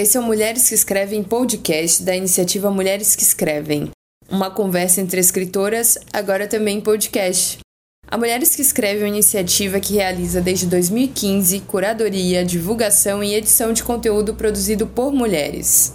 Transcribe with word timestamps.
Esse 0.00 0.16
é 0.16 0.20
o 0.20 0.22
Mulheres 0.22 0.68
que 0.68 0.76
Escrevem 0.76 1.24
podcast 1.24 2.04
da 2.04 2.14
iniciativa 2.14 2.70
Mulheres 2.70 3.16
que 3.16 3.22
Escrevem. 3.24 3.90
Uma 4.30 4.48
conversa 4.48 5.00
entre 5.00 5.18
escritoras, 5.18 5.98
agora 6.12 6.46
também 6.46 6.80
podcast. 6.80 7.58
A 8.06 8.16
Mulheres 8.16 8.54
que 8.54 8.62
Escrevem 8.62 9.02
é 9.02 9.06
uma 9.06 9.08
iniciativa 9.08 9.80
que 9.80 9.94
realiza 9.94 10.40
desde 10.40 10.66
2015 10.66 11.58
curadoria, 11.62 12.44
divulgação 12.44 13.24
e 13.24 13.34
edição 13.34 13.72
de 13.72 13.82
conteúdo 13.82 14.34
produzido 14.34 14.86
por 14.86 15.12
mulheres. 15.12 15.94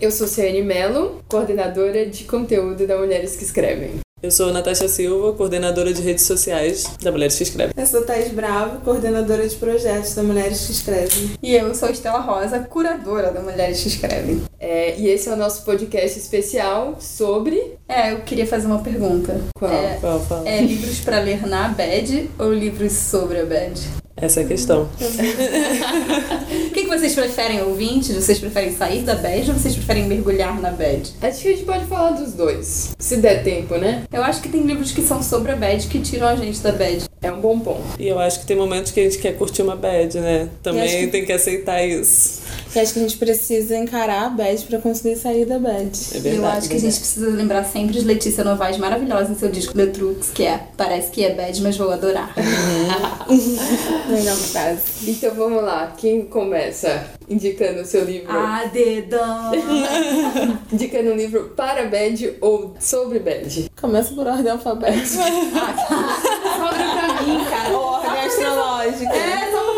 Eu 0.00 0.10
sou 0.10 0.26
Ciane 0.26 0.62
Mello, 0.62 1.22
coordenadora 1.28 2.06
de 2.06 2.24
conteúdo 2.24 2.86
da 2.86 2.96
Mulheres 2.96 3.36
que 3.36 3.44
Escrevem. 3.44 4.05
Eu 4.22 4.30
sou 4.30 4.50
Natasha 4.50 4.88
Silva, 4.88 5.34
coordenadora 5.34 5.92
de 5.92 6.00
redes 6.00 6.24
sociais 6.24 6.86
da 7.02 7.12
Mulheres 7.12 7.36
que 7.36 7.42
Escrevem. 7.42 7.74
Eu 7.76 7.86
sou 7.86 8.02
Thais 8.02 8.32
Bravo, 8.32 8.80
coordenadora 8.80 9.46
de 9.46 9.54
projetos 9.56 10.14
da 10.14 10.22
Mulheres 10.22 10.64
que 10.64 10.72
Escrevem. 10.72 11.32
E 11.42 11.54
eu 11.54 11.74
sou 11.74 11.90
Estela 11.90 12.20
Rosa, 12.20 12.60
curadora 12.60 13.30
da 13.30 13.42
Mulheres 13.42 13.82
que 13.82 13.88
Escrevem. 13.88 14.42
É, 14.58 14.98
e 14.98 15.06
esse 15.08 15.28
é 15.28 15.32
o 15.32 15.36
nosso 15.36 15.66
podcast 15.66 16.18
especial 16.18 16.96
sobre. 16.98 17.74
É, 17.86 18.14
eu 18.14 18.22
queria 18.22 18.46
fazer 18.46 18.66
uma 18.66 18.82
pergunta. 18.82 19.38
Qual? 19.54 19.70
É, 19.70 19.98
Qual, 20.00 20.18
fala? 20.20 20.48
é 20.48 20.62
livros 20.62 20.98
pra 21.00 21.20
ler 21.20 21.46
na 21.46 21.68
bed 21.68 22.30
ou 22.38 22.54
livros 22.54 22.92
sobre 22.94 23.40
a 23.40 23.44
bed? 23.44 23.78
Essa 24.16 24.40
é 24.40 24.44
a 24.44 24.46
questão. 24.46 24.88
O 26.66 26.70
que, 26.76 26.82
que 26.84 26.88
vocês 26.88 27.14
preferem, 27.14 27.62
ouvintes? 27.62 28.14
Vocês 28.14 28.38
preferem 28.38 28.70
sair 28.74 29.02
da 29.02 29.14
bed 29.14 29.50
ou 29.50 29.56
vocês 29.56 29.74
preferem 29.74 30.06
mergulhar 30.06 30.60
na 30.60 30.70
bed? 30.70 31.12
Acho 31.22 31.40
que 31.42 31.48
a 31.48 31.52
gente 31.52 31.64
pode 31.64 31.84
falar 31.86 32.10
dos 32.10 32.32
dois, 32.32 32.94
se 32.98 33.16
der 33.16 33.42
tempo, 33.42 33.76
né? 33.76 34.04
Eu 34.12 34.22
acho 34.22 34.40
que 34.42 34.48
tem 34.48 34.62
livros 34.62 34.92
que 34.92 35.00
são 35.02 35.22
sobre 35.22 35.52
a 35.52 35.56
bed 35.56 35.86
que 35.88 35.98
tiram 36.00 36.26
a 36.28 36.36
gente 36.36 36.60
da 36.60 36.72
bed. 36.72 37.04
É 37.22 37.32
um 37.32 37.40
bom 37.40 37.58
ponto. 37.58 37.82
E 37.98 38.06
eu 38.06 38.18
acho 38.18 38.40
que 38.40 38.46
tem 38.46 38.56
momentos 38.56 38.92
que 38.92 39.00
a 39.00 39.04
gente 39.04 39.18
quer 39.18 39.36
curtir 39.36 39.62
uma 39.62 39.74
bad, 39.74 40.18
né? 40.20 40.48
Também 40.62 41.06
que- 41.06 41.06
tem 41.10 41.24
que 41.24 41.32
aceitar 41.32 41.82
isso. 41.84 42.42
E 42.76 42.80
acho 42.80 42.92
que 42.92 42.98
a 42.98 43.02
gente 43.02 43.16
precisa 43.16 43.74
encarar 43.76 44.26
a 44.26 44.28
bad 44.28 44.62
pra 44.66 44.78
conseguir 44.78 45.16
sair 45.16 45.46
da 45.46 45.58
bad. 45.58 45.90
É 46.14 46.18
verdade. 46.18 46.36
eu 46.36 46.46
acho 46.46 46.68
que 46.68 46.76
a 46.76 46.80
gente 46.80 46.98
precisa 46.98 47.30
lembrar 47.30 47.64
sempre 47.64 47.98
de 47.98 48.04
Letícia 48.04 48.44
Novaes 48.44 48.76
maravilhosa 48.76 49.32
em 49.32 49.34
seu 49.34 49.48
disco 49.48 49.76
Letrux, 49.76 50.30
que 50.30 50.44
é 50.44 50.60
Parece 50.76 51.10
que 51.10 51.24
é 51.24 51.34
bad, 51.34 51.62
mas 51.62 51.76
vou 51.78 51.90
adorar. 51.90 52.34
Melhor 54.08 54.36
frase. 54.36 55.10
Então 55.10 55.34
vamos 55.34 55.62
lá, 55.62 55.94
quem 55.96 56.26
começa 56.26 57.06
indicando 57.28 57.80
o 57.80 57.84
seu 57.86 58.04
livro? 58.04 58.30
Ah, 58.30 58.64
dedão! 58.70 59.52
Indicando 60.70 61.12
um 61.12 61.16
livro 61.16 61.54
para 61.56 61.86
bad 61.86 62.36
ou 62.40 62.74
sobre 62.78 63.18
bad? 63.20 63.70
Começa 63.80 64.14
por 64.14 64.26
ordem 64.26 64.52
alfabética. 64.52 65.06
Sobra 65.16 66.84
pra 66.94 67.22
mim, 67.22 67.44
cara. 67.48 67.76
ordem 67.76 68.20
astrológica. 68.20 69.14
É, 69.14 69.50
só 69.50 69.75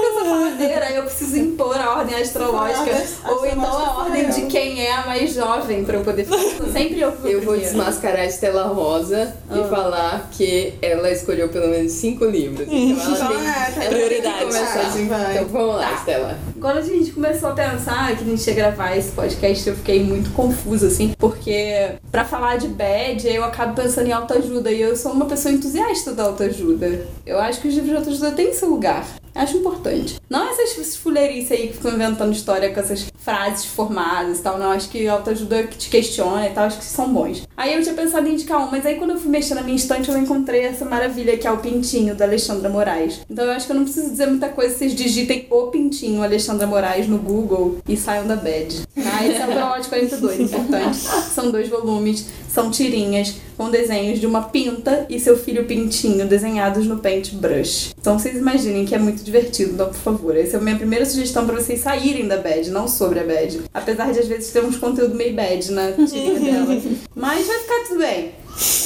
porque 0.74 0.92
eu 0.98 1.02
preciso 1.04 1.36
impor 1.38 1.76
a 1.76 1.98
ordem 1.98 2.16
astrológica. 2.16 3.04
A 3.24 3.30
ou 3.32 3.46
então 3.46 3.64
a 3.78 3.98
ordem 4.04 4.28
de 4.30 4.42
quem 4.46 4.80
é 4.84 4.92
a 4.94 5.06
mais 5.06 5.32
jovem 5.34 5.84
pra 5.84 5.98
eu 5.98 6.04
poder 6.04 6.24
falar. 6.24 6.42
Sempre 6.72 7.00
eu 7.00 7.12
Eu 7.24 7.42
vou 7.42 7.56
desmascarar 7.56 8.20
a 8.20 8.26
Estela 8.26 8.64
Rosa 8.64 9.34
Ah. 9.50 9.58
e 9.58 9.68
falar 9.68 10.28
que 10.32 10.74
ela 10.82 11.10
escolheu 11.10 11.48
pelo 11.48 11.68
menos 11.68 11.92
cinco 11.92 12.24
livros. 12.24 12.66
Então 12.70 13.14
ela 13.16 13.28
tem, 13.28 13.38
tá 13.38 13.42
ela 13.50 13.64
tem 13.72 13.82
que 13.82 13.88
prioridade. 13.94 14.38
começar 14.44 14.80
assim. 14.80 15.08
Vai. 15.08 15.32
Então 15.34 15.44
vamos 15.48 15.76
lá, 15.76 15.88
Tá. 15.88 15.94
Estela. 15.94 16.38
Quando 16.60 16.78
a 16.78 16.82
gente 16.82 17.10
começou 17.12 17.48
a 17.50 17.52
pensar 17.52 18.16
que 18.16 18.24
a 18.24 18.26
gente 18.26 18.46
ia 18.46 18.54
gravar 18.54 18.96
esse 18.96 19.10
podcast, 19.12 19.68
eu 19.68 19.76
fiquei 19.76 20.02
muito 20.02 20.30
confusa, 20.32 20.88
assim, 20.88 21.14
porque 21.18 21.92
pra 22.10 22.24
falar 22.24 22.56
de 22.56 22.68
bad, 22.68 23.26
eu 23.28 23.44
acabo 23.44 23.74
pensando 23.80 24.06
em 24.08 24.12
autoajuda 24.12 24.70
e 24.72 24.80
eu 24.80 24.96
sou 24.96 25.12
uma 25.12 25.26
pessoa 25.26 25.52
entusiasta 25.54 26.12
da 26.12 26.24
autoajuda. 26.24 27.06
Eu 27.24 27.38
acho 27.38 27.60
que 27.60 27.68
os 27.68 27.74
livros 27.74 27.90
de 27.92 27.96
autoajuda 27.96 28.30
têm 28.32 28.52
seu 28.52 28.68
lugar. 28.68 29.06
Acho 29.38 29.56
importante. 29.56 30.16
Não 30.28 30.48
essas 30.50 30.96
fuleirices 30.96 31.52
aí 31.52 31.68
que 31.68 31.74
ficam 31.74 31.92
inventando 31.92 32.32
história 32.32 32.72
com 32.74 32.80
essas 32.80 33.06
frases 33.16 33.64
formadas 33.64 34.40
e 34.40 34.42
tal. 34.42 34.58
Não, 34.58 34.72
acho 34.72 34.88
que 34.88 35.06
autoajuda 35.06 35.62
que 35.64 35.78
te 35.78 35.88
questiona 35.88 36.48
e 36.48 36.50
tal, 36.50 36.64
acho 36.64 36.78
que 36.78 36.84
são 36.84 37.12
bons. 37.12 37.46
Aí 37.56 37.74
eu 37.74 37.82
tinha 37.82 37.94
pensado 37.94 38.26
em 38.26 38.32
indicar 38.32 38.58
um, 38.58 38.68
mas 38.68 38.84
aí 38.84 38.96
quando 38.96 39.10
eu 39.10 39.18
fui 39.18 39.30
mexer 39.30 39.54
na 39.54 39.62
minha 39.62 39.76
estante, 39.76 40.10
eu 40.10 40.18
encontrei 40.18 40.62
essa 40.62 40.84
maravilha 40.84 41.36
que 41.38 41.46
é 41.46 41.52
o 41.52 41.58
Pintinho, 41.58 42.16
da 42.16 42.24
Alexandra 42.24 42.68
Moraes. 42.68 43.20
Então 43.30 43.44
eu 43.44 43.52
acho 43.52 43.66
que 43.66 43.72
eu 43.72 43.76
não 43.76 43.84
preciso 43.84 44.10
dizer 44.10 44.26
muita 44.26 44.48
coisa, 44.48 44.76
vocês 44.76 44.92
digitem 44.92 45.46
o 45.50 45.68
Pintinho, 45.68 46.22
Alexandra 46.22 46.66
Moraes, 46.66 47.06
no 47.06 47.18
Google 47.18 47.78
e 47.88 47.96
saiam 47.96 48.26
da 48.26 48.34
bad. 48.34 48.86
Tá? 48.88 49.24
Esse 49.24 49.40
é 49.40 49.46
o 49.46 49.52
Promote 49.52 49.88
42, 49.88 50.40
importante. 50.40 50.96
São 50.96 51.50
dois 51.52 51.68
volumes, 51.68 52.26
são 52.58 52.72
tirinhas 52.72 53.36
com 53.56 53.70
desenhos 53.70 54.18
de 54.18 54.26
uma 54.26 54.42
pinta 54.42 55.06
e 55.08 55.20
seu 55.20 55.36
filho 55.36 55.64
Pintinho 55.64 56.26
desenhados 56.26 56.86
no 56.86 56.98
paintbrush. 56.98 57.94
Então 58.00 58.18
vocês 58.18 58.36
imaginem 58.36 58.84
que 58.84 58.94
é 58.96 58.98
muito 58.98 59.22
divertido, 59.22 59.74
então 59.74 59.86
por 59.86 59.96
favor. 59.96 60.36
Essa 60.36 60.56
é 60.56 60.60
a 60.60 60.62
minha 60.62 60.76
primeira 60.76 61.06
sugestão 61.06 61.46
pra 61.46 61.54
vocês 61.54 61.80
saírem 61.80 62.26
da 62.26 62.38
bad, 62.38 62.68
não 62.70 62.88
sobre 62.88 63.20
a 63.20 63.24
bad. 63.24 63.60
Apesar 63.72 64.12
de 64.12 64.18
às 64.18 64.26
vezes 64.26 64.50
ter 64.50 64.64
uns 64.64 64.76
conteúdo 64.76 65.14
meio 65.14 65.34
bad 65.34 65.70
na 65.70 65.92
tirinha 65.92 66.40
dela. 66.40 66.82
Mas 67.14 67.46
vai 67.46 67.58
ficar 67.58 67.84
tudo 67.86 67.98
bem. 68.00 68.32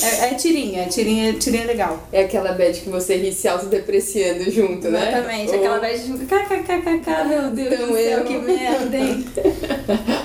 É, 0.02 0.26
é 0.30 0.34
tirinha, 0.34 0.86
tirinha, 0.86 1.32
tirinha 1.34 1.64
legal. 1.64 2.06
É 2.12 2.22
aquela 2.24 2.52
bad 2.52 2.78
que 2.80 2.90
você 2.90 3.16
ri 3.16 3.32
se 3.32 3.48
autodepreciando 3.48 4.50
junto, 4.50 4.90
né? 4.90 5.08
Exatamente, 5.12 5.50
Ou- 5.50 5.56
aquela 5.58 5.78
bad 5.78 5.98
de 5.98 6.26
kkkk, 6.26 7.28
meu 7.28 7.50
Deus 7.50 7.72
Então 7.72 7.86
do 7.88 7.94
céu, 7.94 8.18
eu- 8.18 8.24
que 8.24 8.38
merda, 8.38 8.96
hein? 8.98 9.24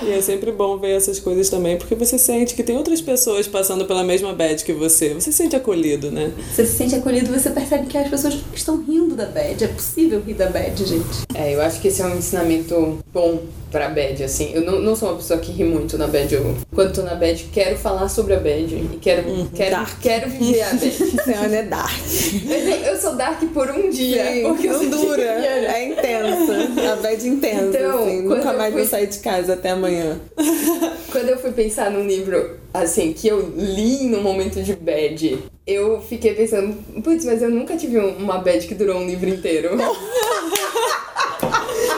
E 0.06 0.12
é 0.12 0.20
sempre 0.22 0.52
bom 0.52 0.78
ver 0.78 0.96
essas 0.96 1.18
coisas 1.20 1.48
também, 1.50 1.76
porque 1.76 1.94
você 1.94 2.16
sente 2.18 2.54
que 2.54 2.62
tem 2.62 2.76
outras 2.76 3.00
pessoas 3.00 3.46
passando 3.46 3.84
pela 3.84 4.02
mesma 4.04 4.32
bad 4.32 4.64
que 4.64 4.72
você. 4.72 5.12
Você 5.14 5.30
se 5.32 5.36
sente 5.38 5.56
acolhido, 5.56 6.10
né? 6.10 6.30
Você 6.54 6.64
se 6.64 6.76
sente 6.76 6.94
acolhido, 6.94 7.30
você 7.32 7.50
percebe 7.50 7.86
que 7.86 7.98
as 7.98 8.08
pessoas 8.08 8.38
estão 8.54 8.82
rindo 8.82 9.14
da 9.14 9.26
bad. 9.26 9.62
É 9.62 9.68
possível 9.68 10.22
rir 10.24 10.34
da 10.34 10.46
bad, 10.46 10.82
gente. 10.84 11.04
É, 11.34 11.54
eu 11.54 11.60
acho 11.60 11.80
que 11.80 11.88
esse 11.88 12.00
é 12.00 12.06
um 12.06 12.16
ensinamento 12.16 12.98
bom 13.12 13.40
pra 13.70 13.88
bad, 13.90 14.22
assim. 14.24 14.50
Eu 14.54 14.62
não, 14.62 14.80
não 14.80 14.96
sou 14.96 15.08
uma 15.10 15.16
pessoa 15.18 15.38
que 15.40 15.52
ri 15.52 15.64
muito 15.64 15.98
na 15.98 16.06
bad. 16.06 16.32
Eu, 16.34 16.56
quando 16.74 16.94
tô 16.94 17.02
na 17.02 17.14
bad, 17.14 17.44
quero 17.52 17.76
falar 17.76 18.08
sobre 18.08 18.34
a 18.34 18.38
bad. 18.40 18.74
E 18.74 18.98
quero, 19.00 19.28
quero, 19.46 19.86
quero 20.00 20.30
viver 20.30 20.62
a. 20.62 20.76
Senhora 20.78 21.56
é 21.56 21.62
dark. 21.62 21.92
eu, 22.48 22.92
eu 22.92 22.96
sou 23.00 23.14
dark 23.16 23.40
por 23.52 23.70
um 23.70 23.90
dia. 23.90 24.24
porque 24.46 24.66
eu 24.68 24.82
não 24.82 24.90
dura. 24.90 25.22
É 25.22 25.84
intensa. 25.88 26.92
A 26.92 26.96
bad 26.96 27.28
intensa, 27.28 27.64
Então, 27.78 27.98
assim. 28.04 28.22
Nunca 28.22 28.52
mais 28.52 28.72
fui- 28.72 28.82
vou 28.82 28.90
sair 28.90 29.06
de 29.06 29.18
casa 29.18 29.54
até 29.54 29.70
amanhã. 29.70 30.18
Quando 31.12 31.28
eu 31.28 31.38
fui 31.38 31.52
pensar 31.52 31.90
num 31.90 32.06
livro, 32.06 32.58
assim, 32.72 33.12
que 33.12 33.28
eu 33.28 33.52
li 33.56 34.04
num 34.04 34.22
momento 34.22 34.62
de 34.62 34.74
bad, 34.76 35.38
eu 35.66 36.00
fiquei 36.02 36.34
pensando, 36.34 36.74
putz, 37.02 37.24
mas 37.24 37.40
eu 37.42 37.50
nunca 37.50 37.76
tive 37.76 37.98
um- 37.98 38.16
uma 38.18 38.38
bad 38.38 38.66
que 38.66 38.74
durou 38.74 38.96
um 38.98 39.06
livro 39.06 39.28
inteiro. 39.28 39.70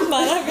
Maravilhosa! 0.09 0.50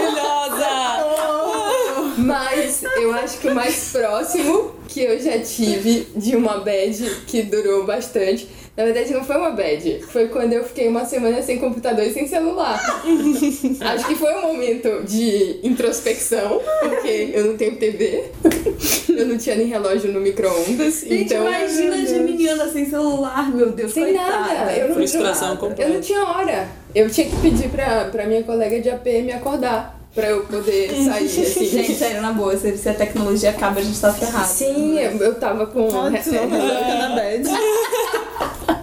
Eu 3.10 3.16
acho 3.16 3.40
que 3.40 3.48
o 3.48 3.56
mais 3.56 3.90
próximo 3.94 4.72
que 4.88 5.02
eu 5.02 5.20
já 5.20 5.38
tive 5.40 6.08
de 6.16 6.36
uma 6.36 6.60
bad 6.60 7.04
que 7.28 7.44
durou 7.44 7.86
bastante. 7.86 8.48
Na 8.76 8.86
verdade, 8.86 9.14
não 9.14 9.26
foi 9.26 9.36
uma 9.36 9.52
bad. 9.52 10.00
Foi 10.08 10.30
quando 10.30 10.54
eu 10.54 10.64
fiquei 10.64 10.88
uma 10.88 11.04
semana 11.04 11.42
sem 11.42 11.58
computador 11.58 12.06
e 12.06 12.14
sem 12.14 12.26
celular. 12.28 12.80
Acho 13.82 14.08
que 14.08 14.16
foi 14.16 14.34
um 14.36 14.42
momento 14.54 15.04
de 15.04 15.60
introspecção, 15.64 16.62
porque 16.80 17.32
eu 17.34 17.48
não 17.48 17.58
tenho 17.58 17.76
TV. 17.76 18.26
Eu 19.10 19.26
não 19.28 19.38
tinha 19.38 19.56
nem 19.56 19.68
relógio 19.68 20.14
no 20.14 20.22
micro-ondas. 20.22 21.02
Gente, 21.02 21.26
então, 21.26 21.46
imagina 21.46 21.96
a 21.96 22.06
Geminiana 22.06 22.72
sem 22.72 22.90
celular, 22.90 23.54
meu 23.54 23.70
Deus, 23.72 23.92
sem 23.92 24.06
coitada. 24.06 24.30
nada. 24.54 24.72
Eu 24.74 24.88
não, 24.88 24.96
Frustração 24.96 25.58
completa. 25.58 25.84
eu 25.84 25.96
não 25.96 26.02
tinha 26.02 26.24
hora. 26.24 26.70
Eu 26.96 27.10
tinha 27.10 27.30
que 27.30 27.36
pedir 27.38 27.68
pra, 27.70 28.06
pra 28.06 28.26
minha 28.28 28.44
colega 28.44 28.80
de 28.80 28.90
AP 28.90 29.06
me 29.06 29.34
acordar. 29.34 29.99
Pra 30.20 30.30
eu 30.30 30.42
poder 30.42 30.90
sair, 31.06 31.26
assim. 31.26 31.66
Gente, 31.66 31.96
sério, 31.96 32.22
na 32.22 32.34
boa, 32.34 32.58
se, 32.58 32.78
se 32.78 32.90
a 32.90 32.94
tecnologia 32.94 33.52
acaba, 33.52 33.80
a 33.80 33.84
gente 33.84 34.00
tá 34.00 34.12
ferrado. 34.14 34.48
Sim, 34.48 35.00
eu, 35.00 35.12
eu 35.18 35.36
tava 35.36 35.66
com. 35.66 35.88
Pode, 35.88 36.22
senão 36.24 36.44
a 36.44 36.48
pessoa 36.48 36.80
fica 36.80 36.96
na 36.96 37.16
bad. 37.16 37.50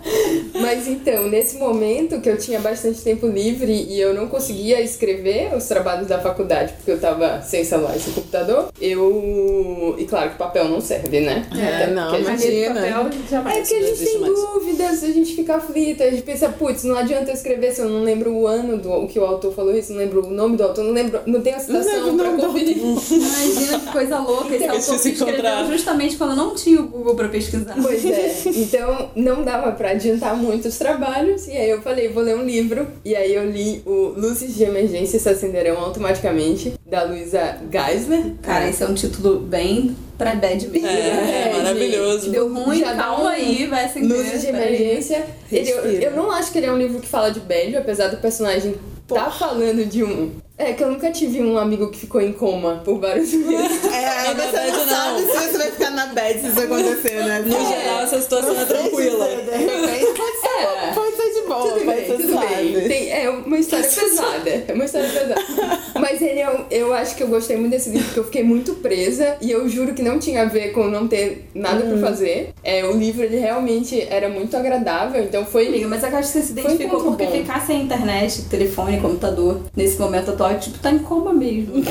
Mas 0.61 0.87
então, 0.88 1.29
nesse 1.29 1.56
momento 1.56 2.20
que 2.20 2.29
eu 2.29 2.37
tinha 2.38 2.61
bastante 2.61 3.00
tempo 3.03 3.26
livre 3.26 3.73
e 3.73 4.00
eu 4.00 4.14
não 4.14 4.26
conseguia 4.29 4.81
escrever 4.81 5.55
os 5.55 5.64
trabalhos 5.64 6.06
da 6.08 6.19
faculdade 6.20 6.73
porque 6.75 6.91
eu 6.91 7.00
tava 7.00 7.43
sem 7.43 7.64
celular 7.64 7.97
e 7.97 8.00
sem 8.00 8.12
computador, 8.12 8.69
eu. 8.81 9.94
E 9.99 10.05
claro 10.05 10.31
que 10.31 10.37
papel 10.37 10.69
não 10.69 10.81
serve, 10.81 11.20
né? 11.20 11.47
É, 11.56 11.82
Até 11.85 11.87
não, 11.93 12.11
porque 12.11 12.26
a 12.26 12.31
mas 12.31 12.43
gente- 12.43 12.56
Imagina. 12.56 12.75
papel, 12.81 13.00
a 13.00 13.11
gente 13.11 13.31
jamais. 13.31 13.56
É 13.56 13.62
que 13.62 13.75
a 13.75 13.81
não 13.81 13.87
gente 13.97 14.05
tem 14.05 14.19
mais. 14.20 14.35
dúvidas, 14.35 15.03
a 15.05 15.06
gente 15.12 15.35
fica 15.35 15.56
aflita, 15.56 16.05
a 16.05 16.11
gente 16.11 16.23
pensa, 16.23 16.49
putz, 16.49 16.85
não 16.85 16.97
adianta 16.97 17.31
eu 17.31 17.35
escrever 17.35 17.73
se 17.73 17.81
eu 17.81 17.88
não 17.88 18.03
lembro 18.03 18.32
o 18.32 18.47
ano 18.47 18.76
do 18.79 18.93
o 18.93 19.06
que 19.08 19.19
o 19.19 19.25
autor 19.25 19.53
falou 19.53 19.75
isso, 19.76 19.93
não 19.93 19.99
lembro 19.99 20.26
o 20.26 20.31
nome 20.31 20.56
do 20.56 20.62
autor, 20.62 20.85
não 20.85 20.93
lembro, 20.93 21.20
não 21.26 21.41
tenho 21.41 21.56
a 21.56 21.61
citação 21.61 22.06
lembro 22.06 22.31
o 22.31 22.37
pra 22.37 22.47
conferir. 22.47 22.76
Imagina 22.79 23.81
que 23.81 23.93
coisa 23.93 24.19
louca. 24.19 24.55
Esse 24.55 24.64
autor 24.69 25.00
que 25.00 25.08
escreveu 25.11 25.67
justamente 25.69 26.17
quando 26.17 26.35
não 26.37 26.55
tinha 26.55 26.81
o 26.81 26.87
Google 26.88 27.14
pra 27.14 27.29
pesquisar. 27.29 27.75
Pois 27.81 28.05
é, 28.05 28.35
então 28.55 29.11
não 29.14 29.43
dava 29.43 29.73
pra 29.73 29.91
adiantar 29.91 30.37
muito 30.37 30.45
muitos 30.46 30.78
trabalhos, 30.78 31.46
e 31.46 31.52
aí 31.52 31.69
eu 31.70 31.82
falei, 31.82 32.08
vou 32.08 32.22
ler 32.22 32.37
um 32.37 32.44
livro. 32.44 32.87
E 33.04 33.14
aí 33.14 33.34
eu 33.34 33.50
li 33.50 33.82
o 33.84 34.14
Luzes 34.16 34.54
de 34.54 34.64
Emergência 34.64 35.19
se 35.19 35.28
acenderão 35.28 35.78
automaticamente, 35.78 36.75
da 36.87 37.02
Luísa 37.04 37.58
Geisler. 37.70 38.34
Cara, 38.43 38.69
esse 38.69 38.82
é 38.82 38.87
um 38.87 38.94
título 38.94 39.40
bem 39.40 39.96
pra 40.16 40.34
bad 40.34 40.66
mesmo. 40.69 40.87
É, 40.88 41.50
é 41.50 41.52
maravilhoso. 41.56 42.31
Deu 42.31 42.52
ruim, 42.52 42.78
Já 42.81 42.93
dá 42.94 43.02
calma 43.02 43.25
um- 43.25 43.28
aí, 43.28 43.66
vai 43.66 43.84
acender. 43.84 44.16
Luzes 44.16 44.40
de. 44.40 44.46
Emergência. 44.48 45.26
Ele- 45.52 45.70
eu, 45.70 45.84
eu 45.84 46.10
não 46.12 46.31
acho 46.31 46.50
que 46.52 46.58
ele 46.58 46.66
é 46.66 46.72
um 46.72 46.78
livro 46.78 47.00
que 47.00 47.08
fala 47.08 47.31
de 47.31 47.40
bad, 47.40 47.76
apesar 47.76 48.08
do 48.08 48.16
personagem 48.19 48.75
tá 49.06 49.31
falando 49.31 49.84
de 49.84 50.02
um. 50.02 50.31
É 50.58 50.73
que 50.73 50.82
eu 50.82 50.88
nunca 50.91 51.11
tive 51.12 51.43
um 51.43 51.58
amigo 51.58 51.91
que 51.91 51.99
ficou 51.99 52.19
em 52.20 52.32
coma 52.32 52.81
por 52.82 52.99
vários 52.99 53.31
meses. 53.35 53.85
É, 53.93 54.00
Na 54.00 54.35
você 54.35 54.35
verdade, 54.35 54.70
não, 54.73 54.87
não. 54.87 54.88
sabe 54.88 55.20
se 55.23 55.38
você 55.53 55.58
vai 55.58 55.70
ficar 55.70 55.91
na 55.91 56.06
bad 56.06 56.41
se 56.41 56.47
isso 56.49 56.61
acontecer, 56.61 57.25
né? 57.26 57.38
No 57.41 57.50
geral, 57.69 58.00
essa 58.00 58.20
situação 58.23 58.58
é 58.58 58.64
tranquila. 58.64 59.26
De 59.26 59.50
repente 59.50 60.06
pode 60.17 60.41
ser, 60.41 60.62
É. 60.62 60.93
pode 60.94 61.06
de 61.34 61.46
boa, 61.49 61.73
Tudo 61.73 61.87
bem, 61.87 62.05
tudo 62.05 62.38
bem. 62.40 62.88
Tem- 62.88 63.11
é 63.12 63.31
uma 63.31 63.58
história 63.58 63.87
pesada. 63.88 64.64
É 64.69 64.73
uma 64.73 64.84
história 64.84 65.08
pesada. 65.08 65.34
Mas 65.99 66.20
ele 66.23 66.40
é, 66.40 66.50
um- 66.50 66.64
eu 66.70 66.93
acho 66.94 67.17
que 67.17 67.23
eu 67.23 67.28
gostei 67.28 67.56
muito 67.56 67.70
desse 67.73 67.90
livro 67.90 68.05
porque 68.06 68.20
eu 68.20 68.25
fiquei 68.25 68.43
muito 68.43 68.75
presa 68.76 69.37
e 69.40 69.50
eu 69.50 69.69
juro 69.69 69.94
que 69.94 70.02
não 70.02 70.19
tinha 70.19 70.43
a 70.43 70.44
ver 70.44 70.73
com 70.73 70.84
não 70.88 71.06
ter 71.08 71.46
nada 71.55 71.84
Uhum. 71.84 71.99
pra 71.99 72.08
fazer. 72.11 72.50
É, 72.62 72.84
o 72.84 72.93
livro 72.96 73.23
ele 73.25 73.37
realmente 73.38 74.00
era 74.11 74.28
muito 74.28 74.56
agradável, 74.56 75.23
então 75.23 75.44
foi. 75.44 75.69
Amiga, 75.69 75.88
mas 75.88 76.02
eu 76.02 76.08
acho 76.17 76.32
que 76.32 76.38
você 76.38 76.43
se 76.43 76.52
identificou 76.52 77.02
porque 77.02 77.25
bom. 77.26 77.32
ficar 77.32 77.64
sem 77.67 77.82
internet, 77.82 78.43
telefone, 78.43 79.00
computador, 79.00 79.61
nesse 79.76 79.99
momento 79.99 80.31
atual, 80.31 80.58
tipo, 80.58 80.79
tá 80.79 80.90
em 80.90 80.99
coma 80.99 81.32
mesmo. 81.32 81.75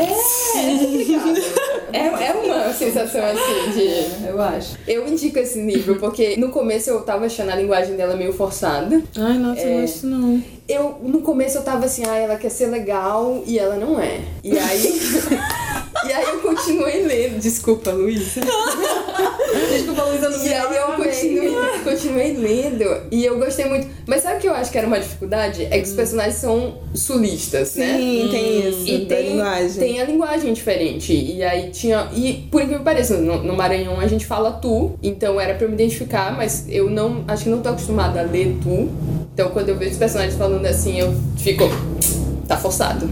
É, 1.94 2.08
é 2.08 2.34
uma 2.34 2.74
sensação 2.74 3.22
assim 3.24 3.72
de. 3.72 4.28
Eu 4.28 4.42
acho. 4.42 4.76
Eu 4.88 5.08
indico 5.08 5.40
esse 5.40 5.62
livro 5.62 5.96
porque 5.98 6.36
no 6.36 6.50
começo 6.50 6.90
eu 6.90 7.02
tava 7.02 7.26
achando 7.26 7.52
a 7.52 7.56
linguagem 7.56 7.96
dela 7.96 8.16
meio 8.18 8.34
forçada. 8.34 9.02
Ai, 9.26 9.40
nossa, 9.40 9.62
eu 9.62 9.78
não 9.78 9.84
acho 9.84 10.08
não. 10.08 10.44
Eu, 10.70 11.00
no 11.04 11.22
começo 11.22 11.58
eu 11.58 11.64
tava 11.64 11.86
assim, 11.86 12.04
ah, 12.06 12.16
ela 12.16 12.36
quer 12.36 12.50
ser 12.50 12.68
legal 12.68 13.44
e 13.46 13.58
ela 13.58 13.76
não 13.76 14.00
é. 14.00 14.22
E 14.44 14.58
aí. 14.58 15.00
e 16.04 16.12
aí 16.12 16.26
eu 16.30 16.40
continuei 16.40 17.04
lendo. 17.04 17.40
Desculpa, 17.40 17.92
Luísa. 17.92 18.42
Desculpa, 19.72 20.04
Luísa, 20.04 20.30
não 20.30 20.46
E 20.46 20.54
aí 20.54 20.76
eu 20.76 20.88
continuei, 20.94 21.56
continuei 21.84 22.34
lendo 22.34 23.02
e 23.12 23.26
eu 23.26 23.38
gostei 23.40 23.66
muito. 23.66 23.88
Mas 24.06 24.22
sabe 24.22 24.38
o 24.38 24.40
que 24.42 24.48
eu 24.48 24.54
acho 24.54 24.72
que 24.72 24.78
era 24.78 24.88
uma 24.88 25.00
dificuldade? 25.00 25.66
É 25.66 25.80
que 25.80 25.88
os 25.88 25.94
personagens 25.94 26.36
são 26.36 26.80
sulistas, 26.94 27.76
né? 27.76 27.98
Sim, 27.98 28.28
tem 28.32 28.70
isso, 28.70 28.88
E 28.88 29.06
tem, 29.06 29.30
linguagem. 29.32 29.80
tem 29.80 30.02
a 30.02 30.06
linguagem 30.06 30.54
diferente. 30.54 31.14
E 31.14 31.42
aí 31.44 31.70
tinha. 31.72 32.10
E 32.14 32.48
por 32.52 32.62
incrível 32.62 32.80
que 32.80 32.86
pareça, 32.86 33.18
no, 33.18 33.42
no 33.44 33.56
Maranhão 33.56 34.00
a 34.00 34.08
gente 34.08 34.26
fala 34.26 34.52
tu, 34.52 34.94
então 35.02 35.40
era 35.40 35.54
pra 35.56 35.66
eu 35.66 35.70
me 35.70 35.76
identificar, 35.76 36.36
mas 36.36 36.66
eu 36.70 36.90
não. 36.90 37.24
Acho 37.28 37.46
que 37.46 37.50
não 37.50 37.62
tô 37.62 37.70
acostumada 37.70 38.20
a 38.20 38.24
ler 38.24 38.58
tu. 38.62 38.90
Então 39.34 39.50
quando 39.50 39.70
eu 39.70 39.78
vejo 39.78 39.92
os 39.92 39.98
personagens 39.98 40.36
falando 40.38 40.66
assim, 40.66 41.00
eu 41.00 41.14
fico. 41.38 41.64
Tá 42.48 42.58
forçado. 42.58 43.10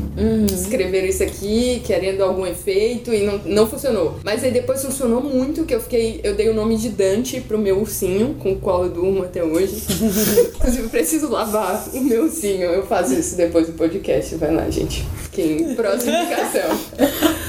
Escreveram 0.54 1.08
isso 1.08 1.24
aqui, 1.24 1.82
querendo 1.86 2.24
algum 2.24 2.46
efeito, 2.46 3.14
e 3.14 3.24
não, 3.24 3.40
não 3.46 3.68
funcionou. 3.68 4.20
Mas 4.24 4.44
aí 4.44 4.52
depois 4.52 4.84
funcionou 4.84 5.22
muito, 5.22 5.66
que 5.66 5.74
eu 5.74 5.82
fiquei. 5.82 6.22
Eu 6.24 6.36
dei 6.36 6.50
o 6.50 6.54
nome 6.54 6.78
de 6.78 6.90
Dante 6.90 7.42
pro 7.42 7.58
meu 7.58 7.80
ursinho, 7.80 8.36
com 8.36 8.52
o 8.54 8.60
qual 8.60 8.84
eu 8.84 8.90
durmo 8.90 9.24
até 9.24 9.44
hoje. 9.44 9.76
Inclusive, 10.56 10.84
eu 10.84 10.90
preciso 10.90 11.30
lavar 11.30 11.88
o 11.94 12.02
meu 12.02 12.24
ursinho. 12.24 12.70
Eu 12.70 12.86
faço 12.86 13.14
isso 13.14 13.36
depois 13.36 13.68
do 13.68 13.74
podcast. 13.74 14.36
Vai 14.36 14.54
lá, 14.54 14.70
gente. 14.70 15.06
Quem 15.32 15.74
próxima 15.74 16.16
indicação. 16.16 16.78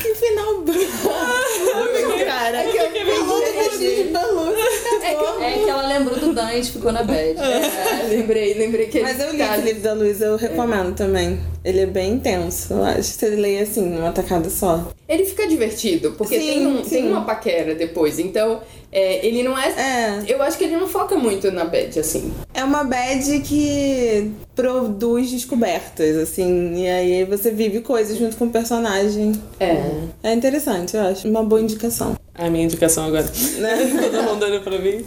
Que 0.01 0.15
final 0.15 0.61
bom, 0.63 2.25
cara. 2.25 2.63
É 2.63 2.71
que 2.71 2.77
eu 2.79 2.93
de 2.93 4.11
pelúcia. 4.11 4.84
É 5.05 5.15
que 5.15 5.45
É 5.45 5.65
que 5.65 5.71
ela 5.71 5.87
lembrou 5.87 6.19
do 6.19 6.33
Dante, 6.33 6.73
ficou 6.73 6.91
na 6.91 7.03
bad. 7.03 7.39
É, 7.39 8.09
lembrei, 8.09 8.55
lembrei 8.55 8.87
que 8.87 9.01
Mas 9.01 9.21
eu 9.21 9.33
li 9.33 9.43
esse 9.43 9.61
livro 9.61 9.83
da 9.83 9.93
Luísa, 9.93 10.25
eu 10.25 10.37
recomendo 10.37 10.95
também. 10.95 11.39
Ele 11.63 11.81
é 11.81 11.87
bem 11.87 12.15
intenso, 12.15 12.73
eu 12.73 12.85
acho. 12.85 13.03
Você 13.03 13.29
lê 13.29 13.59
assim, 13.59 13.89
numa 13.89 14.13
tacada 14.13 14.49
só. 14.49 14.89
Ele 15.09 15.25
fica 15.25 15.47
divertido, 15.47 16.13
porque 16.13 16.39
Sim, 16.39 16.47
tem, 16.47 16.67
um, 16.67 16.85
sim. 16.85 16.91
tem 16.91 17.09
uma 17.09 17.25
paquera 17.25 17.75
depois. 17.75 18.19
Então, 18.19 18.61
é, 18.91 19.27
ele 19.27 19.43
não 19.43 19.59
é. 19.59 19.69
É. 19.69 20.25
Eu 20.27 20.43
acho 20.43 20.57
que 20.57 20.65
ele 20.65 20.77
não 20.77 20.87
foca 20.87 21.17
muito 21.17 21.51
na 21.51 21.65
bad, 21.65 21.99
assim. 21.99 22.33
É 22.55 22.63
uma 22.65 22.85
bad 22.85 23.41
que 23.41 24.31
produz 24.55 25.31
descobertas, 25.31 26.17
assim. 26.17 26.83
E 26.83 26.89
aí 26.89 27.25
você 27.25 27.51
vive 27.51 27.81
coisas 27.81 28.17
junto 28.17 28.37
com 28.37 28.47
o 28.47 28.51
personagem. 28.51 29.33
É. 29.61 29.83
É 30.23 30.33
interessante, 30.33 30.97
eu 30.97 31.03
acho. 31.03 31.29
Uma 31.29 31.43
boa 31.43 31.61
indicação. 31.61 32.17
A 32.37 32.51
minha 32.51 32.65
indicação 32.65 33.07
agora. 33.07 33.25
Né? 33.59 33.77
Todo 34.11 34.23
mundo 34.25 34.45
olha 34.45 34.61
pra 34.61 34.79
mim. 34.79 35.05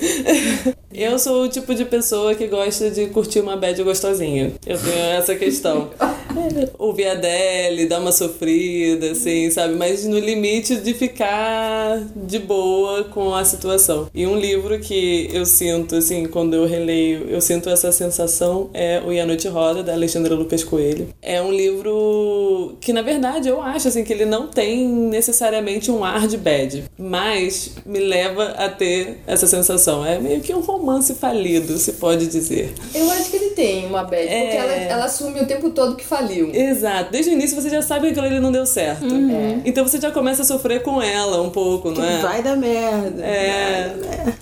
Eu 0.94 1.20
sou 1.20 1.44
o 1.44 1.50
tipo 1.50 1.76
de 1.76 1.84
pessoa 1.86 2.34
que 2.36 2.48
gosta 2.48 2.90
de 2.90 3.08
curtir 3.08 3.42
uma 3.42 3.58
bad 3.58 3.82
gostosinha. 3.84 4.54
Eu 4.66 4.78
tenho 4.78 5.06
essa 5.18 5.36
questão. 5.36 5.90
Ouvir 6.78 7.08
a 7.08 7.12
Adele, 7.14 7.88
dar 7.88 8.00
uma 8.00 8.12
sofrida, 8.12 9.12
assim, 9.12 9.50
sabe? 9.52 9.76
Mas 9.76 10.06
no 10.06 10.18
limite 10.20 10.76
de 10.78 10.94
ficar 10.94 12.02
de 12.16 12.40
boa 12.40 13.04
com 13.06 13.34
a 13.34 13.44
situação. 13.46 14.10
E 14.14 14.26
um 14.28 14.38
livro 14.38 14.80
que 14.80 15.30
eu 15.34 15.46
sinto, 15.46 15.96
assim, 15.96 16.26
quando 16.28 16.54
eu 16.56 16.66
releio, 16.66 17.28
eu 17.30 17.42
sinto 17.42 17.70
essa 17.70 17.92
sensação 17.92 18.70
é 18.74 19.02
o 19.06 19.12
E 19.12 19.20
a 19.20 19.26
Noite 19.26 19.48
Roda, 19.48 19.84
da 19.84 19.94
Alexandra 19.94 20.34
Lucas 20.36 20.64
Coelho. 20.64 21.10
É 21.22 21.42
um 21.42 21.52
livro 21.52 22.76
que, 22.80 22.94
na 22.94 23.02
verdade, 23.02 23.50
eu 23.50 23.62
acho, 23.62 23.88
assim, 23.88 24.04
que 24.04 24.14
ele 24.14 24.26
não 24.26 24.48
tem 24.48 24.88
necessariamente 24.88 25.92
um 25.92 26.04
ar 26.04 26.28
de 26.28 26.38
bad, 26.38 26.84
mas 26.98 27.72
me 27.86 28.00
leva 28.00 28.44
a 28.58 28.70
ter 28.70 29.20
essa 29.28 29.48
sensação. 29.48 30.06
É 30.06 30.20
meio 30.20 30.42
que 30.42 30.54
um 30.54 30.62
romance 30.62 31.14
falido, 31.16 31.78
se 31.78 31.94
pode 31.94 32.28
dizer. 32.28 32.74
Eu 32.94 33.10
acho 33.12 33.30
que 33.30 33.38
ele 33.38 33.50
tem 33.52 33.86
uma 33.86 34.04
bad, 34.04 34.28
É. 34.28 34.42
porque 34.42 34.58
ela, 34.58 34.74
ela 34.74 35.06
assume 35.06 35.42
o 35.42 35.46
tempo 35.46 35.70
todo 35.72 35.96
que 35.96 36.06
faliu. 36.06 36.27
Exato. 36.34 37.12
Desde 37.12 37.32
o 37.32 37.34
início 37.34 37.60
você 37.60 37.70
já 37.70 37.82
sabe 37.82 38.08
que 38.08 38.12
aquilo 38.12 38.26
ali 38.26 38.40
não 38.40 38.52
deu 38.52 38.66
certo. 38.66 39.06
É. 39.06 39.62
Então 39.66 39.88
você 39.88 40.00
já 40.00 40.12
começa 40.12 40.42
a 40.42 40.46
sofrer 40.46 40.82
com 40.84 41.02
ela 41.02 41.42
um 41.42 41.50
pouco, 41.50 41.92
não 41.92 42.04
é? 42.04 42.18
Vai 42.22 42.42
dar 42.44 42.56
merda. 42.56 43.24
É, 43.24 43.96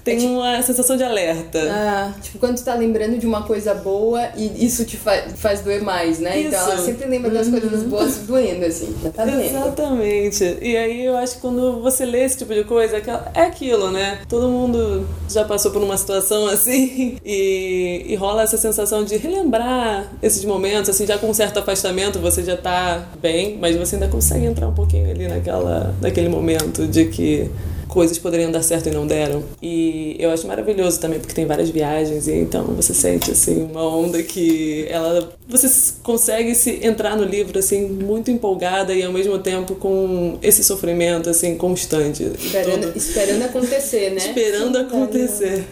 tem 0.04 0.26
uma 0.28 0.62
sensação 0.62 0.98
de 0.98 1.04
alerta. 1.04 1.60
Ah, 1.72 2.12
Tipo, 2.22 2.40
quando 2.40 2.58
tu 2.58 2.64
tá 2.64 2.74
lembrando 2.76 3.18
de 3.18 3.26
uma 3.28 3.44
coisa 3.44 3.74
boa 3.74 4.30
e 4.36 4.66
isso 4.66 4.86
te 4.86 4.98
fa 4.98 5.16
faz 5.36 5.62
doer 5.62 5.82
mais, 5.84 6.20
né? 6.20 6.42
Então 6.42 6.60
Isso. 6.60 6.72
ela 6.72 6.82
sempre 6.82 7.08
lembra 7.08 7.30
das 7.32 7.48
coisas 7.50 7.84
boas 7.84 8.18
doendo, 8.20 8.66
assim. 8.66 8.94
Já 9.04 9.10
tá 9.10 9.26
doendo. 9.26 9.42
Exatamente. 9.42 10.58
E 10.62 10.76
aí 10.78 11.06
eu 11.06 11.16
acho 11.18 11.36
que 11.36 11.42
quando 11.42 11.82
você 11.82 12.06
lê 12.06 12.24
esse 12.24 12.38
tipo 12.38 12.54
de 12.54 12.64
coisa, 12.64 12.98
aquela- 12.98 13.32
é 13.34 13.42
aquilo, 13.42 13.92
né? 13.92 14.20
Todo 14.28 14.48
mundo 14.48 15.08
já 15.30 15.44
passou 15.46 15.72
por 15.72 15.82
uma 15.82 15.98
situação 15.98 16.48
assim 16.50 17.18
e, 17.26 18.06
e 18.08 18.16
rola 18.16 18.44
essa 18.44 18.58
sensação 18.58 19.04
de 19.04 19.18
relembrar 19.18 20.08
esses 20.22 20.44
momentos, 20.46 20.90
assim, 20.90 21.06
já 21.06 21.18
com 21.18 21.34
certo 21.34 21.60
afastamento 21.76 22.20
você 22.20 22.44
já 22.44 22.56
tá 22.56 23.06
bem, 23.22 23.58
mas 23.60 23.76
você 23.76 23.96
ainda 23.96 24.08
consegue 24.08 24.46
entrar 24.46 24.68
um 24.68 24.74
pouquinho 24.74 25.10
ali 25.12 25.28
naquela, 25.28 25.94
naquele 26.02 26.30
momento 26.30 26.88
de 26.88 27.06
que 27.06 27.52
coisas 27.88 28.18
poderiam 28.18 28.52
dar 28.52 28.64
certo 28.64 28.88
e 28.88 28.92
não 28.92 29.06
deram. 29.06 29.44
E 29.62 30.16
eu 30.18 30.32
acho 30.32 30.48
maravilhoso 30.48 31.00
também, 31.00 31.20
porque 31.20 31.34
tem 31.34 31.46
várias 31.46 31.70
viagens, 31.70 32.28
e 32.28 32.34
então 32.34 32.64
você 32.66 32.94
sente, 32.94 33.32
assim, 33.32 33.64
uma 33.64 33.86
onda 33.86 34.22
que 34.24 34.86
ela. 34.90 35.32
Você 35.48 35.94
consegue 36.02 36.56
se 36.56 36.80
entrar 36.86 37.16
no 37.16 37.24
livro, 37.24 37.60
assim, 37.60 37.88
muito 37.88 38.32
empolgada 38.32 38.94
e 38.94 39.04
ao 39.04 39.14
mesmo 39.14 39.38
tempo 39.40 39.76
com 39.76 40.38
esse 40.42 40.64
sofrimento, 40.64 41.30
assim, 41.30 41.56
constante. 41.56 42.24
Esperando, 42.24 42.92
esperando 42.96 43.44
acontecer, 43.44 44.10
né? 44.12 44.18
esperando 44.18 44.78
acontecer. 44.78 45.66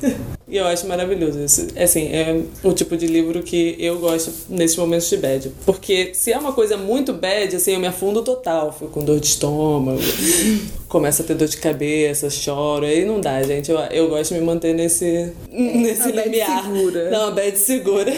E 0.54 0.58
eu 0.58 0.68
acho 0.68 0.86
maravilhoso 0.88 1.44
isso. 1.44 1.66
Assim, 1.76 2.10
é 2.14 2.40
o 2.64 2.72
tipo 2.74 2.96
de 2.96 3.08
livro 3.08 3.42
que 3.42 3.76
eu 3.80 3.98
gosto 3.98 4.32
nesses 4.48 4.78
momentos 4.78 5.10
de 5.10 5.18
bad. 5.18 5.52
Porque 5.66 6.12
se 6.14 6.32
é 6.32 6.38
uma 6.38 6.54
coisa 6.54 6.78
muito 6.78 7.12
bad, 7.12 7.56
assim, 7.56 7.72
eu 7.74 7.80
me 7.80 7.88
afundo 7.88 8.22
total. 8.22 8.72
Fico 8.72 8.92
com 8.92 9.04
dor 9.04 9.20
de 9.20 9.26
estômago, 9.26 10.00
começo 10.88 11.24
a 11.24 11.26
ter 11.26 11.34
dor 11.34 11.48
de 11.48 11.58
cabeça, 11.58 12.30
choro. 12.30 12.86
Aí 12.86 13.04
não 13.04 13.20
dá, 13.20 13.42
gente. 13.42 13.72
Eu, 13.72 13.80
eu 13.80 14.08
gosto 14.10 14.32
de 14.36 14.40
me 14.40 14.46
manter 14.46 14.76
nesse, 14.76 15.34
nesse 15.52 16.12
bad 16.12 16.30
limiar. 16.30 16.64
segura. 16.64 17.10
Não, 17.10 17.22
uma 17.24 17.32
bad 17.32 17.58
segura. 17.58 18.14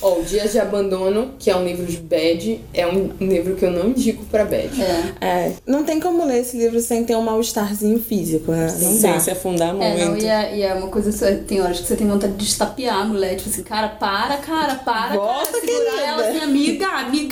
Ó, 0.00 0.20
o 0.20 0.22
Dias 0.22 0.52
de 0.52 0.60
Abandono, 0.60 1.32
que 1.40 1.50
é 1.50 1.56
um 1.56 1.64
livro 1.64 1.84
de 1.86 1.96
bad, 1.96 2.60
é 2.72 2.86
um 2.86 3.10
livro 3.20 3.56
que 3.56 3.64
eu 3.64 3.70
não 3.72 3.88
indico 3.88 4.24
pra 4.26 4.44
bad. 4.44 4.70
É. 5.20 5.26
é. 5.26 5.52
Não 5.66 5.82
tem 5.82 5.98
como 5.98 6.24
ler 6.24 6.42
esse 6.42 6.56
livro 6.56 6.78
sem 6.80 7.02
ter 7.04 7.16
um 7.16 7.22
mal-estarzinho 7.22 7.98
físico, 7.98 8.52
né? 8.52 8.68
Não 8.80 8.92
dá. 9.00 9.00
Sem 9.12 9.20
se 9.20 9.30
afundar 9.32 9.74
muito. 9.74 9.84
É, 9.84 10.04
não, 10.04 10.16
e 10.16 10.26
é, 10.26 10.56
e 10.58 10.62
é 10.62 10.72
uma 10.74 10.86
coisa, 10.88 11.10
você- 11.10 11.34
tem 11.38 11.60
horas 11.64 11.80
que 11.80 11.86
você 11.86 11.96
tem 11.96 12.06
vontade 12.06 12.34
de 12.34 12.44
estapear 12.44 13.00
a 13.00 13.04
mulher, 13.04 13.36
tipo 13.36 13.48
assim, 13.48 13.62
cara, 13.62 13.88
para, 13.88 14.36
cara, 14.36 14.74
para, 14.76 15.14
Volta, 15.14 15.46
cara, 15.46 15.60
segurar 15.60 15.90
querida. 15.90 16.02
ela 16.06 16.28
assim, 16.28 16.40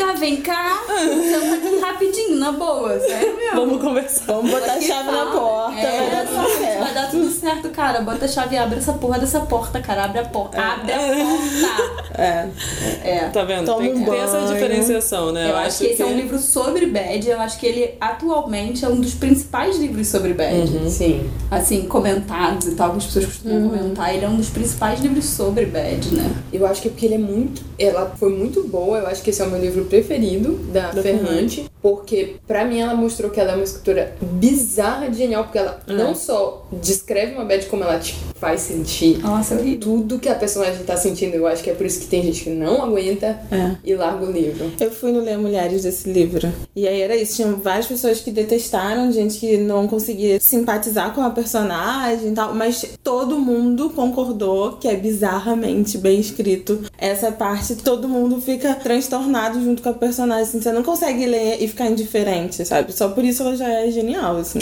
amiga, 0.02 0.10
amiga, 0.10 0.20
vem 0.20 0.36
cá. 0.40 0.82
Senta 0.86 1.54
aqui 1.54 1.78
rapidinho, 1.80 2.36
na 2.36 2.52
boa, 2.52 2.98
sério 2.98 3.36
mesmo. 3.36 3.56
Vamos 3.56 3.82
conversar. 3.82 4.24
Vamos 4.26 4.50
botar 4.50 4.72
a 4.74 4.80
chave 4.80 5.10
na 5.10 5.26
porta, 5.26 5.80
É, 5.80 6.08
vai 6.08 6.10
dar 6.10 6.26
tudo 6.26 6.58
certo. 6.58 6.78
Vai 6.78 6.94
dar 6.94 7.10
tudo 7.10 7.30
certo, 7.30 7.70
cara. 7.70 8.00
Bota 8.00 8.24
a 8.24 8.28
chave 8.28 8.54
e 8.54 8.58
abre 8.58 8.78
essa 8.78 8.92
porra 8.94 9.18
dessa 9.18 9.40
porta, 9.40 9.80
cara. 9.80 10.04
Abre 10.04 10.20
a 10.20 10.24
porta. 10.24 10.60
Abre 10.60 10.92
a 10.92 10.98
porta. 10.98 12.02
É. 12.20 12.48
É. 13.04 13.28
Tá 13.28 13.44
vendo? 13.44 13.66
Toma 13.66 13.80
Tem, 13.80 13.94
um 13.94 14.04
tem 14.04 14.20
essa 14.20 14.40
diferenciação, 14.40 15.32
né? 15.32 15.50
Eu, 15.50 15.56
acho 15.56 15.78
que 15.78 15.86
esse 15.86 16.02
é 16.02 16.06
um 16.06 16.16
livro 16.16 16.38
sobre 16.38 16.86
bad. 16.86 17.28
Eu 17.28 17.40
acho 17.40 17.58
que 17.58 17.66
ele 17.66 17.94
atualmente 18.00 18.84
é 18.84 18.88
um 18.88 19.00
dos 19.00 19.14
principais 19.14 19.78
livros 19.78 20.08
sobre 20.08 20.34
bad. 20.34 20.70
Uhum. 20.76 20.90
Sim. 20.90 21.30
Assim, 21.50 21.82
comentados 21.82 22.68
e 22.68 22.74
tal, 22.74 22.90
que 22.92 22.98
as 22.98 23.06
pessoas 23.06 23.26
costumam 23.26 23.70
comentar. 23.70 24.14
Ele 24.14 24.24
é 24.24 24.28
um 24.28 24.36
dos 24.36 24.50
principais 24.50 25.00
livros 25.00 25.24
sobre 25.24 25.66
bad, 25.66 26.14
né? 26.14 26.30
Eu 26.52 26.66
acho 26.66 26.82
que 26.82 26.88
é 26.88 26.90
porque 26.90 27.06
ele 27.06 27.14
é 27.14 27.18
muito. 27.18 27.62
Ela 27.78 28.14
foi 28.18 28.30
muito 28.30 28.66
boa. 28.68 28.98
Eu 28.98 29.06
acho 29.06 29.22
que 29.22 29.30
esse 29.30 29.40
é 29.40 29.44
o 29.44 29.50
meu 29.50 29.60
livro 29.60 29.84
preferido 29.92 30.58
da, 30.72 30.90
Ferrante. 30.90 31.66
Porque, 31.82 32.36
pra 32.46 32.64
mim, 32.64 32.80
ela 32.80 32.94
mostrou 32.94 33.30
que 33.30 33.40
ela 33.40 33.52
é 33.52 33.54
uma 33.56 33.64
escritora 33.64 34.14
bizarra 34.20 35.10
de 35.10 35.18
genial. 35.18 35.44
Porque 35.44 35.58
ela 35.58 35.80
não 35.86 36.14
só 36.14 36.66
descreve 36.72 37.34
uma 37.34 37.44
bad 37.44 37.66
como 37.66 37.82
ela 37.82 37.98
te 37.98 38.14
faz 38.36 38.60
sentir 38.62 39.18
Nossa, 39.18 39.54
é 39.54 39.76
tudo 39.76 40.18
que 40.18 40.28
a 40.28 40.34
personagem 40.34 40.82
tá 40.84 40.96
sentindo. 40.96 41.34
Eu 41.34 41.46
acho 41.46 41.62
que 41.62 41.70
é 41.70 41.74
por 41.74 41.86
isso 41.86 42.00
que 42.00 42.06
tem 42.06 42.22
gente 42.22 42.44
que 42.44 42.50
não 42.50 42.82
aguenta 42.82 43.40
É. 43.50 43.76
e 43.84 43.94
larga 43.94 44.24
o 44.24 44.30
livro. 44.30 44.72
Eu 44.80 44.90
fui 44.90 45.12
no 45.12 45.20
Ler 45.20 45.38
Mulheres 45.38 45.82
desse 45.82 46.10
livro. 46.10 46.52
E 46.74 46.86
aí 46.86 47.00
era 47.00 47.16
isso. 47.16 47.36
Tinham 47.36 47.56
várias 47.56 47.86
pessoas 47.86 48.20
que 48.20 48.30
detestaram, 48.30 49.10
gente 49.12 49.38
que 49.38 49.56
não 49.56 49.86
conseguia 49.88 50.38
simpatizar 50.40 51.14
com 51.14 51.22
a 51.22 51.30
personagem 51.30 52.28
e 52.30 52.32
tal. 52.32 52.54
Mas 52.54 52.84
todo 53.02 53.38
mundo 53.38 53.90
concordou 53.90 54.72
que 54.72 54.88
é 54.88 54.96
bizarramente 54.96 55.98
bem 55.98 56.20
escrito. 56.20 56.80
Essa 56.98 57.32
parte, 57.32 57.76
todo 57.76 58.08
mundo 58.08 58.40
fica 58.40 58.74
transtornado 58.74 59.62
junto 59.62 59.82
com 59.82 59.88
a 59.88 59.94
personagem. 59.94 60.42
Assim, 60.42 60.60
você 60.60 60.72
não 60.72 60.82
consegue 60.82 61.26
ler 61.26 61.62
e 61.62 61.68
ficar 61.72 61.86
indiferente, 61.86 62.64
sabe? 62.64 62.92
Só 62.92 63.08
por 63.08 63.24
isso 63.24 63.42
ela 63.42 63.56
já 63.56 63.68
é 63.68 63.90
genial, 63.90 64.36
assim. 64.38 64.58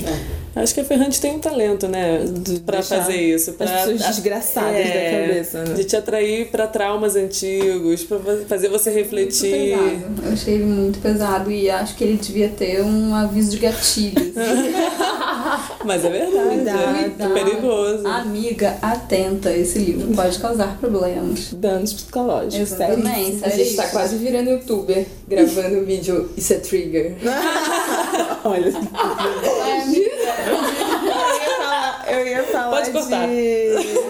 Acho 0.55 0.75
que 0.75 0.81
a 0.81 0.85
Ferrante 0.85 1.21
tem 1.21 1.33
um 1.37 1.38
talento, 1.38 1.87
né? 1.87 2.25
Pra 2.67 2.79
deixar 2.79 2.99
fazer 3.02 3.17
isso. 3.17 3.52
Pra, 3.52 3.67
as 3.67 3.85
pessoas 3.85 4.07
desgraçadas 4.17 4.87
da 4.87 5.11
cabeça, 5.11 5.64
né? 5.64 5.75
De 5.75 5.85
te 5.85 5.97
atrair 5.97 6.49
pra 6.49 6.67
traumas 6.67 7.14
antigos, 7.14 8.02
pra 8.02 8.19
fazer 8.49 8.69
você 8.69 8.90
Muito 8.90 9.02
refletir. 9.05 9.76
pesado. 9.76 10.26
Eu 10.26 10.33
achei 10.33 10.55
ele 10.55 10.64
muito 10.64 10.99
pesado 11.00 11.50
e 11.52 11.71
acho 11.71 11.95
que 11.97 12.02
ele 12.05 12.17
devia 12.17 12.49
ter 12.49 12.83
um 12.83 13.14
aviso 13.14 13.50
de 13.52 13.59
gatilhos. 13.59 14.35
Mas 15.85 16.05
é 16.05 16.11
verdade. 16.11 16.49
Cuidado. 16.57 17.23
É 17.23 17.29
perigoso. 17.29 18.07
Amiga, 18.07 18.76
atenta, 18.83 19.52
esse 19.52 19.79
livro 19.79 20.14
pode 20.14 20.38
causar 20.38 20.79
problemas. 20.79 21.52
Danos 21.52 21.93
psicológicos. 21.93 22.73
Exatamente. 22.73 23.38
seríssimos. 23.38 23.43
A 23.45 23.49
gente 23.50 23.76
tá 23.76 23.88
quase 23.88 24.17
virando 24.17 24.50
youtuber, 24.50 25.07
gravando 25.29 25.79
o 25.79 25.85
vídeo 25.87 26.31
Isso 26.37 26.52
é 26.52 26.57
Trigger. 26.57 27.00
Olha. 28.45 28.66
Eu 28.66 28.73
ia 31.37 31.57
falar, 31.59 32.04
eu 32.11 32.26
ia 32.26 32.42
falar 32.45 32.71
Pode 32.76 32.90
cortar. 32.90 33.26
de. 33.28 34.00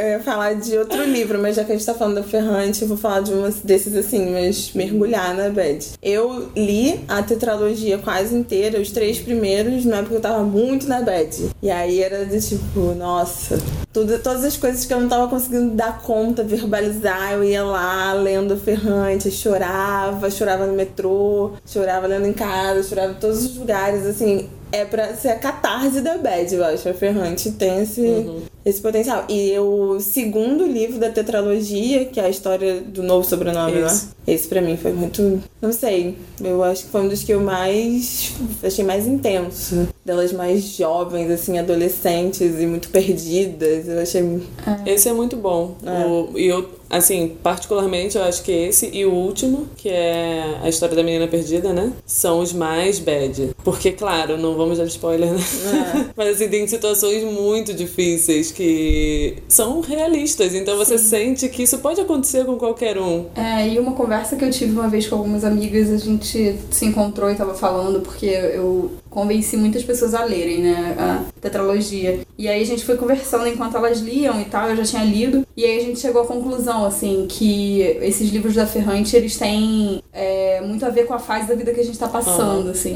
Eu 0.00 0.08
ia 0.08 0.20
falar 0.20 0.54
de 0.54 0.78
outro 0.78 1.04
livro, 1.04 1.38
mas 1.38 1.56
já 1.56 1.64
que 1.64 1.72
a 1.72 1.76
gente 1.76 1.84
tá 1.84 1.94
falando 1.94 2.14
da 2.16 2.22
Ferrante, 2.22 2.82
eu 2.82 2.88
vou 2.88 2.96
falar 2.96 3.20
de 3.20 3.32
um 3.32 3.50
desses 3.64 3.94
assim, 3.96 4.30
mas 4.30 4.72
mergulhar 4.74 5.34
na 5.34 5.48
bad. 5.50 5.84
Eu 6.02 6.48
li 6.56 7.00
a 7.08 7.22
tetralogia 7.22 7.98
quase 7.98 8.34
inteira, 8.34 8.80
os 8.80 8.90
três 8.90 9.18
primeiros, 9.18 9.84
na 9.84 9.98
época 9.98 10.14
eu 10.14 10.20
tava 10.20 10.42
muito 10.42 10.88
na 10.88 11.02
bad. 11.02 11.50
E 11.62 11.70
aí 11.70 12.02
era 12.02 12.24
de 12.24 12.40
tipo, 12.40 12.94
nossa, 12.94 13.58
tudo, 13.92 14.18
todas 14.20 14.44
as 14.44 14.56
coisas 14.56 14.84
que 14.84 14.94
eu 14.94 15.00
não 15.00 15.08
tava 15.08 15.28
conseguindo 15.28 15.74
dar 15.74 16.00
conta, 16.00 16.44
verbalizar, 16.44 17.32
eu 17.32 17.44
ia 17.44 17.64
lá 17.64 18.12
lendo 18.12 18.56
Ferrante, 18.56 19.30
chorava, 19.30 20.30
chorava 20.30 20.66
no 20.66 20.74
metrô, 20.74 21.52
chorava 21.66 22.06
lendo 22.06 22.26
em 22.26 22.32
casa, 22.32 22.82
chorava 22.82 23.12
em 23.12 23.16
todos 23.16 23.44
os 23.44 23.56
lugares, 23.56 24.06
assim, 24.06 24.48
é 24.72 24.84
pra 24.84 25.14
ser 25.14 25.30
a 25.30 25.38
catarse 25.38 26.00
da 26.00 26.16
bad, 26.18 26.54
eu 26.54 26.64
acho. 26.64 26.88
A 26.88 26.94
Ferrante 26.94 27.50
tem 27.52 27.82
esse, 27.82 28.30
esse 28.64 28.80
potencial. 28.80 29.24
E 29.28 29.58
o 29.58 29.98
segundo 30.00 30.66
livro 30.66 30.98
da 30.98 31.10
tetralogia, 31.10 32.04
que 32.04 32.20
é 32.20 32.24
a 32.24 32.28
história 32.28 32.80
do 32.80 33.02
novo 33.02 33.26
sobrenome, 33.28 33.80
Isso. 33.80 34.06
né? 34.06 34.12
Esse 34.34 34.48
pra 34.48 34.60
mim 34.60 34.76
foi 34.76 34.92
muito. 34.92 35.42
Não 35.60 35.72
sei. 35.72 36.16
Eu 36.42 36.62
acho 36.62 36.84
que 36.84 36.90
foi 36.90 37.00
um 37.02 37.08
dos 37.08 37.22
que 37.22 37.32
eu 37.32 37.40
mais. 37.40 38.32
Achei 38.62 38.84
mais 38.84 39.06
intenso. 39.06 39.88
Delas 40.04 40.32
mais 40.32 40.62
jovens, 40.62 41.30
assim, 41.30 41.58
adolescentes 41.58 42.58
e 42.60 42.66
muito 42.66 42.88
perdidas. 42.90 43.88
Eu 43.88 44.00
achei. 44.00 44.42
Esse 44.86 45.08
é 45.08 45.12
muito 45.12 45.36
bom. 45.36 45.76
É. 45.84 46.06
O- 46.06 46.38
e 46.38 46.46
eu, 46.46 46.68
assim, 46.90 47.36
particularmente, 47.42 48.18
eu 48.18 48.24
acho 48.24 48.42
que 48.42 48.52
esse 48.52 48.90
e 48.92 49.06
o 49.06 49.12
último, 49.12 49.68
que 49.76 49.88
é 49.88 50.58
a 50.62 50.68
história 50.68 50.96
da 50.96 51.02
menina 51.02 51.28
perdida, 51.28 51.72
né? 51.72 51.92
São 52.04 52.40
os 52.40 52.52
mais 52.52 52.98
bad. 52.98 53.50
Porque, 53.62 53.92
claro, 53.92 54.36
não 54.36 54.56
vamos 54.56 54.78
dar 54.78 54.84
spoiler, 54.84 55.32
né? 55.32 55.40
Mas, 56.16 56.34
assim, 56.34 56.48
tem 56.48 56.66
situações 56.66 57.22
muito 57.22 57.72
difíceis 57.72 58.50
que 58.50 59.36
são 59.48 59.80
realistas. 59.80 60.54
Então 60.54 60.76
você 60.76 60.98
sente 60.98 61.48
que 61.48 61.62
isso 61.62 61.78
pode 61.78 62.00
acontecer 62.00 62.44
com 62.44 62.56
qualquer 62.56 62.98
um. 62.98 63.26
É, 63.34 63.68
e 63.68 63.78
uma 63.78 63.92
conversa 63.92 64.36
que 64.36 64.44
eu 64.44 64.50
tive 64.50 64.72
uma 64.72 64.88
vez 64.88 65.06
com 65.06 65.16
algumas 65.16 65.44
amigas, 65.44 65.90
a 65.90 65.98
gente 65.98 66.56
se 66.70 66.84
encontrou 66.84 67.30
e 67.30 67.34
tava 67.34 67.54
falando, 67.54 68.00
porque 68.00 68.26
eu 68.26 68.90
convenci 69.10 69.56
muitas 69.56 69.82
pessoas 69.82 70.14
a 70.14 70.24
lerem, 70.24 70.60
né, 70.62 70.96
a 70.98 71.24
tetralogia. 71.40 72.20
E 72.38 72.48
aí 72.48 72.62
a 72.62 72.66
gente 72.66 72.84
foi 72.84 72.96
conversando 72.96 73.46
enquanto 73.48 73.76
elas 73.76 73.98
liam 73.98 74.40
e 74.40 74.44
tal, 74.44 74.70
eu 74.70 74.76
já 74.76 74.84
tinha 74.84 75.04
lido, 75.04 75.46
e 75.56 75.64
aí 75.66 75.78
a 75.78 75.82
gente 75.82 76.00
chegou 76.00 76.22
à 76.22 76.26
conclusão, 76.26 76.86
assim, 76.86 77.26
que 77.28 77.80
esses 78.00 78.30
livros 78.30 78.54
da 78.54 78.66
Ferrante, 78.66 79.14
eles 79.14 79.36
têm 79.36 80.02
é, 80.12 80.60
muito 80.62 80.86
a 80.86 80.88
ver 80.88 81.06
com 81.06 81.12
a 81.12 81.18
fase 81.18 81.48
da 81.48 81.54
vida 81.54 81.72
que 81.74 81.80
a 81.80 81.84
gente 81.84 81.98
tá 81.98 82.08
passando, 82.08 82.70
assim. 82.70 82.94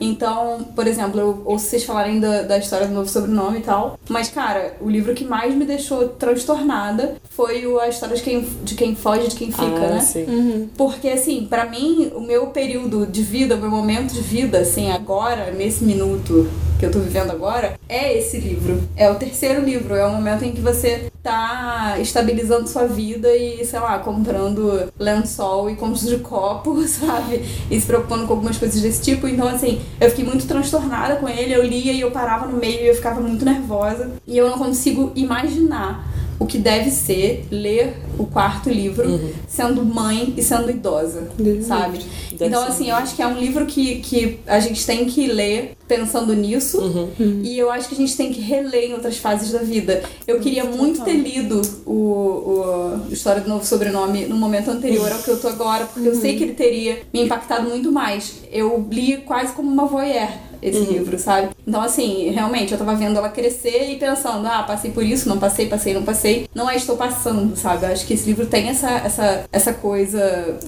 Então, 0.00 0.66
por 0.74 0.86
exemplo, 0.86 1.18
eu 1.18 1.42
ouço 1.44 1.66
vocês 1.66 1.84
falarem 1.84 2.20
da, 2.20 2.42
da 2.42 2.58
história 2.58 2.86
do 2.86 2.94
novo 2.94 3.08
sobrenome 3.08 3.58
e 3.58 3.62
tal, 3.62 3.98
mas, 4.08 4.28
cara, 4.28 4.76
o 4.80 4.88
livro 4.88 5.14
que 5.14 5.24
mais 5.24 5.54
me 5.54 5.64
deixou 5.64 6.08
transtornada 6.10 7.16
foi 7.30 7.66
o, 7.66 7.80
a 7.80 7.88
história 7.88 8.14
de 8.14 8.22
quem, 8.22 8.46
de 8.62 8.74
quem 8.74 8.94
foge, 8.94 9.28
de 9.28 9.36
quem 9.36 9.50
fica, 9.50 9.64
ah, 9.64 9.94
né? 9.94 10.00
sim. 10.00 10.70
Porque, 10.76 11.08
assim, 11.08 11.46
pra 11.48 11.64
mim, 11.66 12.12
o 12.14 12.20
meu 12.20 12.48
período 12.48 13.06
de 13.06 13.22
vida, 13.22 13.56
o 13.56 13.58
meu 13.58 13.70
momento 13.70 14.12
de 14.12 14.20
vida, 14.20 14.58
assim, 14.58 14.90
agora, 14.90 15.45
nesse 15.50 15.84
minuto 15.84 16.48
que 16.78 16.84
eu 16.84 16.90
tô 16.90 16.98
vivendo 16.98 17.30
agora, 17.30 17.78
é 17.88 18.16
esse 18.18 18.38
livro. 18.38 18.82
É 18.96 19.10
o 19.10 19.14
terceiro 19.14 19.64
livro. 19.64 19.94
É 19.94 20.06
o 20.06 20.12
momento 20.12 20.44
em 20.44 20.52
que 20.52 20.60
você 20.60 21.10
tá 21.22 21.96
estabilizando 21.98 22.68
sua 22.68 22.86
vida 22.86 23.34
e, 23.34 23.64
sei 23.64 23.80
lá, 23.80 23.98
comprando 23.98 24.92
lençol 24.98 25.70
e 25.70 25.76
contos 25.76 26.06
de 26.06 26.18
copo, 26.18 26.82
sabe? 26.86 27.44
E 27.70 27.80
se 27.80 27.86
preocupando 27.86 28.26
com 28.26 28.34
algumas 28.34 28.58
coisas 28.58 28.80
desse 28.80 29.02
tipo. 29.02 29.26
Então, 29.26 29.48
assim, 29.48 29.80
eu 30.00 30.10
fiquei 30.10 30.24
muito 30.24 30.46
transtornada 30.46 31.16
com 31.16 31.28
ele. 31.28 31.54
Eu 31.54 31.64
lia 31.64 31.92
e 31.92 32.00
eu 32.00 32.10
parava 32.10 32.46
no 32.46 32.58
meio 32.58 32.82
e 32.82 32.88
eu 32.88 32.94
ficava 32.94 33.20
muito 33.20 33.44
nervosa. 33.44 34.12
E 34.26 34.36
eu 34.36 34.50
não 34.50 34.58
consigo 34.58 35.12
imaginar 35.14 36.06
o 36.38 36.46
que 36.46 36.58
deve 36.58 36.90
ser 36.90 37.46
ler 37.50 37.94
o 38.18 38.26
quarto 38.26 38.68
livro 38.68 39.04
sendo 39.48 39.84
mãe 39.84 40.34
e 40.36 40.42
sendo 40.42 40.70
idosa, 40.70 41.28
Deus 41.38 41.66
sabe? 41.66 41.98
Deve 42.32 42.46
então, 42.46 42.62
ser. 42.62 42.68
assim, 42.68 42.90
eu 42.90 42.96
acho 42.96 43.14
que 43.16 43.22
é 43.22 43.26
um 43.26 43.38
livro 43.38 43.66
que, 43.66 43.96
que 44.00 44.40
a 44.46 44.60
gente 44.60 44.84
tem 44.84 45.06
que 45.06 45.26
ler 45.26 45.75
pensando 45.86 46.34
nisso 46.34 47.12
e 47.42 47.58
eu 47.58 47.70
acho 47.70 47.88
que 47.88 47.94
a 47.94 47.98
gente 47.98 48.16
tem 48.16 48.32
que 48.32 48.40
reler 48.40 48.90
em 48.90 48.94
outras 48.94 49.18
fases 49.18 49.52
da 49.52 49.60
vida. 49.60 50.02
Eu 50.26 50.40
queria 50.40 50.64
muito 50.64 51.02
ter 51.02 51.14
lido 51.14 51.60
o, 51.84 51.92
o 51.92 53.12
História 53.12 53.40
do 53.40 53.48
Novo 53.48 53.64
Sobrenome 53.64 54.26
no 54.26 54.36
momento 54.36 54.70
anterior 54.70 55.10
ao 55.10 55.18
que 55.18 55.30
eu 55.30 55.40
tô 55.40 55.48
agora, 55.48 55.86
porque 55.86 56.08
eu 56.08 56.14
sei 56.14 56.36
que 56.36 56.44
ele 56.44 56.54
teria 56.54 57.00
me 57.12 57.22
impactado 57.22 57.68
muito 57.68 57.90
mais. 57.92 58.42
Eu 58.50 58.86
li 58.90 59.18
quase 59.18 59.52
como 59.52 59.70
uma 59.70 59.86
voyeur 59.86 60.28
esse 60.62 60.80
livro, 60.80 61.18
sabe? 61.18 61.50
Então, 61.66 61.80
assim, 61.80 62.30
realmente, 62.30 62.72
eu 62.72 62.78
tava 62.78 62.94
vendo 62.94 63.16
ela 63.18 63.28
crescer 63.28 63.90
e 63.90 63.96
pensando, 63.96 64.46
ah, 64.46 64.62
passei 64.62 64.90
por 64.90 65.04
isso, 65.04 65.28
não 65.28 65.38
passei, 65.38 65.66
passei, 65.66 65.94
não 65.94 66.02
passei. 66.02 66.48
Não 66.54 66.68
é 66.68 66.76
estou 66.76 66.96
passando, 66.96 67.56
sabe? 67.56 67.86
Eu 67.86 67.92
acho 67.92 68.06
que 68.06 68.14
esse 68.14 68.26
livro 68.26 68.46
tem 68.46 68.68
essa, 68.68 68.90
essa, 68.90 69.44
essa 69.52 69.72
coisa 69.72 70.58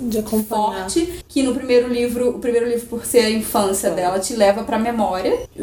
forte 0.48 1.24
que 1.28 1.42
no 1.42 1.54
primeiro 1.54 1.88
livro, 1.88 2.30
o 2.30 2.38
primeiro 2.38 2.68
livro 2.68 2.86
por 2.86 3.04
ser 3.04 3.20
a 3.20 3.30
infância 3.30 3.90
dela 3.90 4.18
te 4.18 4.34
leva 4.34 4.62
pra 4.62 4.78
memória. 4.78 5.07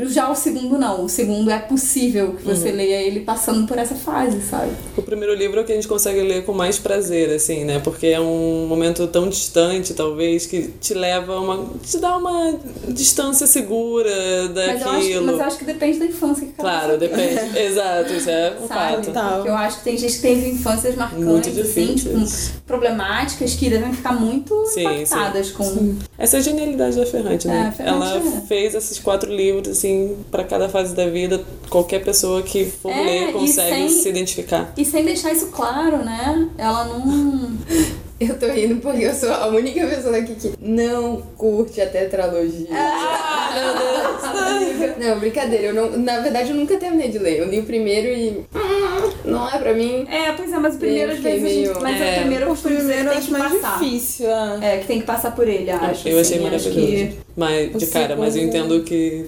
Já 0.08 0.30
o 0.30 0.36
segundo 0.36 0.78
não, 0.78 1.04
o 1.06 1.10
segundo 1.10 1.50
é 1.50 1.60
possível 1.60 2.34
que 2.34 2.44
você 2.44 2.72
leia 2.72 3.02
ele 3.02 3.22
passando 3.22 3.68
por 3.68 3.78
essa 3.78 3.96
fase, 3.96 4.42
sabe? 4.42 4.72
O 4.98 5.02
primeiro 5.02 5.34
livro 5.34 5.60
é 5.60 5.64
o 5.64 5.66
que 5.66 5.72
a 5.72 5.76
gente 5.76 5.88
consegue 5.88 6.22
ler 6.22 6.46
com 6.46 6.54
mais 6.54 6.78
prazer, 6.78 7.30
assim, 7.32 7.64
né? 7.64 7.80
Porque 7.80 8.08
é 8.08 8.20
um 8.20 8.66
momento 8.68 9.08
tão 9.08 9.30
distante, 9.30 9.94
talvez, 9.94 10.46
que 10.46 10.70
te 10.80 10.94
leva 10.94 11.34
a 11.36 11.42
uma. 11.42 11.66
te 11.84 11.98
dá 11.98 12.18
uma 12.18 12.58
distância 12.88 13.48
segura 13.48 14.10
Mas 14.54 14.82
eu, 14.82 14.90
acho, 14.90 15.00
daquilo. 15.00 15.26
mas 15.26 15.40
eu 15.40 15.46
acho 15.46 15.58
que 15.58 15.66
depende 15.66 16.00
da 16.00 16.06
infância 16.06 16.46
que 16.48 16.54
cada 16.54 16.70
Claro, 16.70 16.98
depende. 16.98 17.58
Exato, 17.60 18.14
isso 18.14 18.30
é 18.30 18.58
um 18.62 18.68
Sabe? 18.68 19.06
fato. 19.12 19.48
Eu 19.48 19.56
acho 19.56 19.78
que 19.80 19.84
tem 19.84 19.98
gente 19.98 20.16
que 20.16 20.22
teve 20.22 20.50
infâncias 20.50 20.96
marcantes, 20.96 21.26
Muito 21.26 21.50
assim, 21.50 21.86
difíceis. 21.94 22.46
tipo, 22.48 22.62
problemáticas 22.66 23.54
que 23.56 23.70
devem 23.70 23.94
ficar 23.94 24.14
muito 24.14 24.66
Sim, 24.68 24.82
impactadas 24.82 25.52
com. 25.52 25.96
Essa 26.18 26.38
é 26.38 26.40
a 26.40 26.44
genialidade 26.44 26.98
da 26.98 27.06
Ferrante, 27.06 27.48
né? 27.48 27.72
É, 27.74 27.78
Ferrante 27.78 27.96
Ela 28.18 28.18
é. 28.38 28.42
fez 28.48 28.76
esses 28.76 29.00
quatro 29.00 29.32
livros, 29.36 29.68
assim, 29.78 30.18
pra 30.32 30.44
cada 30.44 30.70
fase 30.70 30.96
da 30.96 31.08
vida. 31.08 31.44
Qualquer 31.70 32.04
pessoa 32.04 32.42
que 32.42 32.66
for 32.66 32.92
É, 32.92 33.04
ler 33.04 33.34
consegue 33.34 33.90
sem- 33.90 33.90
se 33.90 34.10
identificar. 34.10 34.74
E 34.78 34.86
sem 34.86 35.04
deixar 35.06 35.32
isso 35.34 35.48
claro, 35.48 35.98
né? 36.04 36.50
Ela 36.58 36.86
não. 36.86 37.52
Eu 38.18 38.40
tô 38.40 38.48
rindo 38.48 38.78
porque 38.78 39.04
eu 39.04 39.14
sou 39.14 39.30
a 39.30 39.48
única 39.48 39.86
pessoa 39.88 40.16
aqui 40.16 40.36
que 40.36 40.54
não 40.62 41.18
curte 41.38 41.82
a 41.82 41.86
tetralogia. 41.86 42.66
Ah, 42.72 43.52
meu 43.54 43.74
Deus. 43.74 44.45
Não, 45.00 45.20
brincadeira. 45.20 45.66
Eu 45.68 45.74
não, 45.74 45.98
na 45.98 46.20
verdade, 46.20 46.50
eu 46.52 46.56
nunca 46.56 46.78
terminei 46.78 47.10
de 47.10 47.20
ler. 47.20 47.40
Eu 47.40 47.50
li 47.50 47.60
o 47.60 47.64
primeiro 47.64 48.08
e. 48.08 48.30
hum, 48.56 49.12
não 49.26 49.50
é 49.50 49.58
pra 49.58 49.74
mim. 49.74 50.06
É, 50.10 50.32
pois 50.32 50.52
é, 50.52 50.58
mas 50.58 50.76
o 50.76 50.80
primeiro 50.80 51.12
às 51.12 51.20
vezes 51.20 51.44
a 51.44 51.48
gente. 51.48 51.60
meio- 51.70 51.82
Mas 51.82 52.02
É. 52.02 52.12
o 52.18 52.20
primeiro 52.22 52.44
eu 52.46 52.48
O 52.48 52.52
costumo 52.52 52.76
dizer 52.76 52.94
primeiro 52.96 53.04
que 53.04 53.08
eu 53.08 53.12
tem 53.12 53.18
acho 53.20 53.28
que 53.28 53.34
mais 53.52 53.62
passar. 53.62 53.80
difícil. 53.80 54.32
ah. 54.32 54.60
É, 54.62 54.78
que 54.78 54.88
tem 54.88 55.00
que 55.00 55.06
passar 55.06 55.36
por 55.36 55.48
ele, 55.48 55.70
acho. 55.70 55.84
Eu 55.86 55.90
achei 55.92 56.20
assim, 56.20 56.34
acho 56.36 56.44
maravilhoso. 56.44 56.72
que- 56.80 57.26
Mas, 57.38 57.74
de 57.78 57.88
cara, 57.88 58.16
mas 58.16 58.36
eu 58.38 58.44
entendo 58.44 58.82
que 58.84 59.26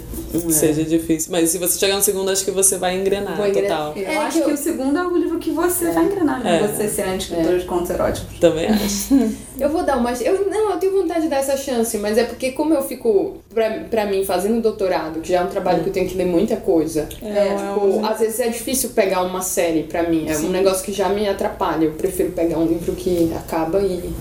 seja 0.49 0.83
difícil. 0.83 1.29
Mas 1.31 1.49
se 1.49 1.57
você 1.57 1.77
chegar 1.77 1.95
no 1.97 2.01
segundo, 2.01 2.31
acho 2.31 2.45
que 2.45 2.51
você 2.51 2.77
vai 2.77 2.97
engrenar 2.97 3.35
Vou 3.35 3.45
engrenar. 3.47 3.77
total. 3.93 3.93
Eu 3.97 4.07
É 4.09 4.17
acho 4.17 4.37
que 4.37 4.43
que, 4.45 4.49
eu- 4.51 4.53
o 4.53 4.57
segundo 4.57 4.97
é 4.97 5.05
o 5.05 5.17
livro 5.17 5.37
que 5.39 5.51
você 5.51 5.91
vai 5.91 6.05
engrenar, 6.05 6.41
né? 6.41 6.61
É. 6.63 6.67
Você 6.67 6.87
ser 6.87 7.01
a 7.01 7.15
escritora 7.17 7.59
de 7.59 7.65
contos 7.65 7.89
eróticos. 7.89 8.39
Também 8.39 8.67
acho. 8.67 9.07
Eu 9.59 9.69
vou 9.69 9.81
dar 9.83 9.97
uma. 9.97 10.11
Eu, 10.13 10.47
não, 10.49 10.69
eu 10.71 10.77
tenho 10.77 10.91
vontade 11.01 11.21
de 11.23 11.29
dar 11.29 11.37
essa 11.37 11.57
chance, 11.57 11.97
mas 11.97 12.15
é 12.15 12.23
porque, 12.25 12.51
como 12.51 12.75
eu 12.75 12.83
fico, 12.83 13.37
pra, 13.51 13.71
pra 13.89 14.05
mim, 14.05 14.23
fazendo 14.23 14.61
doutorado, 14.61 15.16
que 15.19 15.29
já 15.31 15.39
é 15.39 15.43
um 15.43 15.47
trabalho 15.47 15.83
que 15.83 15.89
eu 15.89 15.93
tenho 15.93 16.07
que 16.07 16.15
ler 16.15 16.25
muita 16.25 16.55
coisa. 16.57 17.07
É, 17.21 17.55
Tipo, 17.55 18.05
às 18.05 18.19
vezes 18.19 18.39
é 18.39 18.47
difícil 18.49 18.89
pegar 18.91 19.23
uma 19.23 19.41
série 19.41 19.83
pra 19.83 20.03
mim. 20.03 20.25
É 20.29 20.37
um 20.37 20.49
negócio 20.49 20.83
que 20.85 20.91
já 20.93 21.09
me 21.09 21.27
atrapalha. 21.27 21.85
Eu 21.85 21.91
prefiro 21.93 22.31
pegar 22.31 22.57
um 22.57 22.65
livro 22.65 22.93
que 22.93 23.31
acaba 23.35 23.81
e, 23.81 24.11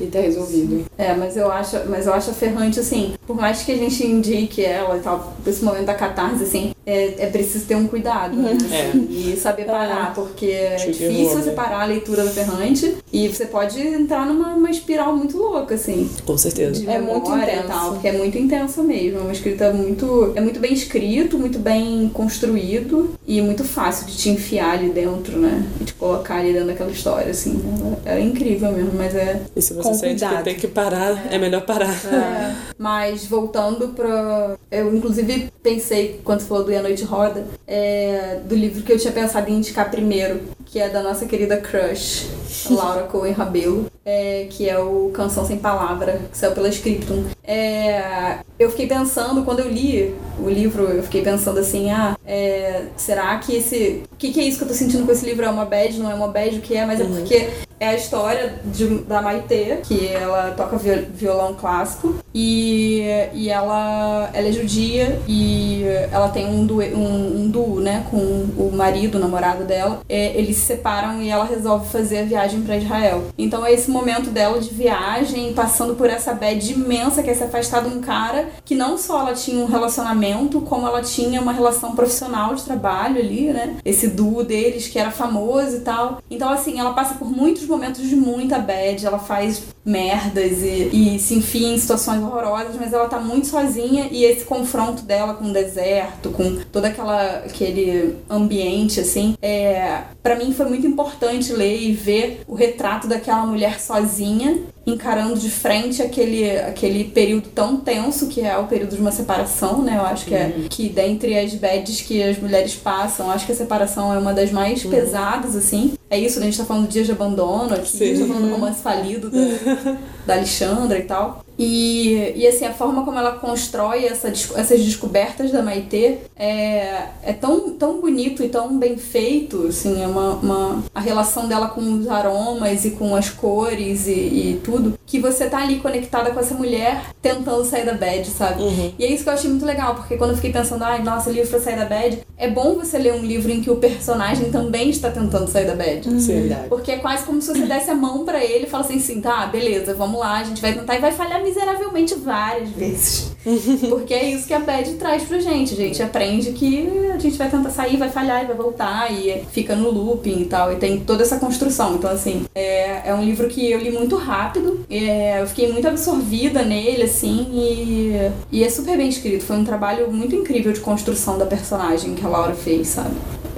e 0.00 0.06
tá 0.06 0.20
resolvido. 0.20 0.84
É, 0.96 1.14
mas 1.14 1.36
eu 1.36 1.50
acho, 1.50 1.76
mas 1.88 2.06
eu 2.06 2.14
acho 2.14 2.30
a 2.30 2.34
Ferrante, 2.34 2.80
assim, 2.80 3.14
por 3.26 3.36
mais 3.36 3.62
que 3.62 3.72
a 3.72 3.76
gente 3.76 4.06
indique 4.06 4.64
ela 4.64 4.96
e 4.96 5.00
tal, 5.00 5.34
nesse 5.44 5.64
momento 5.64 5.86
da 5.86 5.94
catarse, 5.94 6.44
assim, 6.44 6.72
é, 6.86 7.24
é 7.24 7.26
preciso 7.26 7.66
ter 7.66 7.74
um 7.74 7.88
cuidado, 7.88 8.36
né? 8.36 8.56
É. 8.70 8.88
assim, 8.88 9.08
E 9.10 9.36
saber 9.36 9.64
parar, 9.64 10.14
porque 10.14 10.46
é 10.46 10.76
difícil 10.76 11.42
você 11.42 11.50
parar 11.50 11.82
a 11.82 11.84
leitura 11.84 12.24
da 12.24 12.30
Ferrante 12.30 12.96
e 13.12 13.28
você 13.28 13.46
pode 13.46 13.80
entrar 13.80 14.26
numa 14.26 14.54
uma 14.54 14.70
espiral 14.70 15.16
muito 15.16 15.36
louca, 15.36 15.74
assim. 15.74 16.08
Com 16.24 16.38
certeza. 16.38 16.88
É 16.90 16.98
muito 16.98 17.30
tal, 17.66 17.92
porque 17.92 18.08
é 18.08 18.12
muito 18.12 18.38
intensa 18.38 18.82
mesmo. 18.82 19.18
É 19.18 19.22
uma 19.22 19.32
escrita 19.32 19.72
muito. 19.72 20.32
É 20.36 20.40
muito 20.40 20.60
bem 20.60 20.72
escrito, 20.72 21.38
muito 21.38 21.58
bem 21.58 22.08
construído 22.12 23.14
e 23.26 23.40
muito 23.40 23.64
fácil 23.64 24.06
de 24.06 24.16
te 24.16 24.28
enfiar 24.30 24.74
ali 24.78 24.90
dentro, 24.90 25.38
né? 25.38 25.66
E 25.80 25.84
te 25.84 25.94
colocar 25.94 26.36
ali 26.36 26.52
dentro 26.52 26.68
daquela 26.68 26.90
história, 26.90 27.30
assim. 27.30 27.60
Ela, 27.80 27.98
ela 28.04 28.20
é 28.20 28.22
incrível 28.22 28.70
mesmo, 28.72 28.92
mas 28.94 29.14
é. 29.14 29.42
E 29.54 29.60
se 29.62 29.74
você 29.74 29.88
Com 29.88 29.94
sente 29.94 30.20
cuidado. 30.20 30.36
que 30.38 30.44
tem 30.44 30.54
que 30.54 30.68
parar, 30.68 31.26
é, 31.32 31.38
melhor 31.38 31.62
parar. 31.62 31.94
é. 32.12 32.54
Mas 32.78 33.15
voltando 33.24 33.88
pra. 33.88 34.56
Eu, 34.70 34.94
inclusive, 34.94 35.50
pensei, 35.62 36.20
quando 36.24 36.40
você 36.40 36.46
falou 36.46 36.64
do 36.64 36.72
E 36.72 36.76
a 36.76 36.82
Noite 36.82 37.04
Roda, 37.04 37.46
é, 37.66 38.40
do 38.44 38.54
livro 38.54 38.82
que 38.82 38.92
eu 38.92 38.98
tinha 38.98 39.12
pensado 39.12 39.50
em 39.50 39.54
indicar 39.54 39.90
primeiro, 39.90 40.40
que 40.64 40.78
é 40.78 40.88
da 40.88 41.02
nossa 41.02 41.24
querida 41.26 41.56
crush, 41.56 42.26
Laura 42.70 43.04
Cohen 43.04 43.32
Rabelo, 43.32 43.86
é, 44.04 44.46
que 44.50 44.68
é 44.68 44.78
o 44.78 45.10
Canção 45.14 45.46
Sem 45.46 45.58
Palavra, 45.58 46.20
que 46.30 46.36
saiu 46.36 46.52
pela 46.52 46.68
Scriptum. 46.68 47.24
É, 47.42 48.38
eu 48.58 48.70
fiquei 48.70 48.86
pensando, 48.86 49.44
quando 49.44 49.60
eu 49.60 49.68
li 49.68 50.14
o 50.38 50.48
livro, 50.48 50.84
eu 50.84 51.02
fiquei 51.02 51.22
pensando 51.22 51.60
assim, 51.60 51.90
ah, 51.90 52.16
é, 52.26 52.86
será 52.96 53.36
que 53.38 53.54
esse... 53.54 54.02
O 54.12 54.16
que, 54.16 54.32
que 54.32 54.40
é 54.40 54.44
isso 54.44 54.58
que 54.58 54.64
eu 54.64 54.68
tô 54.68 54.74
sentindo 54.74 55.06
com 55.06 55.12
esse 55.12 55.24
livro? 55.24 55.44
É 55.44 55.50
uma 55.50 55.64
bad, 55.64 55.98
não 55.98 56.10
é 56.10 56.14
uma 56.14 56.28
bad? 56.28 56.58
O 56.58 56.60
que 56.60 56.76
é? 56.76 56.84
Mas 56.84 57.00
é 57.00 57.04
porque 57.04 57.48
é 57.78 57.88
a 57.88 57.94
história 57.94 58.54
de- 58.64 58.98
da 59.00 59.20
Maitê, 59.20 59.78
que 59.82 60.06
ela 60.08 60.52
toca 60.56 60.76
vi- 60.76 61.06
violão 61.14 61.54
clássico 61.54 62.14
e, 62.34 63.02
e 63.34 63.48
ela, 63.50 64.30
ela 64.32 64.48
é 64.48 64.52
judia 64.52 65.20
e 65.26 65.82
ela 66.10 66.28
tem 66.28 66.46
um, 66.46 66.64
duê, 66.64 66.92
um, 66.94 67.42
um 67.42 67.48
duo, 67.50 67.80
né, 67.80 68.04
com 68.10 68.16
o 68.16 68.70
marido, 68.74 69.16
o 69.16 69.18
namorado 69.20 69.64
dela. 69.64 70.00
É, 70.08 70.36
eles 70.38 70.56
se 70.56 70.66
separam 70.66 71.22
e 71.22 71.28
ela 71.28 71.44
resolve 71.44 71.88
fazer 71.88 72.18
a 72.20 72.24
viagem 72.24 72.62
para 72.62 72.76
Israel. 72.76 73.24
Então 73.36 73.64
é 73.64 73.72
esse 73.72 73.90
momento 73.90 74.30
dela 74.30 74.58
de 74.58 74.70
viagem, 74.70 75.52
passando 75.52 75.94
por 75.94 76.08
essa 76.08 76.32
bad 76.34 76.72
imensa 76.72 77.22
que 77.22 77.30
é 77.30 77.34
se 77.34 77.44
afastar 77.44 77.82
de 77.82 77.88
um 77.94 78.00
cara 78.00 78.48
que 78.64 78.74
não 78.74 78.96
só 78.96 79.20
ela 79.20 79.32
tinha 79.34 79.62
um 79.62 79.66
relacionamento, 79.66 80.60
como 80.62 80.86
ela 80.86 81.02
tinha 81.02 81.40
uma 81.40 81.52
relação 81.52 81.94
profissional 81.94 82.54
de 82.54 82.62
trabalho 82.62 83.18
ali, 83.18 83.52
né? 83.52 83.76
Esse 83.84 84.08
duo 84.08 84.44
deles 84.44 84.88
que 84.88 84.98
era 84.98 85.10
famoso 85.10 85.76
e 85.76 85.80
tal. 85.80 86.18
Então, 86.30 86.48
assim, 86.50 86.78
ela 86.78 86.92
passa 86.92 87.14
por 87.14 87.28
muitos 87.30 87.65
momentos 87.66 88.06
de 88.08 88.16
muita 88.16 88.58
bad, 88.58 89.04
ela 89.04 89.18
faz 89.18 89.62
merdas 89.84 90.62
e, 90.62 91.14
e 91.14 91.18
se 91.18 91.34
enfia 91.34 91.68
em 91.68 91.78
situações 91.78 92.20
horrorosas, 92.22 92.74
mas 92.76 92.92
ela 92.92 93.08
tá 93.08 93.20
muito 93.20 93.46
sozinha 93.46 94.08
e 94.10 94.24
esse 94.24 94.44
confronto 94.44 95.02
dela 95.02 95.34
com 95.34 95.50
o 95.50 95.52
deserto, 95.52 96.30
com 96.30 96.56
todo 96.72 96.84
aquela, 96.84 97.38
aquele 97.38 98.16
ambiente, 98.28 99.00
assim, 99.00 99.36
é, 99.40 100.02
para 100.22 100.36
mim 100.36 100.52
foi 100.52 100.66
muito 100.66 100.86
importante 100.86 101.52
ler 101.52 101.80
e 101.80 101.92
ver 101.92 102.42
o 102.48 102.54
retrato 102.54 103.06
daquela 103.06 103.46
mulher 103.46 103.80
sozinha 103.80 104.58
encarando 104.86 105.36
de 105.36 105.50
frente 105.50 106.00
aquele, 106.00 106.58
aquele 106.60 107.04
período 107.04 107.48
tão 107.48 107.76
tenso 107.76 108.28
que 108.28 108.40
é 108.40 108.56
o 108.56 108.68
período 108.68 108.94
de 108.94 109.00
uma 109.00 109.10
separação, 109.10 109.82
né? 109.82 109.96
Eu 109.96 110.02
acho 110.02 110.26
que 110.26 110.34
é 110.34 110.54
que 110.70 110.88
dentre 110.88 111.36
as 111.36 111.52
bads 111.54 112.02
que 112.02 112.22
as 112.22 112.38
mulheres 112.38 112.76
passam, 112.76 113.30
acho 113.30 113.44
que 113.44 113.52
a 113.52 113.56
separação 113.56 114.14
é 114.14 114.18
uma 114.18 114.32
das 114.32 114.52
mais 114.52 114.84
pesadas, 114.84 115.56
assim. 115.56 115.94
É 116.08 116.18
isso, 116.18 116.38
né? 116.38 116.46
a 116.46 116.50
gente 116.50 116.58
tá 116.58 116.64
falando 116.64 116.86
de 116.86 116.92
dias 116.92 117.06
de 117.06 117.12
abandono 117.12 117.74
aqui, 117.74 118.02
a 118.02 118.06
gente 118.06 118.20
tá 118.20 118.26
falando 118.26 118.48
do 118.48 118.54
romance 118.54 118.82
falido 118.82 119.30
da, 119.30 119.38
da 120.26 120.34
Alexandra 120.34 120.98
e 120.98 121.02
tal. 121.02 121.44
E, 121.58 122.32
e 122.36 122.46
assim, 122.46 122.66
a 122.66 122.72
forma 122.72 123.04
como 123.04 123.18
ela 123.18 123.32
constrói 123.32 124.04
essa, 124.04 124.28
essas 124.28 124.84
descobertas 124.84 125.50
da 125.50 125.62
Maitê 125.62 126.18
é, 126.36 127.06
é 127.22 127.32
tão, 127.32 127.70
tão 127.70 128.00
bonito 128.00 128.42
e 128.42 128.48
tão 128.48 128.78
bem 128.78 128.96
feito, 128.96 129.66
assim, 129.68 130.02
é 130.02 130.06
uma, 130.06 130.34
uma, 130.34 130.84
a 130.94 131.00
relação 131.00 131.48
dela 131.48 131.68
com 131.68 131.80
os 131.80 132.08
aromas 132.08 132.84
e 132.84 132.90
com 132.90 133.16
as 133.16 133.30
cores 133.30 134.06
e, 134.06 134.12
e 134.12 134.60
tudo, 134.62 134.98
que 135.06 135.18
você 135.18 135.46
tá 135.46 135.58
ali 135.58 135.76
conectada 135.76 136.30
com 136.30 136.40
essa 136.40 136.54
mulher 136.54 137.04
tentando 137.22 137.64
sair 137.64 137.86
da 137.86 137.94
bad, 137.94 138.28
sabe? 138.28 138.62
E 138.98 139.04
é 139.04 139.12
isso 139.12 139.22
que 139.22 139.30
eu 139.30 139.34
achei 139.34 139.48
muito 139.48 139.64
legal, 139.64 139.94
porque 139.94 140.16
quando 140.16 140.30
eu 140.30 140.36
fiquei 140.36 140.52
pensando, 140.52 140.84
ai, 140.84 141.02
nossa, 141.02 141.30
livro 141.30 141.48
pra 141.48 141.60
sair 141.60 141.76
da 141.76 141.84
bad, 141.84 142.20
é 142.36 142.50
bom 142.50 142.74
você 142.74 142.98
ler 142.98 143.14
um 143.14 143.24
livro 143.24 143.50
em 143.50 143.62
que 143.62 143.70
o 143.70 143.76
personagem 143.76 144.50
também 144.50 144.90
está 144.90 145.10
tentando 145.10 145.48
sair 145.48 145.66
da 145.66 145.74
bad. 145.74 146.04
Sim. 146.20 146.40
Verdade. 146.40 146.68
Porque 146.68 146.92
é 146.92 146.98
quase 146.98 147.24
como 147.24 147.40
se 147.40 147.48
você 147.48 147.66
desse 147.66 147.90
a 147.90 147.94
mão 147.94 148.24
pra 148.24 148.44
ele 148.44 148.66
e 148.66 148.68
falasse 148.68 148.92
assim, 148.92 149.20
tá, 149.20 149.46
beleza, 149.46 149.94
vamos 149.94 150.20
lá, 150.20 150.38
a 150.38 150.44
gente 150.44 150.60
vai 150.60 150.74
tentar 150.74 150.96
e 150.96 151.00
vai 151.00 151.12
falhar 151.12 151.42
miseravelmente 151.46 152.14
várias 152.16 152.70
vezes. 152.70 153.32
Porque 153.88 154.12
é 154.12 154.30
isso 154.30 154.46
que 154.46 154.54
a 154.54 154.58
Bad 154.58 154.94
traz 154.94 155.22
pra 155.22 155.38
gente. 155.38 155.74
A 155.74 155.76
gente 155.76 156.02
aprende 156.02 156.52
que 156.52 156.88
a 157.14 157.18
gente 157.18 157.38
vai 157.38 157.48
tentar 157.48 157.70
sair, 157.70 157.96
vai 157.96 158.10
falhar 158.10 158.42
e 158.42 158.46
vai 158.46 158.56
voltar 158.56 159.12
e 159.12 159.44
fica 159.52 159.76
no 159.76 159.90
looping 159.90 160.40
e 160.40 160.44
tal. 160.46 160.72
E 160.72 160.76
tem 160.76 161.00
toda 161.00 161.22
essa 161.22 161.38
construção. 161.38 161.94
Então, 161.94 162.10
assim, 162.10 162.44
é, 162.54 163.10
é 163.10 163.14
um 163.14 163.24
livro 163.24 163.48
que 163.48 163.70
eu 163.70 163.78
li 163.78 163.92
muito 163.92 164.16
rápido. 164.16 164.84
é, 164.90 165.40
eu 165.40 165.46
fiquei 165.46 165.70
muito 165.70 165.86
absorvida 165.86 166.62
nele, 166.62 167.04
assim, 167.04 167.48
e, 167.52 168.30
e 168.50 168.64
é 168.64 168.68
super 168.68 168.96
bem 168.96 169.08
escrito. 169.08 169.44
Foi 169.44 169.56
um 169.56 169.64
trabalho 169.64 170.10
muito 170.10 170.34
incrível 170.34 170.72
de 170.72 170.80
construção 170.80 171.38
da 171.38 171.46
personagem 171.46 172.14
que 172.14 172.24
a 172.24 172.28
Laura 172.28 172.54
fez, 172.54 172.88
sabe? 172.88 173.14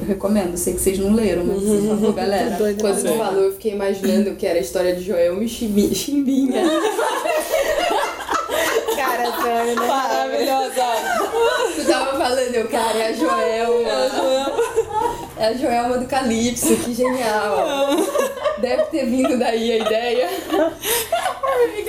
Recomendo, 0.08 0.56
sei 0.56 0.72
que 0.72 0.80
vocês 0.80 0.98
não 0.98 1.12
leram, 1.14 1.44
mas 1.44 1.62
por 1.62 1.88
favor, 1.88 2.14
galera. 2.14 2.50
Doida 2.56 2.80
Quando 2.80 3.02
ver. 3.02 3.18
falou, 3.18 3.44
eu 3.44 3.52
fiquei 3.52 3.72
imaginando 3.72 4.34
que 4.36 4.46
era 4.46 4.58
a 4.58 4.62
história 4.62 4.94
de 4.96 5.02
Joelma 5.04 5.44
e 5.44 5.48
Chimbinha. 5.48 6.62
Cara, 8.96 9.30
Tânia, 9.32 9.74
né? 9.74 9.86
Maravilhosa! 9.86 10.84
Tu 11.76 11.84
tava 11.86 12.18
falando, 12.18 12.54
eu, 12.54 12.66
cara, 12.68 12.98
é 12.98 13.08
a 13.08 13.12
Joelma. 13.12 13.90
É 15.36 15.46
a 15.48 15.52
Joelma 15.52 15.98
do 15.98 16.06
Calypso, 16.06 16.74
que 16.76 16.94
genial. 16.94 17.88
Deve 18.58 18.84
ter 18.84 19.04
vindo 19.06 19.38
daí 19.38 19.72
a 19.72 19.76
ideia. 19.76 20.30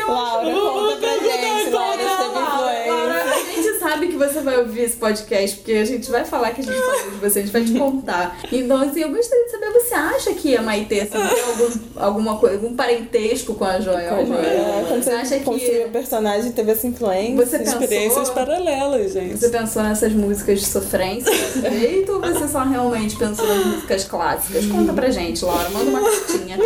Laura, 0.08 0.51
conta 0.51 0.97
pra 0.97 1.10
gente. 1.10 1.69
Laura 1.71 1.97
teve 1.97 2.13
Laura, 2.29 3.23
influência. 3.23 3.32
a 3.32 3.55
gente 3.55 3.79
sabe 3.89 4.08
que 4.08 4.17
você 4.17 4.41
vai 4.41 4.60
ouvir 4.60 4.82
esse 4.82 4.97
podcast, 4.97 5.58
porque 5.58 5.71
a 5.73 5.84
gente 5.86 6.12
vai 6.12 6.23
falar 6.23 6.52
que 6.52 6.62
a 6.62 6.63
gente 6.63 6.78
falou 6.78 7.10
de 7.12 7.17
você, 7.17 7.39
a 7.39 7.41
gente 7.41 7.52
vai 7.52 7.63
te 7.63 7.73
contar. 7.73 8.39
Então, 8.52 8.78
assim, 8.82 9.02
eu 9.02 9.10
gostaria 9.10 9.45
de 9.45 9.52
saber, 9.52 9.71
você 9.71 9.93
acha 9.95 10.34
que 10.36 10.56
a 10.56 10.62
Maitê 10.62 11.02
assim, 11.02 11.12
tem 11.12 11.21
algum, 11.21 11.69
alguma 11.95 12.38
coisa, 12.38 12.56
algum 12.58 12.75
parentesco 12.75 13.56
com 13.56 13.65
a 13.65 13.80
Joelma? 13.80 14.38
É, 14.38 14.86
quando 14.88 15.04
Você 15.04 15.10
você 15.10 15.15
acha 15.15 15.39
construiu 15.43 15.82
o 15.82 15.86
que 15.86 15.89
personagem, 15.91 16.52
teve 16.52 16.71
essa 16.71 16.86
influência. 16.86 17.36
você 17.45 17.58
pensou... 17.60 17.82
Experiências 17.82 18.30
paralelas, 18.30 19.12
gente. 19.13 19.38
Você 19.39 19.49
pensou 19.49 19.82
nessas 19.82 20.13
músicas 20.13 20.60
de 20.60 20.65
sofrência 20.67 21.32
desse 21.32 21.62
jeito 21.80 22.12
ou 22.13 22.21
você 22.21 22.47
só 22.47 22.60
realmente 22.63 23.15
pensou 23.15 23.47
nas 23.47 23.65
músicas 23.65 24.04
clássicas? 24.04 24.65
Conta 24.67 24.93
pra 24.93 25.10
gente, 25.10 25.43
Laura, 25.43 25.67
manda 25.71 25.89
uma 25.89 26.02
cartinha. 26.02 26.58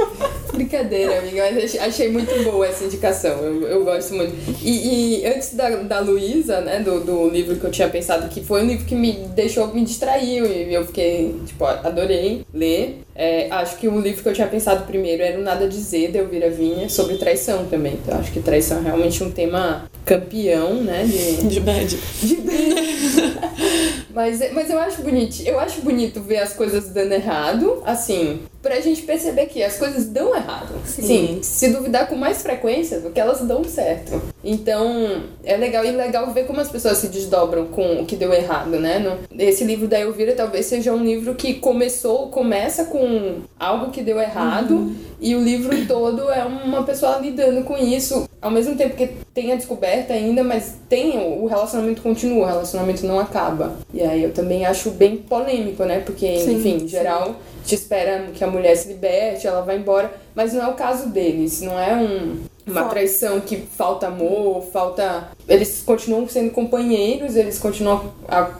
Brincadeira, 0.53 1.19
amiga, 1.19 1.43
mas 1.51 1.63
achei- 1.63 1.79
achei 1.79 2.11
muito 2.11 2.43
boa 2.43 2.67
essa 2.67 2.83
indicação. 2.83 3.31
Eu, 3.37 3.61
eu 3.67 3.83
gosto 3.85 4.13
muito. 4.13 4.33
E, 4.61 5.21
e 5.21 5.25
antes 5.25 5.53
da, 5.53 5.69
da 5.69 5.99
Luísa, 5.99 6.61
né, 6.61 6.79
do, 6.79 6.99
do 6.99 7.12
livro 7.27 7.55
que 7.55 7.63
eu 7.63 7.71
tinha 7.71 7.89
pensado, 7.89 8.27
que 8.29 8.41
foi 8.43 8.63
um 8.63 8.67
livro 8.67 8.85
que 8.85 8.95
me 8.95 9.13
deixou, 9.35 9.67
me 9.73 9.83
distraiu 9.83 10.45
e 10.45 10.73
eu 10.73 10.85
fiquei, 10.85 11.35
tipo, 11.45 11.65
adorei 11.65 12.45
ler. 12.53 13.03
É, 13.15 13.47
acho 13.51 13.77
que 13.77 13.87
o 13.87 13.99
livro 13.99 14.23
que 14.23 14.29
eu 14.29 14.33
tinha 14.33 14.47
pensado 14.47 14.85
primeiro 14.85 15.21
era 15.21 15.39
o 15.39 15.43
Nada 15.43 15.67
Dizer, 15.67 16.11
de 16.11 16.17
Elvira 16.17 16.49
Vinha, 16.49 16.89
sobre 16.89 17.15
traição 17.15 17.65
também. 17.65 17.93
Então, 17.93 18.19
acho 18.19 18.31
que 18.31 18.41
traição 18.41 18.79
é 18.79 18.81
realmente 18.81 19.23
um 19.23 19.31
tema 19.31 19.89
campeão, 20.05 20.75
né, 20.83 21.05
de, 21.05 21.47
De 21.47 21.59
bad. 21.59 21.97
de 22.21 22.35
Mas, 24.13 24.39
mas 24.53 24.69
eu 24.69 24.77
acho 24.77 25.01
bonito, 25.01 25.41
eu 25.43 25.59
acho 25.59 25.81
bonito 25.81 26.21
ver 26.21 26.37
as 26.37 26.53
coisas 26.53 26.89
dando 26.89 27.13
errado, 27.13 27.81
assim, 27.83 28.41
pra 28.61 28.79
gente 28.79 29.01
perceber 29.01 29.47
que 29.47 29.63
as 29.63 29.77
coisas 29.77 30.05
dão 30.05 30.35
errado. 30.35 30.73
Sim. 30.85 31.39
se 31.41 31.69
duvidar 31.69 32.07
com 32.07 32.15
mais 32.15 32.43
frequência 32.43 32.99
do 32.99 33.09
que 33.09 33.19
elas 33.19 33.41
dão 33.41 33.63
certo. 33.63 34.21
Então, 34.43 35.23
é 35.43 35.57
legal 35.57 35.83
e 35.83 35.91
legal 35.91 36.31
ver 36.31 36.45
como 36.45 36.61
as 36.61 36.69
pessoas 36.69 36.99
se 36.99 37.07
desdobram 37.07 37.65
com 37.67 38.01
o 38.01 38.05
que 38.05 38.15
deu 38.15 38.31
errado, 38.31 38.79
né? 38.79 38.99
No, 38.99 39.17
esse 39.41 39.63
livro 39.63 39.87
da 39.87 39.99
Elvira 39.99 40.33
talvez 40.33 40.67
seja 40.67 40.93
um 40.93 41.03
livro 41.03 41.33
que 41.33 41.55
começou, 41.55 42.27
começa 42.27 42.85
com 42.85 43.41
algo 43.59 43.89
que 43.89 44.03
deu 44.03 44.19
errado 44.19 44.75
uhum. 44.75 44.95
e 45.19 45.35
o 45.35 45.41
livro 45.41 45.87
todo 45.87 46.29
é 46.29 46.43
uma 46.43 46.83
pessoa 46.83 47.17
lidando 47.17 47.63
com 47.63 47.75
isso, 47.77 48.29
ao 48.43 48.51
mesmo 48.51 48.75
tempo 48.75 48.95
que 48.95 49.07
tem 49.33 49.53
a 49.53 49.55
descoberta 49.55 50.13
ainda, 50.13 50.43
mas 50.43 50.75
tem 50.89 51.17
o 51.17 51.45
relacionamento 51.47 52.01
continua, 52.01 52.43
o 52.43 52.47
relacionamento 52.47 53.05
não 53.05 53.19
acaba. 53.19 53.73
E 53.93 54.01
aí 54.01 54.21
eu 54.21 54.33
também 54.33 54.65
acho 54.65 54.91
bem 54.91 55.17
polêmico, 55.17 55.85
né? 55.85 56.01
Porque, 56.01 56.39
sim, 56.39 56.57
enfim, 56.57 56.83
em 56.83 56.87
geral, 56.87 57.27
sim. 57.27 57.35
te 57.65 57.75
espera 57.75 58.27
que 58.33 58.43
a 58.43 58.47
mulher 58.47 58.75
se 58.75 58.89
liberte, 58.89 59.47
ela 59.47 59.61
vai 59.61 59.77
embora, 59.77 60.13
mas 60.35 60.53
não 60.53 60.63
é 60.63 60.67
o 60.67 60.73
caso 60.73 61.09
deles, 61.09 61.61
não 61.61 61.79
é 61.79 61.95
um 61.95 62.43
uma 62.65 62.85
traição 62.85 63.41
que 63.41 63.57
falta 63.57 64.07
amor, 64.07 64.63
falta. 64.71 65.29
Eles 65.47 65.83
continuam 65.85 66.27
sendo 66.27 66.51
companheiros, 66.51 67.35
eles 67.35 67.59
continuam 67.59 68.13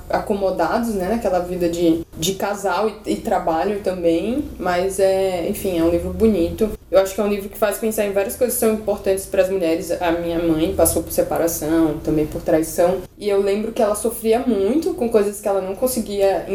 acomodados, 0.10 0.93
né, 0.96 1.08
naquela 1.10 1.39
vida 1.39 1.69
de, 1.69 2.02
de 2.17 2.34
casal 2.36 2.89
e, 2.89 3.13
e, 3.13 3.15
trabalho 3.17 3.80
também. 3.82 4.45
Mas 4.60 4.99
é, 4.99 5.47
enfim, 5.49 5.80
é 5.80 5.84
um 5.84 5.89
livro 5.89 6.12
bonito. 6.12 6.69
Eu 6.91 6.99
acho 6.99 7.15
que 7.15 7.21
é 7.21 7.23
um 7.23 7.30
livro 7.30 7.49
que 7.49 7.58
faz 7.58 7.80
pensar 7.80 8.06
em 8.06 8.12
várias 8.12 8.36
coisas 8.36 8.56
que 8.56 8.60
são 8.60 8.73
importantes 8.73 9.26
para 9.26 9.41
as 9.41 9.49
mulheres. 9.49 9.91
A 9.99 10.12
minha 10.12 10.39
mãe 10.39 10.73
passou 10.76 11.02
por 11.02 11.12
separação, 11.12 11.97
também 12.04 12.28
por 12.28 12.41
traição. 12.41 12.99
E 13.17 13.28
eu 13.28 13.41
lembro 13.41 13.71
que 13.71 13.82
ela 13.82 13.95
sofria 13.95 14.39
muito 14.39 14.93
com 14.93 15.10
coisas 15.10 15.41
que 15.41 15.47
ela 15.47 15.62
não 15.62 15.76
conseguia 15.76 16.45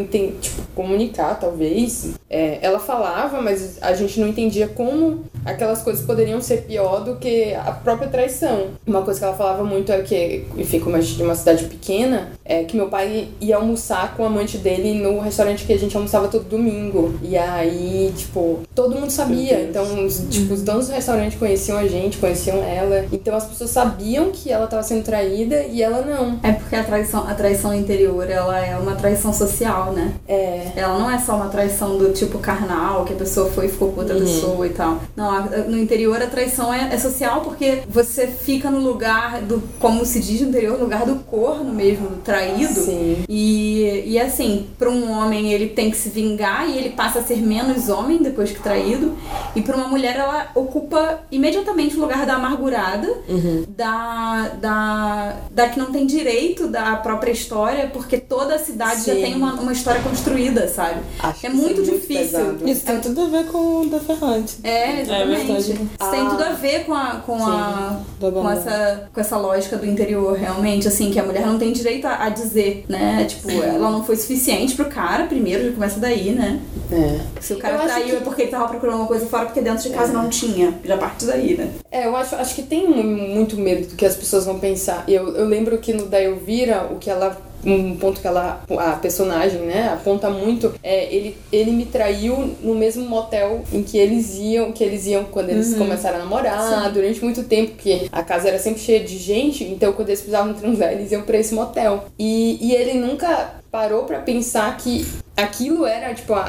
tipo, 0.41 0.63
comunicar, 0.75 1.39
talvez. 1.41 2.15
É, 2.31 2.59
ela 2.63 2.79
falava, 2.79 3.41
mas 3.41 3.79
a 3.83 3.93
gente 3.95 4.21
não 4.21 4.29
entendia 4.29 4.69
como 4.69 5.25
aquelas 5.45 5.83
coisas 5.83 6.05
poderiam 6.05 6.41
ser 6.41 6.63
pior 6.63 7.03
do 7.03 7.17
que 7.17 7.55
a 7.55 7.73
própria 7.73 8.09
traição. 8.09 8.69
Uma 8.87 9.03
coisa 9.03 9.19
que 9.19 9.25
ela 9.25 9.37
falava 9.37 9.65
muito 9.65 9.91
é 9.91 10.03
que, 10.03 10.45
enfim, 10.57 10.79
como 10.79 10.97
a 10.97 11.01
gente 11.01 11.17
de 11.17 11.23
uma 11.23 11.35
cidade 11.35 11.65
pequena, 11.65 12.33
é 12.49 12.65
que 12.65 12.77
meu 12.77 12.89
pai 12.89 13.29
ia 13.41 13.57
almoçar 13.57 14.17
com 14.17 14.23
o 14.23 14.27
amante 14.27 14.57
dele 14.57 14.95
no 14.95 15.21
restaurante 15.21 15.67
que 15.67 15.73
a 15.73 15.79
gente 15.79 15.95
almoçava 15.95 16.29
todo 16.29 16.45
domingo. 16.45 17.15
E 17.23 17.37
aí, 17.37 18.13
tipo, 18.17 18.61
todo 18.75 18.95
mundo 18.95 19.11
sabia. 19.11 19.61
Então, 19.61 20.07
os, 20.07 20.25
tipo, 20.31 20.55
os 20.55 20.63
donos 20.63 20.89
do 20.89 20.95
restaurante 20.95 21.37
conheciam 21.37 21.77
a 21.77 21.87
gente, 21.87 22.17
conheciam 22.17 22.57
ela. 22.63 23.05
Então 23.13 23.37
as 23.37 23.45
pessoas 23.45 23.71
sabiam 23.71 24.31
que 24.33 24.51
ela 24.51 24.65
estava 24.65 24.83
sendo 24.83 25.05
traída 25.05 25.63
e 25.65 25.83
ela 25.83 26.01
não. 26.01 26.41
É 26.43 26.53
porque 26.53 26.75
a 26.75 26.83
traição, 26.83 27.29
a 27.29 27.35
traição 27.35 27.75
interior, 27.75 28.29
ela 28.29 28.59
é 28.59 28.77
uma 28.77 28.95
traição 28.95 29.33
social, 29.33 29.93
né? 29.93 30.15
É. 30.27 30.73
Ela 30.75 30.99
não 30.99 31.11
é 31.11 31.19
só 31.19 31.37
uma 31.37 31.49
traição 31.49 31.99
do 31.99 32.13
tipo 32.13 32.39
carnal, 32.39 33.05
que 33.05 33.13
a 33.13 33.17
pessoa 33.17 33.51
foi 33.51 33.67
e 33.67 33.69
ficou 33.69 33.93
com 33.93 34.01
outra 34.01 34.17
uhum. 34.17 34.21
pessoa 34.23 34.67
e 34.67 34.71
tal. 34.71 35.01
Não, 35.15 35.45
no 35.69 35.79
interior 35.79 36.23
a 36.23 36.27
traição 36.27 36.73
é, 36.73 36.95
é 36.95 36.99
social 36.99 37.43
porque 37.43 37.83
você 37.89 38.27
fica 38.27 38.71
no 38.71 38.81
lugar 38.81 39.43
do, 39.43 39.63
como 39.79 40.05
se 40.07 40.21
diz 40.21 40.41
no 40.41 40.49
interior, 40.49 40.79
no 40.79 40.85
lugar 40.85 41.05
do 41.05 41.17
corno 41.17 41.73
mesmo, 41.73 42.09
do 42.09 42.17
traído. 42.39 42.81
Sim. 42.81 43.25
E, 43.29 44.05
e 44.07 44.21
assim, 44.21 44.67
para 44.79 44.89
um 44.89 45.11
homem 45.11 45.53
ele 45.53 45.69
tem 45.69 45.91
que 45.91 45.97
se 45.97 46.09
vingar 46.09 46.69
e 46.69 46.79
ele 46.79 46.91
passa 46.91 47.19
a 47.19 47.23
ser 47.23 47.39
menos 47.39 47.89
homem 47.89 48.19
depois 48.19 48.51
que 48.51 48.61
traído. 48.61 49.17
E 49.55 49.63
para 49.63 49.77
uma 49.77 49.89
mulher 49.89 50.17
ela 50.17 50.49
ocupa 50.55 51.21
imediatamente 51.31 51.97
o 51.97 52.01
lugar 52.01 52.25
da 52.25 52.35
amargurada, 52.35 53.09
uhum. 53.29 53.65
da, 53.69 54.51
da, 54.61 55.37
da 55.51 55.69
que 55.69 55.79
não 55.79 55.91
tem 55.91 56.07
direito 56.07 56.69
da 56.69 56.97
própria 56.97 57.33
história, 57.33 57.91
porque 57.93 58.19
toda 58.19 58.55
a 58.55 58.59
cidade 58.59 59.01
Sim. 59.01 59.15
já 59.15 59.15
tem 59.15 59.35
uma, 59.35 59.55
uma 59.55 59.73
história 59.73 60.01
construída, 60.03 60.69
sabe? 60.69 61.01
Acho 61.19 61.47
é 61.47 61.51
muito, 61.51 61.83
muito 61.83 61.93
difícil. 61.93 62.19
Pesado. 62.19 62.69
Isso 62.69 62.85
tem 62.85 63.01
tudo 63.01 63.23
a 63.23 63.27
ver 63.27 63.47
com 63.47 63.83
o 63.83 63.89
da 63.89 64.01
Ferrante. 64.01 64.57
É, 64.63 65.01
exatamente. 65.01 65.53
É 65.53 65.59
Isso 65.59 65.89
ah. 65.99 66.11
tem 66.11 66.29
tudo 66.29 66.43
a 66.43 66.53
ver 66.53 66.85
com 66.85 66.95
a, 66.95 67.23
com, 67.25 67.47
a, 67.47 68.01
com, 68.21 68.51
essa, 68.51 69.09
com 69.13 69.21
essa 69.21 69.37
lógica 69.37 69.77
do 69.77 69.87
interior, 69.87 70.37
realmente, 70.37 70.89
assim, 70.89 71.11
que 71.11 71.19
a 71.19 71.25
mulher 71.25 71.47
não 71.47 71.59
tem 71.59 71.73
direito 71.73 72.07
a, 72.07 72.25
a 72.25 72.28
dizer, 72.31 72.85
né? 72.89 73.25
Tipo, 73.25 73.51
ela 73.51 73.91
não 73.91 74.05
foi 74.05 74.17
suficiente 74.17 74.75
pro 74.75 74.87
cara, 74.87 75.27
primeiro, 75.27 75.65
já 75.65 75.73
começa 75.73 76.01
daí, 76.01 76.31
né? 76.31 76.61
É. 76.91 77.21
Se 77.41 77.53
o 77.53 77.59
cara 77.59 77.79
traiu 77.79 78.07
que... 78.07 78.17
é 78.17 78.21
porque 78.21 78.43
ele 78.43 78.51
tava 78.51 78.69
procurando 78.69 78.97
uma 78.97 79.07
coisa 79.07 79.27
fora, 79.27 79.47
porque 79.47 79.61
dentro 79.61 79.83
de 79.83 79.91
casa 79.91 80.11
é. 80.11 80.15
não 80.15 80.29
tinha. 80.29 80.75
Já 80.85 80.97
parte 80.97 81.25
daí, 81.25 81.57
né? 81.57 81.71
É, 81.91 82.07
eu 82.07 82.17
acho, 82.17 82.35
acho 82.35 82.55
que 82.55 82.63
tem 82.63 82.89
muito 82.89 83.57
medo 83.57 83.89
do 83.89 83.97
que 83.97 84.07
as 84.07 84.17
pessoas 84.17 84.47
vão 84.47 84.59
pensar. 84.59 85.05
Eu, 85.09 85.35
eu 85.37 85.47
lembro 85.47 85.79
que 85.79 85.93
no 85.93 86.07
da 86.07 86.21
Elvira, 86.23 86.89
o 86.91 86.99
que 86.99 87.11
ela 87.11 87.37
um 87.65 87.97
ponto 87.97 88.21
que 88.21 88.27
ela, 88.27 88.63
a 88.79 88.93
personagem, 88.93 89.61
né, 89.63 89.91
aponta 89.93 90.31
muito, 90.31 90.73
é 90.83 91.13
ele, 91.13 91.37
ele 91.53 91.71
me 91.73 91.85
traiu 91.85 92.55
no 92.63 92.75
mesmo 92.75 93.05
motel 93.05 93.63
em 93.73 93.83
que 93.83 93.99
eles 93.99 94.37
iam, 94.37 94.73
que 94.73 94.83
eles 94.83 95.07
iam 95.07 95.25
quando 95.25 95.51
eles 95.51 95.73
uhum. 95.73 95.79
começaram 95.79 96.17
a 96.17 96.21
namorar, 96.21 96.85
Sim. 96.85 96.93
durante 96.93 97.23
muito 97.23 97.45
tempo, 97.45 97.73
porque 97.73 98.09
a 98.11 98.23
casa 98.23 98.49
era 98.49 98.59
sempre 98.59 98.81
cheia 98.81 99.01
de 99.01 99.19
gente, 99.19 99.65
então 99.65 99.93
quando 99.93 100.09
eles 100.09 100.21
precisavam 100.21 100.55
transar, 100.55 100.93
eles 100.93 101.11
iam 101.13 101.23
para 101.23 101.39
esse 101.39 101.55
motel. 101.55 102.05
E, 102.19 102.59
e 102.61 102.75
ele 102.75 102.95
nunca 102.95 103.55
parou 103.71 104.05
para 104.05 104.21
pensar 104.21 104.77
que 104.77 105.07
aquilo 105.39 105.87
era 105.87 106.13
tipo 106.13 106.35
a, 106.35 106.41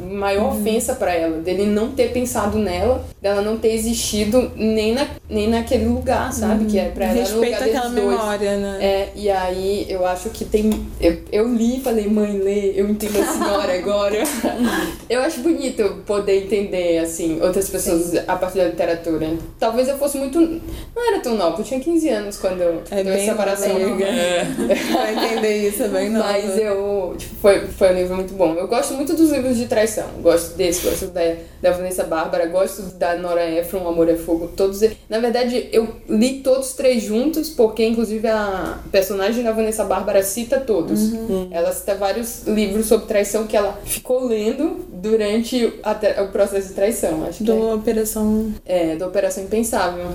a 0.00 0.02
maior 0.02 0.52
uhum. 0.52 0.60
ofensa 0.60 0.94
para 0.94 1.12
ela, 1.12 1.38
dele 1.38 1.66
não 1.66 1.92
ter 1.92 2.12
pensado 2.12 2.58
nela, 2.58 3.04
dela 3.20 3.42
não 3.42 3.58
ter 3.58 3.74
existido 3.74 4.50
nem, 4.56 4.94
na, 4.94 5.06
nem 5.28 5.48
naquele 5.48 5.84
lugar, 5.84 6.32
sabe? 6.32 6.64
Uhum. 6.64 6.70
Que 6.70 6.78
é 6.78 6.88
pra 6.88 7.06
ela 7.06 7.14
Respeita 7.14 7.64
aquela 7.64 7.90
memória, 7.90 8.56
né? 8.56 8.78
É, 8.80 9.08
e 9.14 9.30
aí 9.30 9.86
eu 9.88 10.06
acho 10.06 10.30
que 10.30 10.44
tem. 10.44 10.86
Eu, 11.00 11.18
eu 11.30 11.54
li 11.54 11.78
e 11.78 11.80
falei, 11.80 12.08
mãe, 12.08 12.38
lê, 12.38 12.72
eu 12.74 12.88
entendo 12.88 13.20
a 13.20 13.26
senhora 13.26 13.78
agora. 13.78 14.22
eu 15.10 15.20
acho 15.20 15.40
bonito 15.40 16.02
poder 16.06 16.44
entender, 16.44 16.98
assim, 16.98 17.40
outras 17.42 17.68
pessoas 17.68 18.06
Sim. 18.06 18.20
a 18.26 18.36
partir 18.36 18.58
da 18.58 18.64
literatura. 18.64 19.30
Talvez 19.58 19.88
eu 19.88 19.98
fosse 19.98 20.16
muito. 20.16 20.40
Não 20.40 21.12
era 21.12 21.20
tão 21.20 21.36
nova, 21.36 21.60
eu 21.60 21.64
tinha 21.64 21.80
15 21.80 22.08
anos 22.08 22.38
quando 22.38 22.62
é 22.90 23.04
deu 23.04 23.12
essa 23.12 23.24
separação. 23.26 23.68
É. 24.08 24.44
pra 24.92 25.12
entender 25.12 25.68
isso, 25.68 25.82
é 25.82 25.88
bem 25.88 26.10
nova. 26.10 26.32
Mas 26.32 26.56
eu. 26.56 27.14
Tipo, 27.18 27.34
foi, 27.40 27.66
foi 27.66 27.92
um 27.92 27.94
livro 27.94 28.16
muito 28.16 28.34
bom. 28.38 28.54
Eu 28.54 28.68
gosto 28.68 28.94
muito 28.94 29.14
dos 29.14 29.30
livros 29.30 29.56
de 29.56 29.66
traição. 29.66 30.06
Gosto 30.22 30.56
desse, 30.56 30.88
gosto 30.88 31.08
da, 31.08 31.20
da 31.60 31.72
Vanessa 31.72 32.04
Bárbara, 32.04 32.46
gosto 32.46 32.82
da 32.96 33.16
Nora 33.16 33.44
Ephron, 33.50 33.86
Amor 33.86 34.08
é 34.08 34.16
Fogo, 34.16 34.48
todos. 34.56 34.80
Na 35.10 35.18
verdade, 35.18 35.68
eu 35.72 35.88
li 36.08 36.40
todos 36.40 36.72
três 36.72 37.02
juntos, 37.02 37.50
porque 37.50 37.84
inclusive 37.84 38.26
a 38.28 38.78
personagem 38.92 39.42
da 39.42 39.52
Vanessa 39.52 39.84
Bárbara 39.84 40.22
cita 40.22 40.60
todos. 40.60 41.12
Uhum. 41.12 41.48
Ela 41.50 41.72
cita 41.72 41.96
vários 41.96 42.44
livros 42.46 42.86
sobre 42.86 43.06
traição 43.06 43.46
que 43.46 43.56
ela 43.56 43.78
ficou 43.84 44.24
lendo 44.24 44.86
durante 44.88 45.74
a, 45.82 46.22
o 46.22 46.28
processo 46.28 46.68
de 46.68 46.74
traição. 46.74 47.26
Acho 47.26 47.42
do 47.42 47.52
é. 47.52 47.74
Operação. 47.74 48.52
É, 48.64 48.96
da 48.96 49.06
Operação 49.06 49.42
Impensável. 49.42 50.06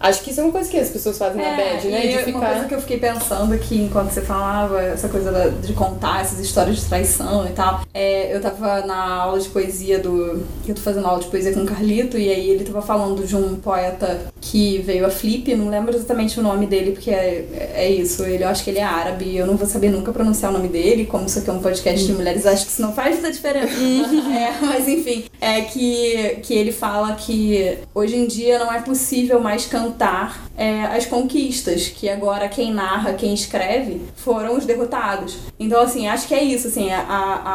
Acho 0.00 0.22
que 0.22 0.30
isso 0.30 0.40
é 0.40 0.42
uma 0.42 0.52
coisa 0.52 0.68
que 0.68 0.76
as 0.76 0.88
pessoas 0.88 1.16
fazem 1.16 1.40
é, 1.40 1.50
na 1.50 1.56
bad, 1.56 1.88
né? 1.88 2.00
De 2.00 2.18
ficar... 2.24 2.38
Uma 2.38 2.50
coisa 2.50 2.64
que 2.66 2.74
eu 2.74 2.80
fiquei 2.80 2.98
pensando 2.98 3.54
aqui 3.54 3.80
enquanto 3.82 4.10
você 4.10 4.22
falava, 4.22 4.82
essa 4.82 5.08
coisa 5.08 5.50
de 5.62 5.72
contar 5.72 6.22
essas 6.22 6.40
histórias 6.40 6.76
de 6.76 6.84
traição 6.84 7.46
e 7.46 7.50
tal. 7.50 7.59
É, 7.92 8.34
eu 8.34 8.40
tava 8.40 8.86
na 8.86 9.14
aula 9.14 9.40
de 9.40 9.48
poesia 9.48 9.98
do. 9.98 10.42
Eu 10.66 10.74
tô 10.74 10.80
fazendo 10.80 11.06
aula 11.06 11.20
de 11.20 11.28
poesia 11.28 11.52
com 11.52 11.60
o 11.60 11.66
Carlito, 11.66 12.18
e 12.18 12.28
aí 12.28 12.50
ele 12.50 12.64
tava 12.64 12.82
falando 12.82 13.26
de 13.26 13.36
um 13.36 13.56
poeta 13.56 14.26
que 14.40 14.78
veio 14.78 15.06
a 15.06 15.10
Flip, 15.10 15.54
não 15.54 15.68
lembro 15.68 15.94
exatamente 15.94 16.38
o 16.40 16.42
nome 16.42 16.66
dele, 16.66 16.92
porque 16.92 17.10
é, 17.10 17.72
é 17.74 17.90
isso. 17.90 18.24
Ele, 18.24 18.44
eu 18.44 18.48
acho 18.48 18.64
que 18.64 18.70
ele 18.70 18.78
é 18.78 18.84
árabe, 18.84 19.36
eu 19.36 19.46
não 19.46 19.56
vou 19.56 19.66
saber 19.66 19.90
nunca 19.90 20.12
pronunciar 20.12 20.50
o 20.50 20.54
nome 20.56 20.68
dele, 20.68 21.06
como 21.06 21.26
isso 21.26 21.38
aqui 21.38 21.50
é 21.50 21.52
um 21.52 21.60
podcast 21.60 22.06
de 22.06 22.12
mulheres, 22.12 22.46
acho 22.46 22.64
que 22.64 22.72
isso 22.72 22.82
não 22.82 22.92
faz 22.92 23.14
muita 23.14 23.30
diferença. 23.30 23.72
é, 23.80 24.64
mas 24.64 24.88
enfim, 24.88 25.24
é 25.40 25.60
que, 25.62 26.38
que 26.42 26.54
ele 26.54 26.72
fala 26.72 27.14
que 27.14 27.78
hoje 27.94 28.16
em 28.16 28.26
dia 28.26 28.58
não 28.58 28.72
é 28.72 28.80
possível 28.80 29.40
mais 29.40 29.66
cantar 29.66 30.50
é, 30.56 30.84
as 30.84 31.06
conquistas, 31.06 31.88
que 31.88 32.08
agora 32.08 32.48
quem 32.48 32.72
narra, 32.72 33.14
quem 33.14 33.32
escreve, 33.32 34.02
foram 34.14 34.56
os 34.56 34.66
derrotados. 34.66 35.38
Então, 35.58 35.80
assim, 35.80 36.06
acho 36.06 36.28
que 36.28 36.34
é 36.34 36.42
isso, 36.44 36.68
assim, 36.68 36.90
a, 36.90 37.00
a, 37.00 37.49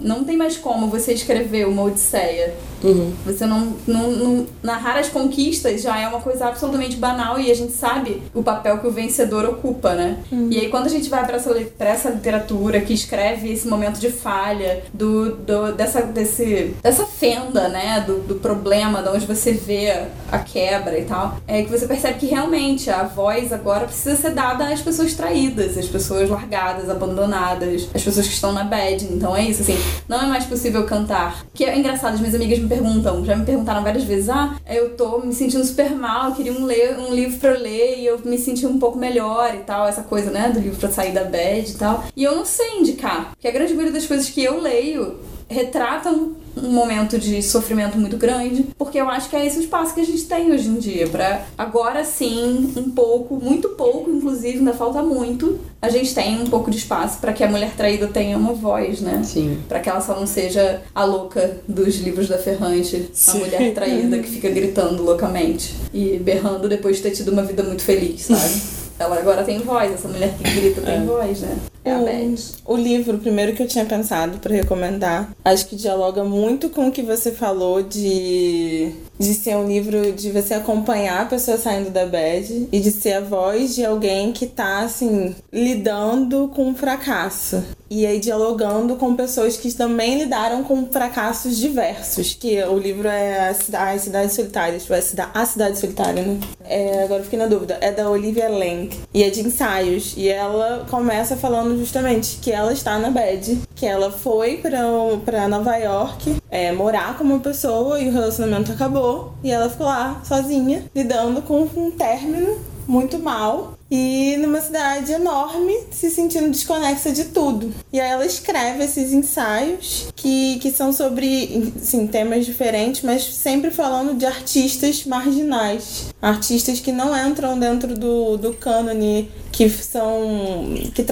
não 0.00 0.24
tem 0.24 0.36
mais 0.36 0.56
como 0.56 0.88
você 0.88 1.12
escrever 1.12 1.66
uma 1.66 1.82
Odisseia. 1.82 2.54
Uhum. 2.82 3.12
Você 3.26 3.44
não, 3.44 3.74
não, 3.86 4.10
não, 4.10 4.46
Narrar 4.62 4.98
as 4.98 5.08
conquistas 5.08 5.82
já 5.82 5.98
é 5.98 6.06
uma 6.06 6.20
coisa 6.20 6.46
absolutamente 6.46 6.96
banal 6.96 7.38
e 7.38 7.50
a 7.50 7.54
gente 7.54 7.72
sabe 7.72 8.22
o 8.34 8.42
papel 8.42 8.78
que 8.78 8.86
o 8.86 8.90
vencedor 8.90 9.44
ocupa, 9.44 9.94
né? 9.94 10.18
Uhum. 10.30 10.48
E 10.50 10.58
aí, 10.58 10.68
quando 10.68 10.86
a 10.86 10.90
gente 10.90 11.08
vai 11.08 11.24
para 11.26 11.36
essa, 11.36 11.54
pra 11.76 11.88
essa 11.88 12.10
literatura 12.10 12.80
que 12.80 12.92
escreve 12.92 13.52
esse 13.52 13.66
momento 13.66 13.98
de 13.98 14.10
falha, 14.10 14.82
do, 14.92 15.36
do, 15.36 15.72
dessa, 15.72 16.02
desse, 16.02 16.76
dessa 16.82 17.04
fenda, 17.04 17.68
né? 17.68 18.04
Do, 18.06 18.20
do 18.20 18.34
problema, 18.36 19.02
de 19.02 19.08
onde 19.08 19.26
você 19.26 19.52
vê 19.52 20.06
a 20.30 20.38
quebra 20.38 20.98
e 20.98 21.04
tal, 21.04 21.36
é 21.46 21.62
que 21.62 21.70
você 21.70 21.86
percebe 21.86 22.18
que 22.18 22.26
realmente 22.26 22.90
a 22.90 23.02
voz 23.04 23.52
agora 23.52 23.86
precisa 23.86 24.16
ser 24.16 24.30
dada 24.30 24.68
às 24.68 24.80
pessoas 24.80 25.14
traídas, 25.14 25.76
às 25.76 25.86
pessoas 25.86 26.28
largadas, 26.28 26.88
abandonadas, 26.88 27.88
às 27.94 28.02
pessoas 28.02 28.26
que 28.26 28.34
estão 28.34 28.52
na 28.52 28.64
bad. 28.64 29.04
Então 29.04 29.36
é 29.38 29.44
isso, 29.44 29.62
assim, 29.62 29.76
não 30.08 30.20
é 30.20 30.26
mais 30.26 30.44
possível 30.44 30.84
cantar. 30.84 31.44
Que 31.54 31.64
é 31.64 31.78
engraçado, 31.78 32.14
as 32.14 32.20
minhas 32.20 32.34
amigas 32.34 32.58
me 32.58 32.68
perguntam, 32.68 33.24
já 33.24 33.36
me 33.36 33.44
perguntaram 33.44 33.82
várias 33.82 34.04
vezes, 34.04 34.28
ah, 34.28 34.56
eu 34.68 34.96
tô 34.96 35.20
me 35.20 35.32
sentindo 35.32 35.64
super 35.64 35.90
mal, 35.90 36.30
eu 36.30 36.34
queria 36.34 36.52
um, 36.52 36.64
ler, 36.64 36.98
um 36.98 37.14
livro 37.14 37.38
pra 37.38 37.50
eu 37.50 37.60
ler 37.60 37.98
e 37.98 38.06
eu 38.06 38.18
me 38.24 38.38
senti 38.38 38.66
um 38.66 38.78
pouco 38.78 38.98
melhor 38.98 39.54
e 39.54 39.58
tal, 39.58 39.86
essa 39.86 40.02
coisa, 40.02 40.30
né, 40.30 40.50
do 40.50 40.60
livro 40.60 40.78
pra 40.78 40.90
sair 40.90 41.12
da 41.12 41.24
bad 41.24 41.70
e 41.70 41.74
tal. 41.74 42.04
E 42.16 42.24
eu 42.24 42.34
não 42.34 42.44
sei 42.44 42.78
indicar, 42.80 43.30
porque 43.30 43.48
a 43.48 43.52
grande 43.52 43.72
maioria 43.74 43.92
das 43.92 44.06
coisas 44.06 44.28
que 44.28 44.42
eu 44.42 44.60
leio 44.60 45.16
retratam 45.48 46.32
um 46.56 46.70
momento 46.70 47.18
de 47.18 47.42
sofrimento 47.42 47.96
muito 47.96 48.16
grande, 48.16 48.66
porque 48.76 49.00
eu 49.00 49.08
acho 49.08 49.30
que 49.30 49.36
é 49.36 49.46
esse 49.46 49.58
o 49.58 49.60
espaço 49.60 49.94
que 49.94 50.00
a 50.00 50.04
gente 50.04 50.24
tem 50.24 50.50
hoje 50.50 50.68
em 50.68 50.76
dia, 50.78 51.06
para 51.06 51.44
agora 51.56 52.04
sim, 52.04 52.72
um 52.76 52.90
pouco, 52.90 53.36
muito 53.36 53.70
pouco, 53.70 54.10
inclusive, 54.10 54.58
ainda 54.58 54.72
falta 54.72 55.02
muito, 55.02 55.58
a 55.80 55.88
gente 55.88 56.14
tem 56.14 56.40
um 56.42 56.46
pouco 56.46 56.70
de 56.70 56.78
espaço 56.78 57.18
para 57.20 57.32
que 57.32 57.44
a 57.44 57.48
mulher 57.48 57.72
traída 57.76 58.08
tenha 58.08 58.36
uma 58.36 58.52
voz, 58.52 59.00
né? 59.00 59.22
Sim. 59.24 59.58
Para 59.68 59.80
que 59.80 59.88
ela 59.88 60.00
só 60.00 60.18
não 60.18 60.26
seja 60.26 60.82
a 60.94 61.04
louca 61.04 61.58
dos 61.68 61.96
livros 61.96 62.28
da 62.28 62.38
Ferrante, 62.38 63.08
a 63.10 63.14
Sim. 63.14 63.38
mulher 63.38 63.72
traída 63.74 64.18
que 64.18 64.28
fica 64.28 64.48
gritando 64.48 65.02
loucamente 65.02 65.74
e 65.94 66.18
berrando 66.18 66.68
depois 66.68 66.96
de 66.96 67.02
ter 67.02 67.10
tido 67.12 67.30
uma 67.30 67.42
vida 67.42 67.62
muito 67.62 67.82
feliz, 67.82 68.22
sabe? 68.22 68.78
Ela 68.98 69.16
agora 69.18 69.44
tem 69.44 69.60
voz, 69.60 69.92
essa 69.92 70.08
mulher 70.08 70.34
que 70.36 70.42
grita 70.42 70.80
tem 70.80 70.94
É. 70.96 71.00
voz, 71.00 71.40
né? 71.40 71.56
É 71.84 71.92
a 71.94 71.98
O- 71.98 72.04
Beth. 72.04 72.34
O 72.66 72.76
livro, 72.76 73.16
o 73.16 73.20
primeiro 73.20 73.54
que 73.54 73.62
eu 73.62 73.68
tinha 73.68 73.84
pensado 73.84 74.38
pra 74.38 74.52
recomendar, 74.54 75.30
acho 75.44 75.66
que 75.68 75.76
dialoga 75.76 76.24
muito 76.24 76.68
com 76.68 76.88
o 76.88 76.92
que 76.92 77.00
você 77.02 77.30
falou 77.30 77.82
de, 77.82 78.92
de 79.18 79.34
ser 79.34 79.56
um 79.56 79.66
livro 79.68 80.12
de 80.12 80.30
você 80.32 80.54
acompanhar 80.54 81.22
a 81.22 81.24
pessoa 81.26 81.56
saindo 81.56 81.90
da 81.90 82.04
bad 82.04 82.68
e 82.72 82.80
de 82.80 82.90
ser 82.90 83.12
a 83.14 83.20
voz 83.20 83.74
de 83.76 83.84
alguém 83.84 84.32
que 84.32 84.46
tá, 84.46 84.80
assim, 84.80 85.34
lidando 85.52 86.48
com 86.54 86.66
um 86.68 86.74
fracasso. 86.74 87.62
E 87.90 88.06
aí 88.06 88.18
dialogando 88.20 88.96
com 88.96 89.14
pessoas 89.16 89.56
que 89.56 89.72
também 89.72 90.18
lidaram 90.18 90.62
com 90.62 90.86
fracassos 90.86 91.56
diversos. 91.56 92.34
Que 92.38 92.62
o 92.64 92.78
livro 92.78 93.08
é 93.08 93.48
As 93.48 93.58
Cidades 94.02 94.32
Solitárias, 94.34 94.82
tipo, 94.82 94.94
é 94.94 94.98
a 94.98 95.02
Cida- 95.02 95.30
A 95.34 95.46
Cidade 95.46 95.78
Solitária, 95.78 96.22
né? 96.22 96.38
É, 96.64 97.04
agora 97.04 97.22
fiquei 97.22 97.38
na 97.38 97.46
dúvida. 97.46 97.78
É 97.80 97.90
da 97.90 98.08
Olivia 98.10 98.48
Lang. 98.48 98.90
E 99.14 99.22
é 99.22 99.30
de 99.30 99.40
ensaios. 99.40 100.14
E 100.16 100.28
ela 100.28 100.86
começa 100.90 101.36
falando 101.36 101.78
justamente 101.78 102.38
que 102.42 102.52
ela 102.52 102.72
está 102.72 102.98
na 102.98 103.10
bad. 103.10 103.58
Que 103.74 103.86
ela 103.86 104.10
foi 104.10 104.58
pra 104.58 105.48
Nova 105.48 105.76
York 105.76 106.36
é, 106.50 106.72
morar 106.72 107.16
com 107.16 107.24
uma 107.24 107.38
pessoa 107.38 108.00
e 108.00 108.08
o 108.08 108.12
relacionamento 108.12 108.70
acabou. 108.72 109.32
E 109.42 109.50
ela 109.50 109.70
ficou 109.70 109.86
lá 109.86 110.20
sozinha, 110.24 110.84
lidando 110.94 111.40
com 111.42 111.62
um 111.76 111.90
término 111.90 112.58
muito 112.86 113.18
mal 113.18 113.74
e 113.90 114.36
numa 114.38 114.60
cidade 114.60 115.12
enorme, 115.12 115.74
se 115.90 116.10
sentindo 116.10 116.50
desconexa 116.50 117.10
de 117.10 117.24
tudo. 117.26 117.72
E 117.92 117.98
aí 118.00 118.10
ela 118.10 118.26
escreve 118.26 118.84
esses 118.84 119.12
ensaios 119.12 120.08
que, 120.14 120.58
que 120.58 120.70
são 120.70 120.92
sobre 120.92 121.72
sim, 121.80 122.06
temas 122.06 122.44
diferentes, 122.44 123.02
mas 123.02 123.22
sempre 123.34 123.70
falando 123.70 124.16
de 124.16 124.26
artistas 124.26 125.04
marginais. 125.04 126.06
Artistas 126.20 126.80
que 126.80 126.92
não 126.92 127.16
entram 127.16 127.58
dentro 127.58 127.96
do, 127.96 128.36
do 128.36 128.52
cânone, 128.54 129.30
que 129.52 129.68
são. 129.68 130.74
que 130.94 131.04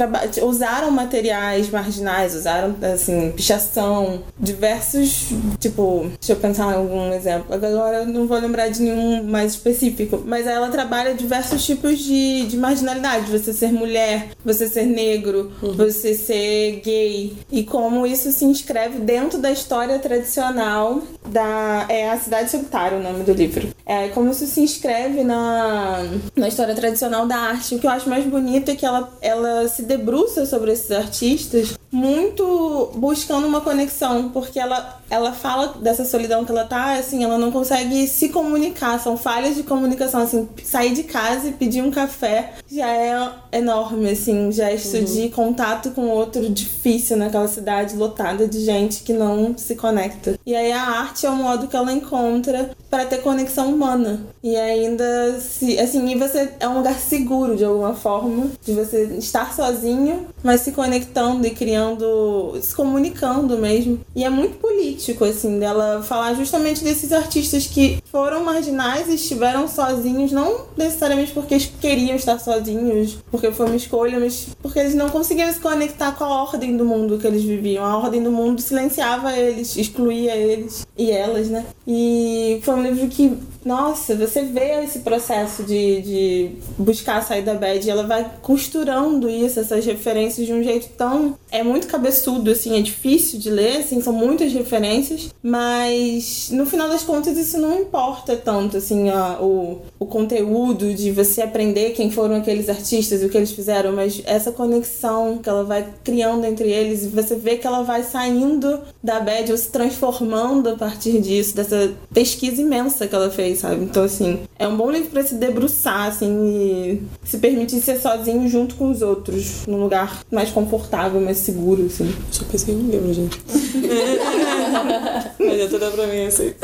usaram 0.43 0.91
materiais 0.91 1.71
marginais, 1.71 2.35
usaram 2.35 2.77
assim, 2.93 3.33
pichação, 3.33 4.23
diversos. 4.39 5.31
Tipo, 5.59 6.11
deixa 6.21 6.33
eu 6.33 6.37
pensar 6.37 6.73
em 6.73 6.77
algum 6.77 7.13
exemplo. 7.13 7.55
Agora 7.55 7.99
eu 7.99 8.07
não 8.07 8.27
vou 8.27 8.39
lembrar 8.39 8.69
de 8.69 8.83
nenhum 8.83 9.25
mais 9.25 9.53
específico. 9.53 10.23
Mas 10.27 10.47
ela 10.47 10.69
trabalha 10.69 11.15
diversos 11.15 11.65
tipos 11.65 11.99
de, 11.99 12.47
de 12.47 12.57
marginalidade. 12.67 13.31
Você 13.31 13.53
ser 13.53 13.73
mulher, 13.73 14.31
você 14.45 14.69
ser 14.69 14.87
negro, 14.87 15.53
você 15.61 16.15
ser 16.15 16.81
gay. 16.85 17.37
E 17.51 17.63
como 17.63 18.07
isso 18.07 18.31
se 18.33 18.45
inscreve 18.45 18.99
dentro 18.99 19.39
da 19.39 19.51
história 19.51 19.99
tradicional 19.99 21.03
da. 21.27 21.87
É 21.89 22.11
a 22.11 22.19
Cidade 22.19 22.51
Solitária 22.51 22.99
o 22.99 23.03
nome 23.03 23.23
do 23.23 23.33
livro. 23.33 23.76
É 23.87 24.09
como 24.09 24.33
isso 24.33 24.45
se 24.47 24.61
inscreve 24.61 25.23
na, 25.23 26.03
na 26.35 26.49
história 26.49 26.75
tradicional 26.75 27.25
da 27.25 27.37
arte. 27.37 27.77
O 27.77 27.79
que 27.79 27.87
eu 27.87 27.91
acho 27.91 28.09
mais 28.11 28.27
bonito 28.27 28.69
é 28.69 28.75
que 28.75 28.85
ela, 28.85 29.09
ela 29.23 29.69
se 29.69 29.83
debruça 29.83 30.45
sobre 30.45 30.73
esses 30.73 30.91
artistas 30.91 31.77
muito 31.97 32.91
buscando 32.97 33.47
uma 33.47 33.61
conexão, 33.61 34.29
porque 34.29 34.59
ela, 34.59 35.01
ela 35.09 35.33
fala 35.33 35.75
dessa 35.81 36.05
solidão 36.05 36.45
que 36.45 36.51
ela 36.51 36.65
tá, 36.65 36.95
assim, 36.95 37.25
ela 37.25 37.39
não 37.39 37.51
consegue 37.51 38.07
se 38.07 38.29
comunicar, 38.29 39.01
são 39.01 39.17
falhas 39.17 39.57
de 39.57 39.63
comunicação, 39.63 40.21
assim, 40.23 40.49
sair 40.63 40.93
de 40.93 41.05
casa 41.05 41.49
e 41.49 41.53
pedir 41.53 41.83
um 41.83 41.91
café 41.91 42.55
já 42.71 42.89
é 42.89 43.31
enorme, 43.53 44.11
assim, 44.11 44.51
gesto 44.53 45.01
de 45.03 45.29
contato 45.31 45.91
com 45.93 46.09
outro 46.09 46.51
difícil 46.51 47.17
naquela 47.17 47.49
cidade 47.49 47.97
lotada 47.97 48.47
de 48.47 48.61
gente 48.65 49.03
que 49.03 49.13
não 49.13 49.57
se 49.57 49.75
conecta. 49.77 50.39
E 50.45 50.55
aí 50.55 50.73
a 50.73 50.83
arte 50.83 51.25
é 51.25 51.31
o 51.31 51.37
modo 51.37 51.69
que 51.69 51.77
ela 51.77 51.93
encontra 51.93 52.71
para 52.91 53.07
ter 53.07 53.19
conexão 53.19 53.76
humana. 53.77 54.21
E 54.43 54.57
ainda 54.57 55.39
se, 55.41 55.79
assim, 55.79 56.09
e 56.09 56.17
você 56.17 56.51
é 56.59 56.69
um 56.69 56.79
lugar 56.79 56.99
seguro 56.99 57.57
de 57.57 57.65
alguma 57.65 57.95
forma, 57.95 58.51
de 58.65 58.73
você 58.73 59.05
estar 59.19 59.55
sozinho, 59.55 60.27
mas 60.43 60.63
se 60.63 60.73
conectando 60.73 61.47
e 61.47 61.51
criando, 61.51 62.57
se 62.61 62.75
comunicando 62.75 63.59
mesmo. 63.59 64.01
E 64.15 64.25
é 64.25 64.31
muito 64.31 64.57
político, 64.59 65.25
assim, 65.25 65.59
dela 65.59 66.03
falar 66.03 66.35
justamente 66.35 66.83
desses 66.83 67.13
artistas 67.13 67.67
que 67.67 67.99
foram 68.11 68.43
marginais 68.45 69.09
e 69.09 69.15
estiveram 69.15 69.69
sozinhos, 69.69 70.33
não 70.33 70.63
necessariamente 70.77 71.33
porque 71.33 71.55
eles 71.55 71.73
queriam 71.81 72.17
estar 72.17 72.39
sozinhos, 72.39 73.19
porque 73.31 73.51
foi 73.53 73.67
uma 73.67 73.77
escolha, 73.77 74.19
mas 74.19 74.49
porque 74.63 74.79
eles 74.79 74.95
não 74.95 75.11
conseguiam 75.11 75.53
se 75.53 75.61
conectar 75.61 76.13
com 76.13 76.25
a 76.25 76.43
ordem 76.43 76.77
do 76.77 76.85
mundo 76.85 77.19
que 77.19 77.27
eles 77.27 77.43
viviam. 77.43 77.85
A 77.85 77.99
ordem 77.99 78.23
do 78.23 78.31
mundo 78.31 78.61
silenciava 78.61 79.37
eles, 79.37 79.77
excluía 79.77 80.35
eles 80.35 80.87
e 80.97 81.11
elas, 81.11 81.49
né? 81.49 81.65
E 81.87 82.61
foi 82.63 82.75
um 82.75 82.83
livro 82.83 83.09
que, 83.09 83.37
nossa, 83.67 84.15
você 84.15 84.43
vê 84.43 84.85
esse 84.85 85.01
processo 85.01 85.65
de, 85.65 86.01
de 86.01 86.51
buscar 86.79 87.21
sair 87.21 87.43
da 87.43 87.53
bad 87.53 87.85
e 87.85 87.91
ela 87.91 88.07
vai 88.07 88.31
costurando 88.41 89.29
isso, 89.29 89.59
essas 89.59 89.85
referências 89.85 90.47
de 90.47 90.53
um 90.53 90.63
jeito 90.63 90.89
tão. 90.97 91.37
É 91.51 91.65
muito 91.65 91.89
cabeçudo, 91.89 92.53
assim, 92.53 92.79
é 92.79 92.81
difícil 92.81 93.41
de 93.41 93.51
ler, 93.51 93.79
assim, 93.79 94.01
são 94.01 94.13
muitas 94.13 94.53
referências, 94.53 95.31
mas 95.43 96.49
no 96.53 96.65
final 96.65 96.89
das 96.89 97.03
contas 97.03 97.37
isso 97.37 97.59
não 97.59 97.81
importa 97.81 98.37
tanto, 98.37 98.77
assim, 98.77 99.11
o, 99.41 99.81
o 99.99 100.07
conteúdo 100.07 100.95
de 100.95 101.11
você 101.11 101.43
aprender 101.43 101.91
quem 101.91 102.09
foram 102.09 102.37
aqueles 102.37 102.69
artistas 102.69 103.21
e 103.21 103.27
o 103.27 103.29
que 103.29 103.37
eles 103.37 103.51
fizeram, 103.51 103.93
mas 103.93 104.23
essa 104.27 104.53
conexão 104.53 105.39
que 105.39 105.49
ela 105.49 105.65
vai 105.65 105.93
criando 106.05 106.45
entre 106.45 106.71
eles 106.71 107.03
e 107.03 107.09
você 107.09 107.35
vê 107.35 107.57
que 107.57 107.67
ela 107.67 107.83
vai 107.83 108.05
saindo 108.05 108.81
da 109.03 109.19
bad 109.19 109.51
ou 109.51 109.59
se 109.59 109.71
transformando 109.71 110.69
a 110.69 110.77
partir 110.77 111.21
disso, 111.21 111.57
dessa 111.57 111.93
pesquisa 112.15 112.63
imensa 112.63 113.09
que 113.09 113.15
ela 113.15 113.29
fez, 113.29 113.56
sabe? 113.57 113.85
Então, 113.85 114.05
assim, 114.05 114.41
é 114.59 114.67
um 114.69 114.77
bom 114.77 114.91
livro 114.91 115.11
pra 115.11 115.23
se 115.23 115.35
debruçar, 115.35 116.09
assim, 116.09 116.47
e 116.47 117.03
se 117.25 117.39
permitir 117.39 117.81
ser 117.81 117.99
sozinho 117.99 118.49
junto 118.49 118.75
com 118.77 118.91
os 118.91 119.03
outros, 119.03 119.67
num 119.67 119.81
lugar 119.81 120.21
mais 120.31 120.51
confortável, 120.51 121.21
mais 121.21 121.39
seguro, 121.39 121.87
assim. 121.87 122.15
Só 122.31 122.45
pensei 122.45 122.75
em 122.75 122.79
um 122.79 122.91
livro, 122.91 123.13
gente. 123.13 123.41
Mas 125.39 125.59
já 125.59 125.69
tudo 125.69 125.91
pra 125.93 126.07
mim, 126.07 126.27
assim. 126.27 126.55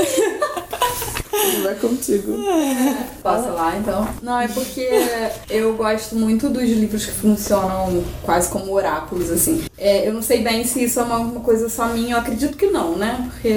Vai 1.62 1.74
contigo. 1.76 2.32
Posso 3.22 3.48
lá, 3.48 3.76
então? 3.78 4.06
Não, 4.22 4.40
é 4.40 4.48
porque 4.48 4.88
eu 5.48 5.74
gosto 5.74 6.14
muito 6.14 6.48
dos 6.48 6.62
livros 6.64 7.06
que 7.06 7.12
funcionam 7.12 8.02
quase 8.22 8.50
como 8.50 8.72
oráculos, 8.72 9.30
assim. 9.30 9.64
É, 9.78 10.06
eu 10.06 10.12
não 10.12 10.22
sei 10.22 10.42
bem 10.42 10.64
se 10.64 10.84
isso 10.84 11.00
é 11.00 11.02
uma, 11.02 11.18
uma 11.18 11.40
coisa 11.40 11.68
só 11.68 11.88
minha, 11.88 12.14
eu 12.14 12.18
acredito 12.18 12.56
que 12.56 12.66
não, 12.66 12.96
né? 12.96 13.28
Porque 13.30 13.54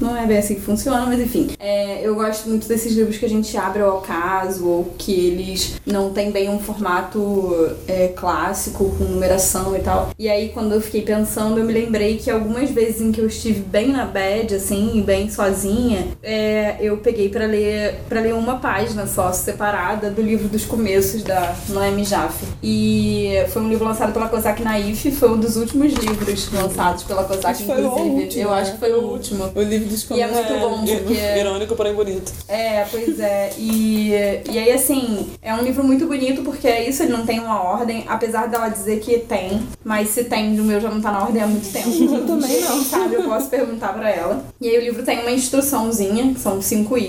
não 0.00 0.16
é 0.16 0.26
bem 0.26 0.38
assim 0.38 0.54
que 0.54 0.60
funciona, 0.60 1.04
mas 1.06 1.20
enfim. 1.20 1.50
É, 1.58 2.00
eu 2.06 2.14
gosto 2.14 2.48
muito 2.48 2.68
desses 2.68 2.92
livros 2.92 3.18
que 3.18 3.26
a 3.26 3.28
gente 3.28 3.56
abre 3.56 3.82
ao 3.82 3.98
acaso, 3.98 4.66
ou 4.66 4.94
que 4.96 5.12
eles 5.12 5.80
não 5.84 6.10
têm 6.12 6.30
bem 6.30 6.48
um 6.48 6.58
formato 6.58 7.76
é, 7.88 8.08
clássico, 8.08 8.94
com 8.96 9.04
numeração 9.04 9.76
e 9.76 9.80
tal. 9.80 10.10
E 10.18 10.28
aí, 10.28 10.50
quando 10.50 10.72
eu 10.72 10.80
fiquei 10.80 11.02
pensando, 11.02 11.58
eu 11.58 11.64
me 11.64 11.72
lembrei 11.72 12.18
que 12.18 12.30
algumas 12.30 12.70
vezes 12.70 13.00
em 13.00 13.10
que 13.12 13.20
eu 13.20 13.26
estive 13.26 13.60
bem 13.60 13.88
na 13.88 14.04
bad, 14.04 14.54
assim, 14.54 15.02
bem 15.04 15.28
sozinha, 15.30 16.08
é, 16.22 16.76
eu 16.80 16.98
peguei 16.98 17.15
pra 17.32 17.46
ler 17.46 17.94
para 18.08 18.20
ler 18.20 18.34
uma 18.34 18.56
página 18.56 19.06
só, 19.06 19.32
separada, 19.32 20.10
do 20.10 20.22
livro 20.22 20.48
dos 20.48 20.64
começos 20.64 21.22
da 21.22 21.54
Noemi 21.68 22.04
Jaffe. 22.04 22.46
E 22.62 23.44
foi 23.48 23.62
um 23.62 23.68
livro 23.68 23.84
lançado 23.84 24.12
pela 24.12 24.28
Kozak 24.28 24.62
Naif, 24.62 25.10
foi 25.12 25.30
um 25.30 25.38
dos 25.38 25.56
últimos 25.56 25.92
livros 25.92 26.52
lançados 26.52 27.02
pela 27.04 27.24
Kozak, 27.24 27.62
foi 27.64 27.76
o 27.76 27.86
inclusive. 27.86 28.22
último, 28.22 28.42
eu 28.42 28.50
né? 28.50 28.60
acho 28.60 28.72
que 28.72 28.78
foi 28.78 28.92
o 28.92 29.00
último. 29.02 29.52
O 29.54 29.62
livro 29.62 29.88
dos 29.88 30.10
E 30.10 30.20
é 30.20 30.26
muito 30.26 30.52
bom, 30.60 30.84
porque... 30.84 31.14
Irônico, 31.38 31.74
porém 31.76 31.94
bonito. 31.94 32.32
É, 32.48 32.84
pois 32.90 33.18
é. 33.20 33.50
E, 33.58 34.10
e 34.50 34.58
aí, 34.58 34.72
assim, 34.72 35.30
é 35.42 35.54
um 35.54 35.62
livro 35.62 35.82
muito 35.84 36.06
bonito 36.06 36.42
porque 36.42 36.68
é 36.68 36.88
isso, 36.88 37.02
ele 37.02 37.12
não 37.12 37.24
tem 37.26 37.40
uma 37.40 37.62
ordem, 37.62 38.04
apesar 38.08 38.46
dela 38.46 38.68
dizer 38.68 39.00
que 39.00 39.18
tem, 39.18 39.66
mas 39.84 40.10
se 40.10 40.24
tem, 40.24 40.58
o 40.60 40.64
meu 40.64 40.80
já 40.80 40.90
não 40.90 41.00
tá 41.00 41.10
na 41.10 41.22
ordem 41.22 41.42
há 41.42 41.46
muito 41.46 41.70
tempo. 41.72 41.86
Eu 42.16 42.26
também 42.26 42.60
não. 42.60 42.82
Sabe, 42.82 43.14
eu 43.14 43.22
posso 43.24 43.48
perguntar 43.48 43.92
pra 43.92 44.10
ela. 44.10 44.44
E 44.60 44.68
aí 44.68 44.78
o 44.78 44.80
livro 44.80 45.02
tem 45.02 45.20
uma 45.20 45.30
instruçãozinha, 45.30 46.32
que 46.32 46.40
são 46.40 46.60
cinco 46.62 46.96
itens, 46.96 47.05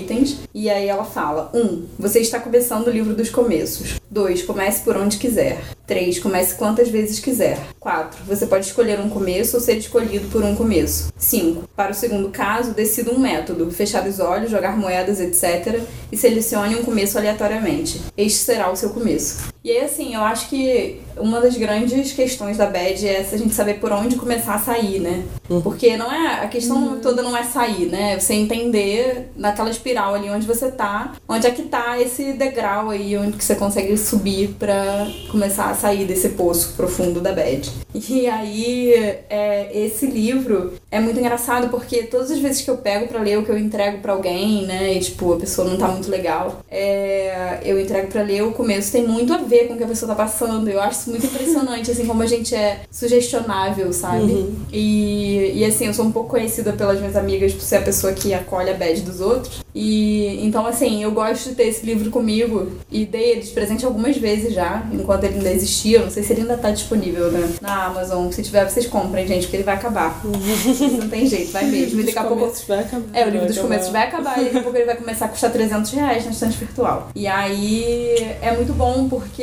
e 0.54 0.68
aí 0.68 0.86
ela 0.86 1.04
fala: 1.04 1.50
um, 1.54 1.84
você 1.98 2.20
está 2.20 2.40
começando 2.40 2.88
o 2.88 2.90
livro 2.90 3.14
dos 3.14 3.30
começos. 3.30 4.00
Dois, 4.10 4.42
comece 4.42 4.84
por 4.84 4.96
onde 4.96 5.18
quiser. 5.18 5.60
3. 5.88 6.18
Comece 6.20 6.54
quantas 6.54 6.88
vezes 6.90 7.18
quiser. 7.18 7.58
4. 7.80 8.24
Você 8.26 8.46
pode 8.46 8.66
escolher 8.66 9.00
um 9.00 9.08
começo 9.08 9.56
ou 9.56 9.62
ser 9.62 9.78
escolhido 9.78 10.28
por 10.28 10.44
um 10.44 10.54
começo. 10.54 11.12
5. 11.16 11.68
Para 11.74 11.92
o 11.92 11.94
segundo 11.94 12.28
caso, 12.28 12.72
decida 12.72 13.10
um 13.10 13.18
método. 13.18 13.70
Fechar 13.70 14.06
os 14.06 14.20
olhos, 14.20 14.50
jogar 14.50 14.76
moedas, 14.76 15.18
etc. 15.18 15.80
E 16.12 16.16
selecione 16.16 16.76
um 16.76 16.84
começo 16.84 17.16
aleatoriamente. 17.18 18.02
Este 18.16 18.38
será 18.38 18.70
o 18.70 18.76
seu 18.76 18.90
começo. 18.90 19.48
E 19.64 19.70
aí, 19.70 19.80
assim, 19.84 20.14
eu 20.14 20.22
acho 20.22 20.48
que 20.48 21.00
uma 21.16 21.40
das 21.40 21.56
grandes 21.56 22.12
questões 22.12 22.56
da 22.56 22.66
bad 22.66 23.06
é 23.06 23.20
essa 23.20 23.34
a 23.34 23.38
gente 23.38 23.54
saber 23.54 23.74
por 23.74 23.92
onde 23.92 24.16
começar 24.16 24.54
a 24.54 24.58
sair, 24.58 25.00
né? 25.00 25.24
Uhum. 25.50 25.60
Porque 25.60 25.96
não 25.96 26.12
é. 26.12 26.44
A 26.44 26.48
questão 26.48 27.00
toda 27.00 27.22
não 27.22 27.36
é 27.36 27.42
sair, 27.42 27.86
né? 27.86 28.18
Você 28.18 28.34
entender 28.34 29.30
naquela 29.36 29.70
espiral 29.70 30.14
ali 30.14 30.30
onde 30.30 30.46
você 30.46 30.70
tá, 30.70 31.12
onde 31.28 31.46
é 31.46 31.50
que 31.50 31.62
tá 31.62 32.00
esse 32.00 32.32
degrau 32.34 32.90
aí, 32.90 33.16
onde 33.16 33.36
que 33.36 33.44
você 33.44 33.54
consegue 33.54 33.96
subir 33.96 34.54
pra 34.58 35.06
começar 35.30 35.70
a 35.70 35.74
sair 35.78 36.06
desse 36.06 36.30
poço 36.30 36.74
profundo 36.76 37.20
da 37.20 37.32
bad. 37.32 37.70
E 37.94 38.26
aí, 38.26 38.92
é, 39.30 39.70
esse 39.72 40.06
livro 40.06 40.74
é 40.90 41.00
muito 41.00 41.18
engraçado 41.20 41.68
porque 41.68 42.04
todas 42.04 42.30
as 42.30 42.38
vezes 42.38 42.62
que 42.62 42.70
eu 42.70 42.78
pego 42.78 43.08
pra 43.08 43.20
ler 43.20 43.38
o 43.38 43.44
que 43.44 43.50
eu 43.50 43.58
entrego 43.58 43.98
pra 43.98 44.12
alguém, 44.12 44.64
né? 44.66 44.94
E 44.94 45.00
tipo, 45.00 45.34
a 45.34 45.36
pessoa 45.36 45.68
não 45.68 45.76
tá 45.76 45.88
muito 45.88 46.10
legal, 46.10 46.62
é, 46.70 47.60
eu 47.62 47.80
entrego 47.80 48.08
pra 48.08 48.22
ler 48.22 48.42
o 48.42 48.52
começo, 48.52 48.92
tem 48.92 49.06
muito 49.06 49.32
a 49.32 49.38
ver 49.38 49.68
com 49.68 49.74
o 49.74 49.76
que 49.76 49.84
a 49.84 49.88
pessoa 49.88 50.08
tá 50.08 50.14
passando. 50.14 50.68
Eu 50.68 50.80
acho 50.80 51.00
isso 51.00 51.10
muito 51.10 51.26
impressionante, 51.26 51.90
assim, 51.90 52.06
como 52.06 52.22
a 52.22 52.26
gente 52.26 52.54
é 52.54 52.80
sugestionável, 52.90 53.92
sabe? 53.92 54.54
E, 54.72 55.52
e 55.54 55.64
assim, 55.64 55.86
eu 55.86 55.94
sou 55.94 56.04
um 56.04 56.12
pouco 56.12 56.30
conhecida 56.30 56.72
pelas 56.72 56.98
minhas 56.98 57.16
amigas 57.16 57.52
por 57.52 57.62
ser 57.62 57.76
a 57.76 57.82
pessoa 57.82 58.12
que 58.12 58.32
acolhe 58.32 58.70
a 58.70 58.74
bad 58.74 59.00
dos 59.02 59.20
outros. 59.20 59.62
E 59.74 60.44
então, 60.44 60.66
assim, 60.66 61.02
eu 61.02 61.12
gosto 61.12 61.50
de 61.50 61.54
ter 61.54 61.64
esse 61.64 61.84
livro 61.84 62.10
comigo 62.10 62.72
e 62.90 63.04
dei 63.04 63.32
ele 63.32 63.42
de 63.42 63.50
presente 63.50 63.84
algumas 63.84 64.16
vezes 64.16 64.54
já, 64.54 64.86
enquanto 64.92 65.24
ele 65.24 65.36
ainda 65.36 65.50
existia. 65.50 65.98
Eu 65.98 66.04
não 66.04 66.10
sei 66.10 66.22
se 66.22 66.32
ele 66.32 66.42
ainda 66.42 66.56
tá 66.56 66.70
disponível 66.70 67.30
né? 67.30 67.54
na 67.60 67.84
Amazon. 67.84 68.30
Se 68.30 68.42
tiver, 68.42 68.68
vocês 68.68 68.86
comprem, 68.86 69.26
gente, 69.26 69.42
porque 69.42 69.56
ele 69.56 69.64
vai 69.64 69.74
acabar. 69.74 70.20
não 70.98 71.08
tem 71.08 71.26
jeito, 71.26 71.52
vai 71.52 71.64
mesmo. 71.64 72.00
E 72.00 72.04
daqui 72.04 72.18
a 72.18 72.24
pouco. 72.24 72.52
Vai 72.66 72.80
acabar. 72.80 73.04
É, 73.12 73.26
o 73.26 73.30
livro 73.30 73.46
dos 73.46 73.58
começos 73.58 73.88
vai 73.90 74.06
acabar 74.06 74.40
e 74.40 74.44
daqui 74.44 74.58
a 74.58 74.62
pouco 74.62 74.76
ele 74.76 74.86
vai 74.86 74.96
começar 74.96 75.26
a 75.26 75.28
custar 75.28 75.50
300 75.50 75.90
reais 75.92 76.24
na 76.24 76.30
estante 76.30 76.56
virtual. 76.56 77.10
E 77.14 77.26
aí 77.26 78.14
é 78.40 78.52
muito 78.52 78.72
bom 78.72 79.08
porque 79.08 79.42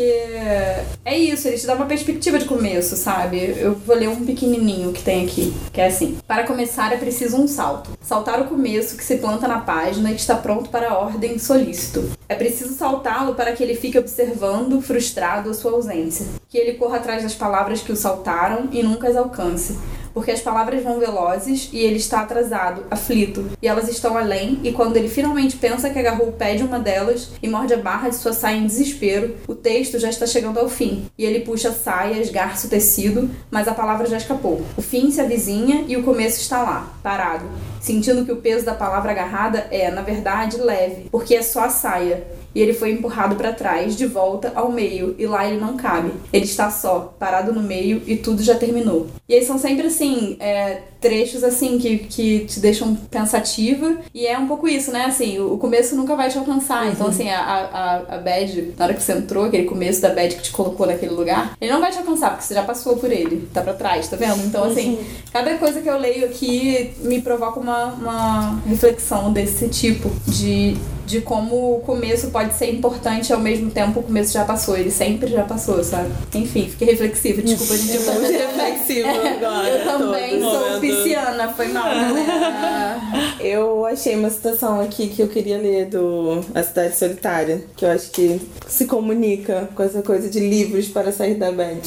é 1.03 1.17
isso, 1.17 1.47
ele 1.47 1.57
te 1.57 1.65
dá 1.65 1.75
uma 1.75 1.85
perspectiva 1.85 2.37
de 2.37 2.45
começo, 2.45 2.95
sabe? 2.95 3.55
Eu 3.57 3.75
vou 3.75 3.95
ler 3.95 4.09
um 4.09 4.25
pequenininho 4.25 4.91
que 4.91 5.03
tem 5.03 5.25
aqui, 5.25 5.53
que 5.71 5.81
é 5.81 5.87
assim: 5.87 6.17
Para 6.27 6.43
começar 6.43 6.93
é 6.93 6.97
preciso 6.97 7.37
um 7.37 7.47
salto. 7.47 7.91
Saltar 8.01 8.41
o 8.41 8.45
começo 8.45 8.97
que 8.97 9.03
se 9.03 9.17
planta 9.17 9.47
na 9.47 9.59
página 9.59 10.11
e 10.11 10.15
está 10.15 10.35
pronto 10.35 10.69
para 10.69 10.89
a 10.89 10.97
ordem 10.97 11.37
solícito. 11.37 12.09
É 12.27 12.35
preciso 12.35 12.73
saltá-lo 12.73 13.35
para 13.35 13.51
que 13.51 13.63
ele 13.63 13.75
fique 13.75 13.97
observando, 13.97 14.81
frustrado, 14.81 15.49
a 15.49 15.53
sua 15.53 15.71
ausência. 15.71 16.25
Que 16.49 16.57
ele 16.57 16.73
corra 16.73 16.97
atrás 16.97 17.23
das 17.23 17.35
palavras 17.35 17.81
que 17.81 17.91
o 17.91 17.95
saltaram 17.95 18.69
e 18.71 18.81
nunca 18.81 19.07
as 19.07 19.15
alcance 19.15 19.75
porque 20.15 20.31
as 20.31 20.39
palavras 20.39 20.81
vão 20.81 20.97
velozes 20.97 21.69
e 21.73 21.79
ele 21.79 21.97
está 21.97 22.21
atrasado, 22.21 22.85
aflito, 22.89 23.45
e 23.61 23.67
elas 23.67 23.89
estão 23.89 24.17
além, 24.17 24.61
e 24.63 24.71
quando 24.71 24.95
ele 24.95 25.09
finalmente 25.09 25.57
pensa 25.57 25.89
que 25.89 25.99
agarrou 25.99 26.29
o 26.29 26.31
pé 26.31 26.55
de 26.55 26.63
uma 26.63 26.79
delas 26.79 27.31
e 27.43 27.49
morde 27.49 27.73
a 27.73 27.77
barra 27.77 28.07
de 28.07 28.15
sua 28.15 28.31
saia 28.31 28.55
em 28.55 28.65
desespero, 28.65 29.35
o 29.45 29.53
texto 29.53 29.99
já 29.99 30.09
está 30.09 30.25
chegando 30.25 30.57
ao 30.57 30.69
fim, 30.69 31.05
e 31.17 31.25
ele 31.25 31.41
puxa 31.41 31.69
a 31.69 31.73
saia, 31.73 32.21
esgarça 32.21 32.65
o 32.65 32.69
tecido, 32.69 33.29
mas 33.51 33.67
a 33.67 33.73
palavra 33.73 34.07
já 34.07 34.15
escapou. 34.15 34.65
O 34.77 34.81
fim 34.81 35.11
se 35.11 35.19
avizinha 35.19 35.83
e 35.85 35.97
o 35.97 36.03
começo 36.03 36.39
está 36.39 36.63
lá, 36.63 36.93
parado, 37.03 37.45
sentindo 37.81 38.23
que 38.25 38.31
o 38.31 38.37
peso 38.37 38.65
da 38.65 38.73
palavra 38.73 39.11
agarrada 39.11 39.67
é, 39.69 39.91
na 39.91 40.01
verdade, 40.01 40.55
leve, 40.57 41.09
porque 41.11 41.35
é 41.35 41.41
só 41.41 41.65
a 41.65 41.69
saia. 41.69 42.25
E 42.55 42.61
ele 42.61 42.73
foi 42.73 42.91
empurrado 42.91 43.35
para 43.35 43.51
trás, 43.51 43.97
de 43.97 44.05
volta 44.05 44.53
ao 44.55 44.71
meio, 44.71 45.13
e 45.19 45.27
lá 45.27 45.45
ele 45.45 45.59
não 45.59 45.75
cabe. 45.75 46.11
Ele 46.31 46.45
está 46.45 46.71
só, 46.71 47.13
parado 47.19 47.51
no 47.51 47.61
meio, 47.61 48.01
e 48.07 48.15
tudo 48.15 48.41
já 48.41 48.55
terminou. 48.55 49.07
E 49.27 49.35
aí 49.35 49.45
são 49.45 49.57
sempre 49.57 49.87
assim, 49.87 50.37
é, 50.39 50.81
trechos 51.05 51.43
assim 51.43 51.77
que, 51.77 51.99
que 51.99 52.39
te 52.45 52.59
deixam 52.59 52.95
pensativa. 52.95 53.97
E 54.11 54.25
é 54.25 54.37
um 54.39 54.47
pouco 54.47 54.67
isso, 54.67 54.91
né? 54.91 55.05
Assim, 55.05 55.39
o 55.39 55.55
começo 55.57 55.95
nunca 55.95 56.15
vai 56.15 56.29
te 56.31 56.37
alcançar. 56.39 56.87
Então, 56.91 57.05
assim, 57.07 57.29
a, 57.29 57.39
a, 57.39 58.15
a 58.15 58.17
bad, 58.17 58.73
na 58.75 58.85
hora 58.85 58.93
que 58.95 59.03
você 59.03 59.11
entrou, 59.13 59.45
aquele 59.45 59.65
começo 59.65 60.01
da 60.01 60.09
bad 60.09 60.35
que 60.35 60.41
te 60.41 60.51
colocou 60.51 60.87
naquele 60.87 61.13
lugar, 61.13 61.55
ele 61.61 61.71
não 61.71 61.79
vai 61.79 61.91
te 61.91 61.99
alcançar, 61.99 62.31
porque 62.31 62.43
você 62.43 62.55
já 62.55 62.63
passou 62.63 62.97
por 62.97 63.11
ele. 63.11 63.47
Tá 63.53 63.61
pra 63.61 63.73
trás, 63.73 64.07
tá 64.07 64.17
vendo? 64.17 64.43
Então, 64.45 64.63
assim, 64.63 64.97
cada 65.31 65.53
coisa 65.59 65.79
que 65.79 65.87
eu 65.87 65.97
leio 65.99 66.25
aqui 66.25 66.91
me 67.01 67.21
provoca 67.21 67.59
uma, 67.59 67.85
uma 67.93 68.61
reflexão 68.65 69.31
desse 69.31 69.67
tipo 69.69 70.09
de. 70.27 70.75
De 71.05 71.21
como 71.21 71.75
o 71.75 71.81
começo 71.81 72.31
pode 72.31 72.55
ser 72.55 72.73
importante 72.73 73.31
ao 73.31 73.39
mesmo 73.39 73.69
tempo 73.69 73.99
o 73.99 74.03
começo 74.03 74.33
já 74.33 74.43
passou. 74.43 74.75
Ele 74.75 74.89
sempre 74.89 75.27
já 75.29 75.43
passou, 75.43 75.83
sabe? 75.83 76.09
Enfim, 76.33 76.67
fiquei 76.67 76.87
reflexiva. 76.87 77.43
Desculpa, 77.43 77.77
gente. 77.77 78.07
Eu, 78.07 78.13
Muito 78.15 78.31
reflexivo 78.33 79.09
agora. 79.09 79.69
eu 79.69 79.85
também 79.85 80.41
sou. 80.41 80.79
Pisciana, 80.95 81.53
foi 81.53 81.67
mal. 81.67 81.85
Eu 83.39 83.85
achei 83.85 84.15
uma 84.15 84.29
citação 84.29 84.81
aqui 84.81 85.07
que 85.07 85.21
eu 85.21 85.27
queria 85.27 85.57
ler 85.57 85.85
do 85.85 86.43
A 86.53 86.63
Cidade 86.63 86.95
Solitária, 86.95 87.63
que 87.75 87.85
eu 87.85 87.91
acho 87.91 88.09
que 88.11 88.41
se 88.67 88.85
comunica 88.85 89.69
com 89.75 89.83
essa 89.83 90.01
coisa 90.01 90.29
de 90.29 90.39
livros 90.39 90.87
para 90.87 91.11
sair 91.11 91.35
da 91.35 91.51
bad. 91.51 91.81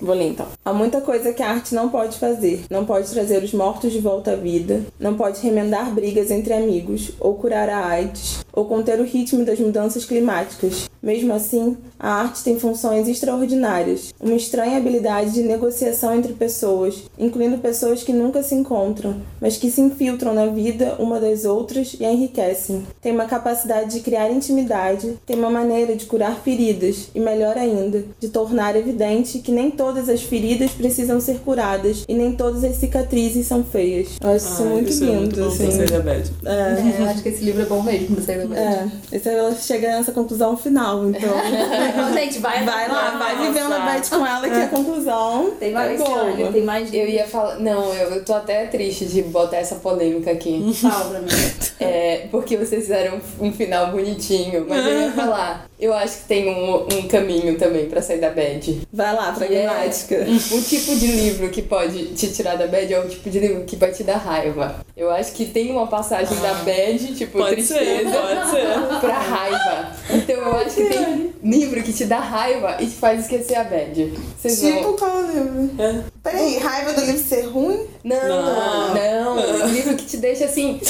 Vou 0.00 0.14
ler 0.14 0.28
então. 0.28 0.46
Há 0.64 0.72
muita 0.72 1.00
coisa 1.00 1.32
que 1.32 1.42
a 1.42 1.50
arte 1.50 1.74
não 1.74 1.88
pode 1.88 2.18
fazer. 2.18 2.64
Não 2.70 2.84
pode 2.84 3.10
trazer 3.10 3.42
os 3.42 3.52
mortos 3.52 3.92
de 3.92 3.98
volta 3.98 4.32
à 4.32 4.36
vida, 4.36 4.82
não 4.98 5.14
pode 5.14 5.40
remendar 5.40 5.92
brigas 5.92 6.30
entre 6.30 6.52
amigos, 6.54 7.12
ou 7.18 7.34
curar 7.34 7.68
a 7.68 7.86
AIDS, 7.86 8.44
ou 8.52 8.64
conter 8.64 9.00
o 9.00 9.04
ritmo 9.04 9.44
das 9.44 9.58
mudanças 9.58 10.04
climáticas. 10.04 10.88
Mesmo 11.00 11.32
assim, 11.32 11.76
a 11.98 12.10
arte 12.10 12.42
tem 12.42 12.58
funções 12.58 13.06
extraordinárias, 13.06 14.12
uma 14.20 14.34
estranha 14.34 14.76
habilidade 14.76 15.32
de 15.32 15.42
negociação 15.42 16.14
entre 16.14 16.32
pessoas, 16.32 17.04
incluindo 17.16 17.58
pessoas 17.58 18.02
que 18.02 18.12
nunca 18.12 18.42
se 18.42 18.54
encontram, 18.54 19.16
mas 19.40 19.56
que 19.56 19.70
se 19.70 19.80
infiltram 19.80 20.34
na 20.34 20.46
vida 20.46 20.96
uma 20.98 21.20
das 21.20 21.44
outras 21.44 21.96
e 21.98 22.04
a 22.04 22.12
enriquecem. 22.12 22.84
Tem 23.00 23.12
uma 23.12 23.26
capacidade 23.26 23.92
de 23.92 24.00
criar 24.00 24.30
intimidade, 24.30 25.16
tem 25.24 25.38
uma 25.38 25.50
maneira 25.50 25.94
de 25.94 26.06
curar 26.06 26.40
feridas 26.40 27.08
e, 27.14 27.20
melhor 27.20 27.56
ainda, 27.56 28.04
de 28.18 28.28
tornar 28.28 28.74
evidente 28.74 29.38
que 29.38 29.52
nem 29.52 29.70
todas 29.88 30.08
as 30.10 30.22
feridas 30.22 30.72
precisam 30.72 31.18
ser 31.18 31.38
curadas 31.38 32.04
e 32.06 32.12
nem 32.12 32.32
todas 32.32 32.62
as 32.62 32.76
cicatrizes 32.76 33.46
são 33.46 33.64
feias. 33.64 34.08
Eu 34.20 34.30
acho 34.32 34.44
isso 34.44 34.64
muito 34.66 34.90
isso 34.90 35.02
é 35.02 35.06
lindo, 35.06 35.20
muito 35.20 35.40
bom 35.40 35.56
pra 35.56 35.66
assim. 35.66 35.76
sair 35.78 35.90
da 35.90 36.00
bad. 36.00 36.30
É. 36.44 36.50
É, 36.50 37.00
eu 37.00 37.06
acho 37.08 37.22
que 37.22 37.28
esse 37.30 37.42
livro 37.42 37.62
é 37.62 37.64
bom 37.64 37.82
mesmo 37.82 38.14
pra 38.16 38.24
sair 38.24 38.38
da 38.38 38.46
bad. 38.46 38.60
É, 38.60 39.16
esse 39.16 39.28
ela 39.30 39.54
chega 39.54 39.88
nessa 39.88 40.12
conclusão 40.12 40.56
final, 40.56 41.08
então. 41.08 41.28
Então, 41.88 42.12
gente, 42.12 42.38
vai, 42.38 42.64
Vai 42.64 42.88
lá, 42.88 43.10
vai 43.18 43.46
vivendo 43.46 43.72
a 43.72 43.78
bad 43.78 44.10
com 44.10 44.26
ela, 44.26 44.48
que 44.48 44.56
a 44.56 44.68
conclusão 44.68 45.52
Tem 45.58 45.72
mais, 45.72 46.00
é 46.00 46.04
boa. 46.04 46.52
Tem 46.52 46.62
mais 46.62 46.92
Eu 46.92 47.08
ia 47.08 47.26
falar. 47.26 47.58
Não, 47.58 47.94
eu, 47.94 48.10
eu 48.10 48.24
tô 48.24 48.34
até 48.34 48.66
triste 48.66 49.06
de 49.06 49.22
botar 49.22 49.56
essa 49.56 49.76
polêmica 49.76 50.30
aqui. 50.30 50.72
Fala 50.80 51.10
pra 51.10 51.20
mim. 51.20 51.28
É, 51.80 52.26
porque 52.32 52.56
vocês 52.56 52.82
fizeram 52.82 53.20
um 53.40 53.52
final 53.52 53.92
bonitinho, 53.92 54.66
mas 54.68 54.84
eu 54.84 55.00
ia 55.00 55.12
falar. 55.12 55.68
Eu 55.78 55.94
acho 55.94 56.18
que 56.18 56.24
tem 56.24 56.48
um, 56.48 56.88
um 56.92 57.06
caminho 57.06 57.56
também 57.56 57.86
pra 57.88 58.02
sair 58.02 58.18
da 58.18 58.30
bad. 58.30 58.80
Vai 58.92 59.14
lá, 59.14 59.30
pragmática. 59.78 60.26
O 60.58 60.62
tipo 60.62 60.94
de 60.96 61.06
livro 61.06 61.48
que 61.50 61.62
pode 61.62 62.06
te 62.14 62.28
tirar 62.28 62.56
da 62.56 62.66
bad 62.66 62.92
é 62.92 63.00
o 63.00 63.08
tipo 63.08 63.28
de 63.30 63.38
livro 63.38 63.64
que 63.64 63.76
vai 63.76 63.90
te 63.92 64.02
dar 64.02 64.16
raiva. 64.16 64.76
Eu 64.96 65.10
acho 65.10 65.32
que 65.32 65.44
tem 65.46 65.70
uma 65.70 65.86
passagem 65.86 66.36
da 66.38 66.54
bad, 66.54 67.14
tipo, 67.16 67.38
Pode 67.38 67.62
ser, 67.62 67.78
tristeza, 67.78 68.18
pode 68.18 68.50
ser. 68.50 69.00
pra 69.00 69.18
raiva. 69.18 69.92
Então 70.10 70.36
eu 70.36 70.56
acho 70.56 70.74
que 70.76 70.84
tem 70.86 71.34
livro 71.42 71.82
que 71.82 71.92
te 71.92 72.04
dá 72.04 72.18
raiva 72.18 72.76
e 72.80 72.86
te 72.86 72.94
faz 72.96 73.20
esquecer 73.22 73.54
a 73.56 73.64
bad. 73.64 74.12
Vocês 74.38 74.60
Tipo 74.60 74.80
não. 74.82 74.92
qual 74.96 75.22
livro? 75.22 75.70
É. 75.78 76.02
Peraí, 76.22 76.58
raiva 76.58 76.92
do 76.92 77.00
livro 77.04 77.22
ser 77.22 77.42
ruim? 77.46 77.86
Não, 78.04 78.28
Não. 78.28 78.94
não. 79.36 79.64
Um 79.66 79.66
livro 79.68 79.94
que 79.96 80.04
te 80.06 80.16
deixa 80.16 80.44
assim. 80.46 80.80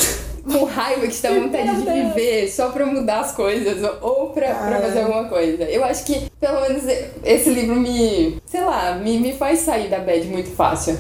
Com 0.51 0.65
raiva, 0.65 1.07
que 1.07 1.13
te 1.15 1.23
dá 1.23 1.31
vontade 1.31 1.83
de 1.83 1.91
viver 1.91 2.49
só 2.49 2.71
pra 2.71 2.87
mudar 2.87 3.21
as 3.21 3.33
coisas 3.33 3.77
ou 4.01 4.31
pra 4.31 4.49
Ah. 4.51 4.81
fazer 4.83 5.01
alguma 5.01 5.25
coisa. 5.25 5.65
Eu 5.65 5.85
acho 5.85 6.05
que, 6.05 6.23
pelo 6.41 6.61
menos, 6.63 6.83
esse 7.25 7.51
livro 7.51 7.77
me, 7.77 8.39
sei 8.47 8.61
lá, 8.63 8.95
me, 8.95 9.19
me 9.19 9.33
faz 9.35 9.61
sair 9.61 9.89
da 9.89 9.99
bad 9.99 10.27
muito 10.29 10.51
fácil. 10.51 10.99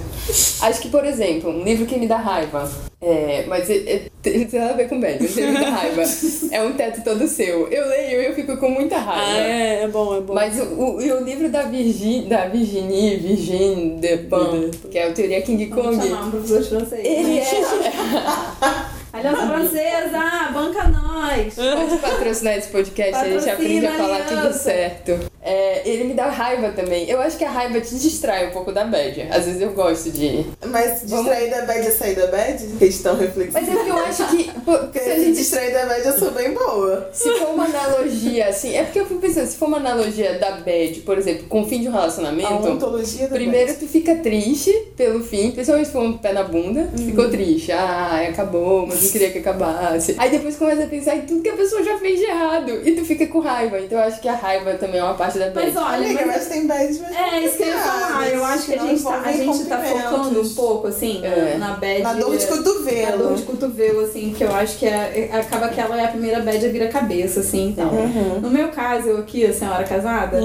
Acho 0.62 0.80
que, 0.80 0.88
por 0.90 1.04
exemplo, 1.04 1.50
um 1.50 1.62
livro 1.64 1.87
que 1.87 1.98
me 1.98 2.06
dá 2.06 2.16
raiva, 2.18 2.68
é, 3.00 3.44
mas 3.46 3.70
é, 3.70 3.74
é, 3.76 4.02
tem 4.22 4.46
nada 4.52 4.70
a 4.72 4.76
ver 4.76 4.88
com 4.88 5.00
bad, 5.00 5.24
ele 5.24 5.46
me 5.52 5.61
dá 5.61 5.70
raiva. 5.70 6.02
É 6.50 6.62
um 6.62 6.72
teto 6.72 7.02
todo 7.04 7.28
seu. 7.28 7.68
Eu 7.68 7.88
leio 7.88 8.22
e 8.22 8.26
eu 8.26 8.34
fico 8.34 8.56
com 8.56 8.70
muita 8.70 8.96
raiva. 8.98 9.22
Ah, 9.32 9.38
é, 9.38 9.82
é 9.84 9.88
bom, 9.88 10.16
é 10.16 10.20
bom. 10.20 10.34
Mas 10.34 10.58
o, 10.58 10.64
o, 10.64 10.96
o 10.96 11.24
livro 11.24 11.48
da 11.50 11.62
Virgin, 11.62 12.26
da 12.26 12.46
Virginie, 12.48 13.16
Virgin 13.18 13.96
de 14.00 14.16
Pan, 14.18 14.70
que 14.90 14.98
é 14.98 15.08
o 15.08 15.12
Teoria 15.14 15.40
King 15.42 15.66
Vamos 15.66 15.96
Kong, 15.96 16.08
chamar 16.08 16.26
um 16.26 16.30
professor 16.30 16.62
de 16.62 16.68
francês. 16.68 17.04
ele 17.06 17.38
é. 17.38 17.44
Aliança 19.18 19.46
Francesa, 19.48 20.52
banca 20.52 20.85
nós! 20.88 21.57
Pode 21.57 21.98
patrocinar 21.98 22.54
esse 22.54 22.68
podcast, 22.68 23.16
a 23.16 23.28
gente 23.28 23.50
aprende 23.50 23.87
a 23.87 23.92
falar 23.94 24.26
tudo 24.26 24.52
certo. 24.52 25.18
É, 25.48 25.82
ele 25.88 26.04
me 26.04 26.14
dá 26.14 26.26
raiva 26.26 26.70
também. 26.72 27.08
Eu 27.08 27.20
acho 27.20 27.38
que 27.38 27.44
a 27.44 27.50
raiva 27.50 27.80
te 27.80 27.94
distrai 27.94 28.48
um 28.48 28.50
pouco 28.50 28.70
da 28.70 28.84
bad. 28.84 29.28
Às 29.30 29.46
vezes 29.46 29.62
eu 29.62 29.72
gosto 29.72 30.11
de. 30.11 30.44
Mas 30.66 31.00
distrair 31.02 31.50
da 31.50 31.62
bad 31.62 31.87
é 31.87 31.90
sair 31.90 32.14
da 32.14 32.26
bad? 32.26 32.66
Questão 32.78 33.16
reflexiva. 33.16 33.58
Mas 33.61 33.68
é 33.68 33.72
porque 33.72 33.90
eu 33.90 33.96
acho 33.96 34.28
que. 34.28 34.50
Porque 34.61 34.98
se 34.98 35.11
a 35.11 35.18
gente 35.18 35.37
distrair 35.38 35.72
da 35.72 35.87
bad 35.87 36.06
eu 36.06 36.18
sou 36.18 36.30
bem 36.32 36.52
boa. 36.52 37.08
Se 37.12 37.30
for 37.38 37.48
uma 37.48 37.64
analogia, 37.64 38.48
assim, 38.48 38.76
é 38.76 38.82
porque 38.84 39.00
eu 39.00 39.06
fico 39.06 39.20
pensando, 39.20 39.46
se 39.46 39.56
for 39.56 39.68
uma 39.68 39.78
analogia 39.78 40.38
da 40.38 40.50
bad, 40.52 41.00
por 41.06 41.16
exemplo, 41.16 41.46
com 41.48 41.62
o 41.62 41.66
fim 41.66 41.80
de 41.80 41.88
um 41.88 41.92
A 41.92 42.00
relacionamento, 42.00 42.68
ontologia 42.68 43.26
da 43.26 43.34
primeiro 43.34 43.68
bad. 43.68 43.78
tu 43.78 43.87
fica 43.87 44.16
triste 44.16 44.70
pelo 44.96 45.24
fim, 45.24 45.50
principalmente 45.50 45.87
se 45.87 45.92
for 45.92 46.02
um 46.02 46.18
pé 46.18 46.32
na 46.32 46.44
bunda, 46.44 46.90
tu 46.94 47.02
ficou 47.02 47.30
triste, 47.30 47.72
ah, 47.72 48.26
acabou, 48.28 48.87
mas 48.87 49.04
eu 49.04 49.11
queria 49.11 49.31
que 49.31 49.38
acabasse. 49.38 50.14
Aí 50.18 50.31
depois 50.31 50.56
começa 50.56 50.85
a 50.85 50.87
pensar 50.87 51.16
em 51.16 51.23
tudo 51.23 51.42
que 51.42 51.48
a 51.48 51.56
pessoa 51.56 51.83
já 51.83 51.96
fez 51.98 52.18
de 52.18 52.27
errado, 52.27 52.70
e 52.85 52.92
tu 52.92 53.04
fica 53.04 53.27
com 53.27 53.38
raiva, 53.38 53.79
então 53.81 53.98
eu 53.98 54.04
acho 54.04 54.20
que 54.20 54.29
a 54.29 54.35
raiva 54.35 54.75
também 54.75 55.00
é 55.00 55.04
uma 55.04 55.14
parte 55.14 55.37
da 55.38 55.50
bad. 55.50 55.72
Mas 55.72 55.76
olha, 55.76 56.06
Amiga, 56.06 56.26
mas 56.26 56.36
mas 56.38 56.46
tem 56.46 56.66
bad, 56.66 56.98
mas 57.00 57.16
É, 57.16 57.40
isso 57.44 57.56
que 57.56 57.62
eu 57.62 57.68
ia 57.68 57.78
falar. 57.78 58.28
Eu 58.28 58.44
acho 58.44 58.66
que 58.66 58.74
a 58.74 58.78
gente 58.78 59.02
tá, 59.02 59.20
a 59.24 59.32
gente 59.32 59.64
tá 59.64 59.78
focando 59.78 60.40
um 60.42 60.54
pouco, 60.54 60.86
assim, 60.88 61.20
É. 61.24 61.56
na 61.58 61.72
bad. 61.74 62.02
Na 62.02 62.12
dor 62.14 62.36
de 62.36 62.44
Na 62.44 62.56
cotovelo. 62.56 63.18
dor 63.18 63.34
de 63.36 63.42
cotovelo, 63.42 64.00
assim, 64.04 64.34
que 64.36 64.44
eu 64.44 64.54
acho 64.54 64.78
que 64.78 64.86
é, 64.86 65.30
é- 65.32 65.36
acaba 65.38 65.68
que 65.68 65.80
ela 65.80 66.00
é 66.00 66.04
a 66.04 66.08
primeira 66.08 66.40
bad 66.40 66.64
a 66.64 66.68
vira 66.68 66.88
cabeça, 66.88 67.40
assim, 67.40 67.68
então. 67.68 67.88
Uhum. 67.90 68.40
No 68.40 68.50
meu 68.50 68.68
caso, 68.68 69.08
eu 69.08 69.18
aqui, 69.18 69.44
a 69.44 69.52
senhora 69.52 69.84
casada, 69.84 70.40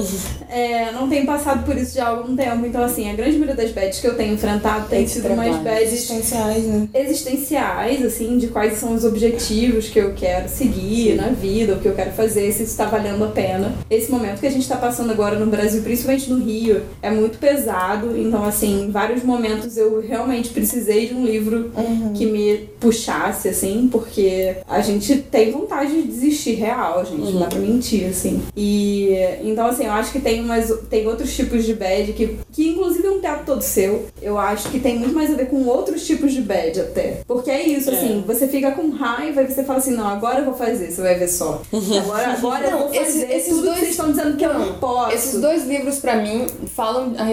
é, 0.50 0.92
não 0.92 1.08
tenho 1.10 1.26
passado 1.26 1.64
por 1.66 1.78
isso 1.78 1.96
já 1.96 2.06
há 2.06 2.10
algum 2.10 2.36
tempo. 2.36 2.66
Então, 2.66 2.84
assim, 2.84 3.10
a 3.10 3.14
grande 3.14 3.38
maioria 3.38 3.56
das 3.56 3.72
bads 3.72 4.00
que 4.00 4.08
eu 4.08 4.16
tenho 4.16 4.34
enfrentado 4.34 4.88
tem 4.88 5.04
Esse 5.04 5.16
sido 5.22 5.28
umas 5.34 5.56
bads 5.58 5.94
Existenciais, 5.94 6.64
né? 6.66 6.88
existenciais, 6.94 8.04
assim, 8.06 8.38
de 8.38 8.48
quais 8.48 8.78
são 8.78 8.94
os 8.94 9.04
objetivos 9.06 9.88
que 9.90 10.00
eu 10.00 10.14
quero 10.14 10.48
seguir 10.50 11.16
na 11.16 11.28
vida, 11.30 11.74
o 11.74 11.80
que 11.80 11.88
eu 11.88 11.94
quero 11.96 12.12
fazer, 12.12 12.52
se 12.52 12.64
isso 12.64 12.76
tá 12.78 12.86
valendo 12.86 13.24
a 13.24 13.28
pena. 13.28 13.74
Esse 13.90 14.12
momento 14.12 14.40
que 14.40 14.48
a 14.48 14.52
gente 14.52 14.68
tá 14.68 14.73
passando 14.78 15.12
agora 15.12 15.38
no 15.38 15.46
Brasil, 15.48 15.82
principalmente 15.82 16.30
no 16.30 16.44
Rio, 16.44 16.82
é 17.02 17.10
muito 17.12 17.38
pesado. 17.38 18.18
Então, 18.18 18.44
assim, 18.44 18.84
em 18.86 18.92
vários 18.92 19.24
momentos 19.24 19.78
eu 19.78 20.00
realmente 20.02 20.50
precisei 20.50 21.08
de 21.08 21.14
um 21.14 21.26
livro 21.26 21.72
que 22.16 22.26
me 22.26 22.70
puxasse, 22.80 23.50
assim, 23.50 23.88
porque 23.92 24.56
a 24.68 24.82
gente 24.82 25.16
tem 25.18 25.52
vontade 25.52 25.92
de 25.94 26.04
desistir 26.08 26.54
real, 26.56 27.06
gente. 27.06 27.20
Não 27.34 27.40
dá 27.40 27.48
pra 27.48 27.60
mentir, 27.60 28.06
assim. 28.10 28.42
E 28.56 29.10
então, 29.44 29.68
assim, 29.68 29.86
eu 29.86 29.92
acho 29.92 30.12
que 30.12 30.20
tem 30.20 30.42
umas, 30.42 30.72
tem 30.90 31.08
outros 31.08 31.36
tipos 31.36 31.64
de 31.66 31.74
bad 31.74 32.12
que, 32.14 32.38
que 32.52 32.70
inclusive 32.70 33.06
é 33.08 33.12
um 33.12 33.20
teto 33.20 33.44
todo 33.46 33.62
seu. 33.62 34.06
Eu 34.22 34.38
acho 34.38 34.70
que 34.70 34.80
tem 34.80 34.98
muito 35.00 35.14
mais 35.16 35.32
a 35.32 35.36
ver 35.36 35.48
com 35.48 35.64
outros 35.66 36.06
tipos 36.06 36.34
de 36.34 36.42
bad 36.42 36.80
até. 36.80 37.22
Porque 37.28 37.50
é 37.50 37.62
isso, 37.68 37.90
É. 37.90 37.94
assim, 37.94 38.24
você 38.26 38.48
fica 38.48 38.72
com 38.72 38.90
raiva 38.90 39.42
e 39.42 39.48
você 39.48 39.64
fala 39.64 39.80
assim, 39.80 39.96
não, 39.96 40.08
agora 40.08 40.40
eu 40.40 40.46
vou 40.46 40.54
fazer, 40.54 40.92
você 40.92 41.02
vai 41.02 41.16
ver 41.16 41.28
só. 41.30 41.62
Agora, 42.04 42.28
agora 42.34 42.66
eu 42.66 42.72
Não, 42.72 42.80
vou 42.88 42.94
esses- 42.94 43.22
fazer 43.22 43.34
esses 43.34 43.50
tudo 43.50 43.62
dois- 43.64 43.74
que 43.76 43.80
vocês 43.82 43.92
estão 43.92 44.10
dizendo 44.12 44.38
que 44.38 44.46
eu 44.46 44.54
não 44.54 44.63
Não, 44.66 44.74
posso. 44.76 45.12
Esses 45.14 45.42
dois 45.42 45.66
livros, 45.68 46.00
pra 46.00 46.16
mim, 46.16 46.46
falam 46.76 47.14
a 47.18 47.24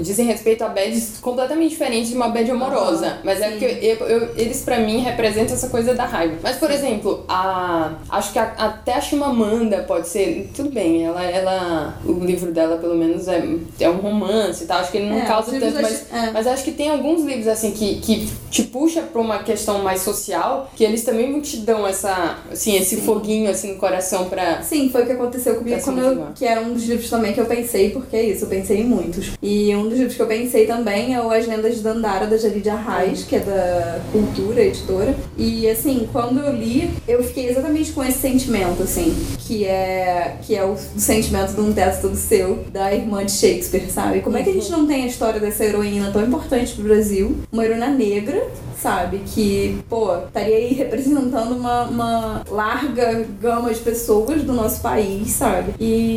dizem 0.00 0.26
respeito 0.26 0.62
a 0.64 0.68
bads 0.68 1.18
completamente 1.20 1.70
diferentes 1.70 2.10
de 2.10 2.16
uma 2.16 2.28
bad 2.28 2.50
amorosa. 2.50 3.06
Aham, 3.06 3.18
mas 3.24 3.40
é 3.40 3.44
sim. 3.44 3.50
porque 3.58 3.64
eu- 3.82 4.06
eu- 4.06 4.34
eles, 4.36 4.62
pra 4.62 4.78
mim, 4.80 4.98
representam 4.98 5.54
essa 5.54 5.68
coisa 5.68 5.94
da 5.94 6.04
raiva. 6.04 6.36
Mas, 6.42 6.56
por 6.56 6.70
exemplo, 6.70 7.24
a. 7.28 7.92
Acho 8.10 8.32
que 8.32 8.38
a- 8.38 8.54
até 8.58 8.94
a 8.94 9.00
Chimamanda 9.00 9.78
pode 9.86 10.08
ser. 10.08 10.50
Tudo 10.54 10.70
bem, 10.70 11.04
ela. 11.04 11.22
ela 11.24 11.94
o 12.04 12.12
livro 12.24 12.52
dela, 12.52 12.76
pelo 12.76 12.94
menos, 12.94 13.28
é, 13.28 13.42
é 13.80 13.88
um 13.90 13.96
romance 13.96 14.64
e 14.64 14.66
tal. 14.66 14.80
Acho 14.80 14.90
que 14.90 14.98
ele 14.98 15.10
não 15.10 15.18
É, 15.18 15.26
causa 15.26 15.50
tanto, 15.58 15.80
mas. 15.82 16.06
É. 16.12 16.30
Mas 16.32 16.46
acho 16.46 16.64
que 16.64 16.72
tem 16.72 16.90
alguns 16.90 17.22
livros, 17.24 17.48
assim, 17.48 17.70
que, 17.72 17.96
que 18.00 18.28
te 18.50 18.62
puxa 18.64 19.02
pra 19.02 19.20
uma 19.20 19.38
questão 19.40 19.82
mais 19.82 20.02
social, 20.02 20.70
que 20.76 20.84
eles 20.84 21.04
também 21.04 21.40
te 21.40 21.58
dão 21.58 21.86
essa. 21.86 22.38
Assim, 22.50 22.76
esse 22.76 22.96
Sim. 22.96 23.02
foguinho, 23.02 23.50
assim, 23.50 23.72
no 23.72 23.78
coração 23.78 24.26
pra. 24.28 24.62
Sim, 24.62 24.88
foi 24.90 25.02
o 25.02 25.06
que 25.06 25.12
aconteceu 25.12 25.56
comigo 25.56 25.80
quando 25.82 25.98
eu, 26.00 26.25
que 26.34 26.44
era 26.44 26.60
um 26.60 26.72
dos 26.72 26.84
livros 26.84 27.08
também 27.08 27.32
que 27.32 27.40
eu 27.40 27.46
pensei, 27.46 27.90
porque 27.90 28.16
é 28.16 28.24
isso, 28.24 28.44
eu 28.44 28.48
pensei 28.48 28.80
em 28.80 28.84
muitos. 28.84 29.32
E 29.42 29.74
um 29.74 29.88
dos 29.88 29.98
livros 29.98 30.16
que 30.16 30.22
eu 30.22 30.26
pensei 30.26 30.66
também 30.66 31.14
é 31.14 31.20
o 31.20 31.30
As 31.30 31.46
Lendas 31.46 31.76
de 31.76 31.82
Dandara, 31.82 32.26
da 32.26 32.36
Jalide 32.36 32.70
Arraes, 32.70 33.24
que 33.24 33.36
é 33.36 33.40
da 33.40 34.00
Cultura 34.12 34.62
Editora. 34.62 35.14
E 35.36 35.68
assim, 35.68 36.08
quando 36.12 36.40
eu 36.40 36.52
li, 36.52 36.90
eu 37.06 37.22
fiquei 37.22 37.48
exatamente 37.48 37.92
com 37.92 38.02
esse 38.02 38.18
sentimento, 38.18 38.82
assim, 38.82 39.14
que 39.38 39.64
é 39.64 40.36
que 40.42 40.54
é 40.54 40.64
o, 40.64 40.72
o 40.72 41.00
sentimento 41.00 41.54
de 41.54 41.60
um 41.60 41.72
teto 41.72 42.02
todo 42.02 42.16
seu, 42.16 42.64
da 42.72 42.92
irmã 42.92 43.24
de 43.24 43.32
Shakespeare, 43.32 43.90
sabe? 43.90 44.20
Como 44.20 44.36
é 44.36 44.42
que 44.42 44.50
a 44.50 44.52
gente 44.52 44.70
não 44.70 44.86
tem 44.86 45.04
a 45.04 45.06
história 45.06 45.40
dessa 45.40 45.64
heroína 45.64 46.10
tão 46.10 46.22
importante 46.22 46.74
pro 46.74 46.84
Brasil? 46.84 47.36
Uma 47.52 47.64
heroína 47.64 47.88
negra, 47.88 48.46
sabe? 48.80 49.20
Que, 49.26 49.78
pô, 49.88 50.16
estaria 50.18 50.56
aí 50.56 50.72
representando 50.72 51.52
uma, 51.52 51.84
uma 51.84 52.42
larga 52.48 53.26
gama 53.40 53.72
de 53.72 53.80
pessoas 53.80 54.42
do 54.42 54.52
nosso 54.52 54.80
país, 54.80 55.30
sabe? 55.30 55.74
E, 55.80 56.15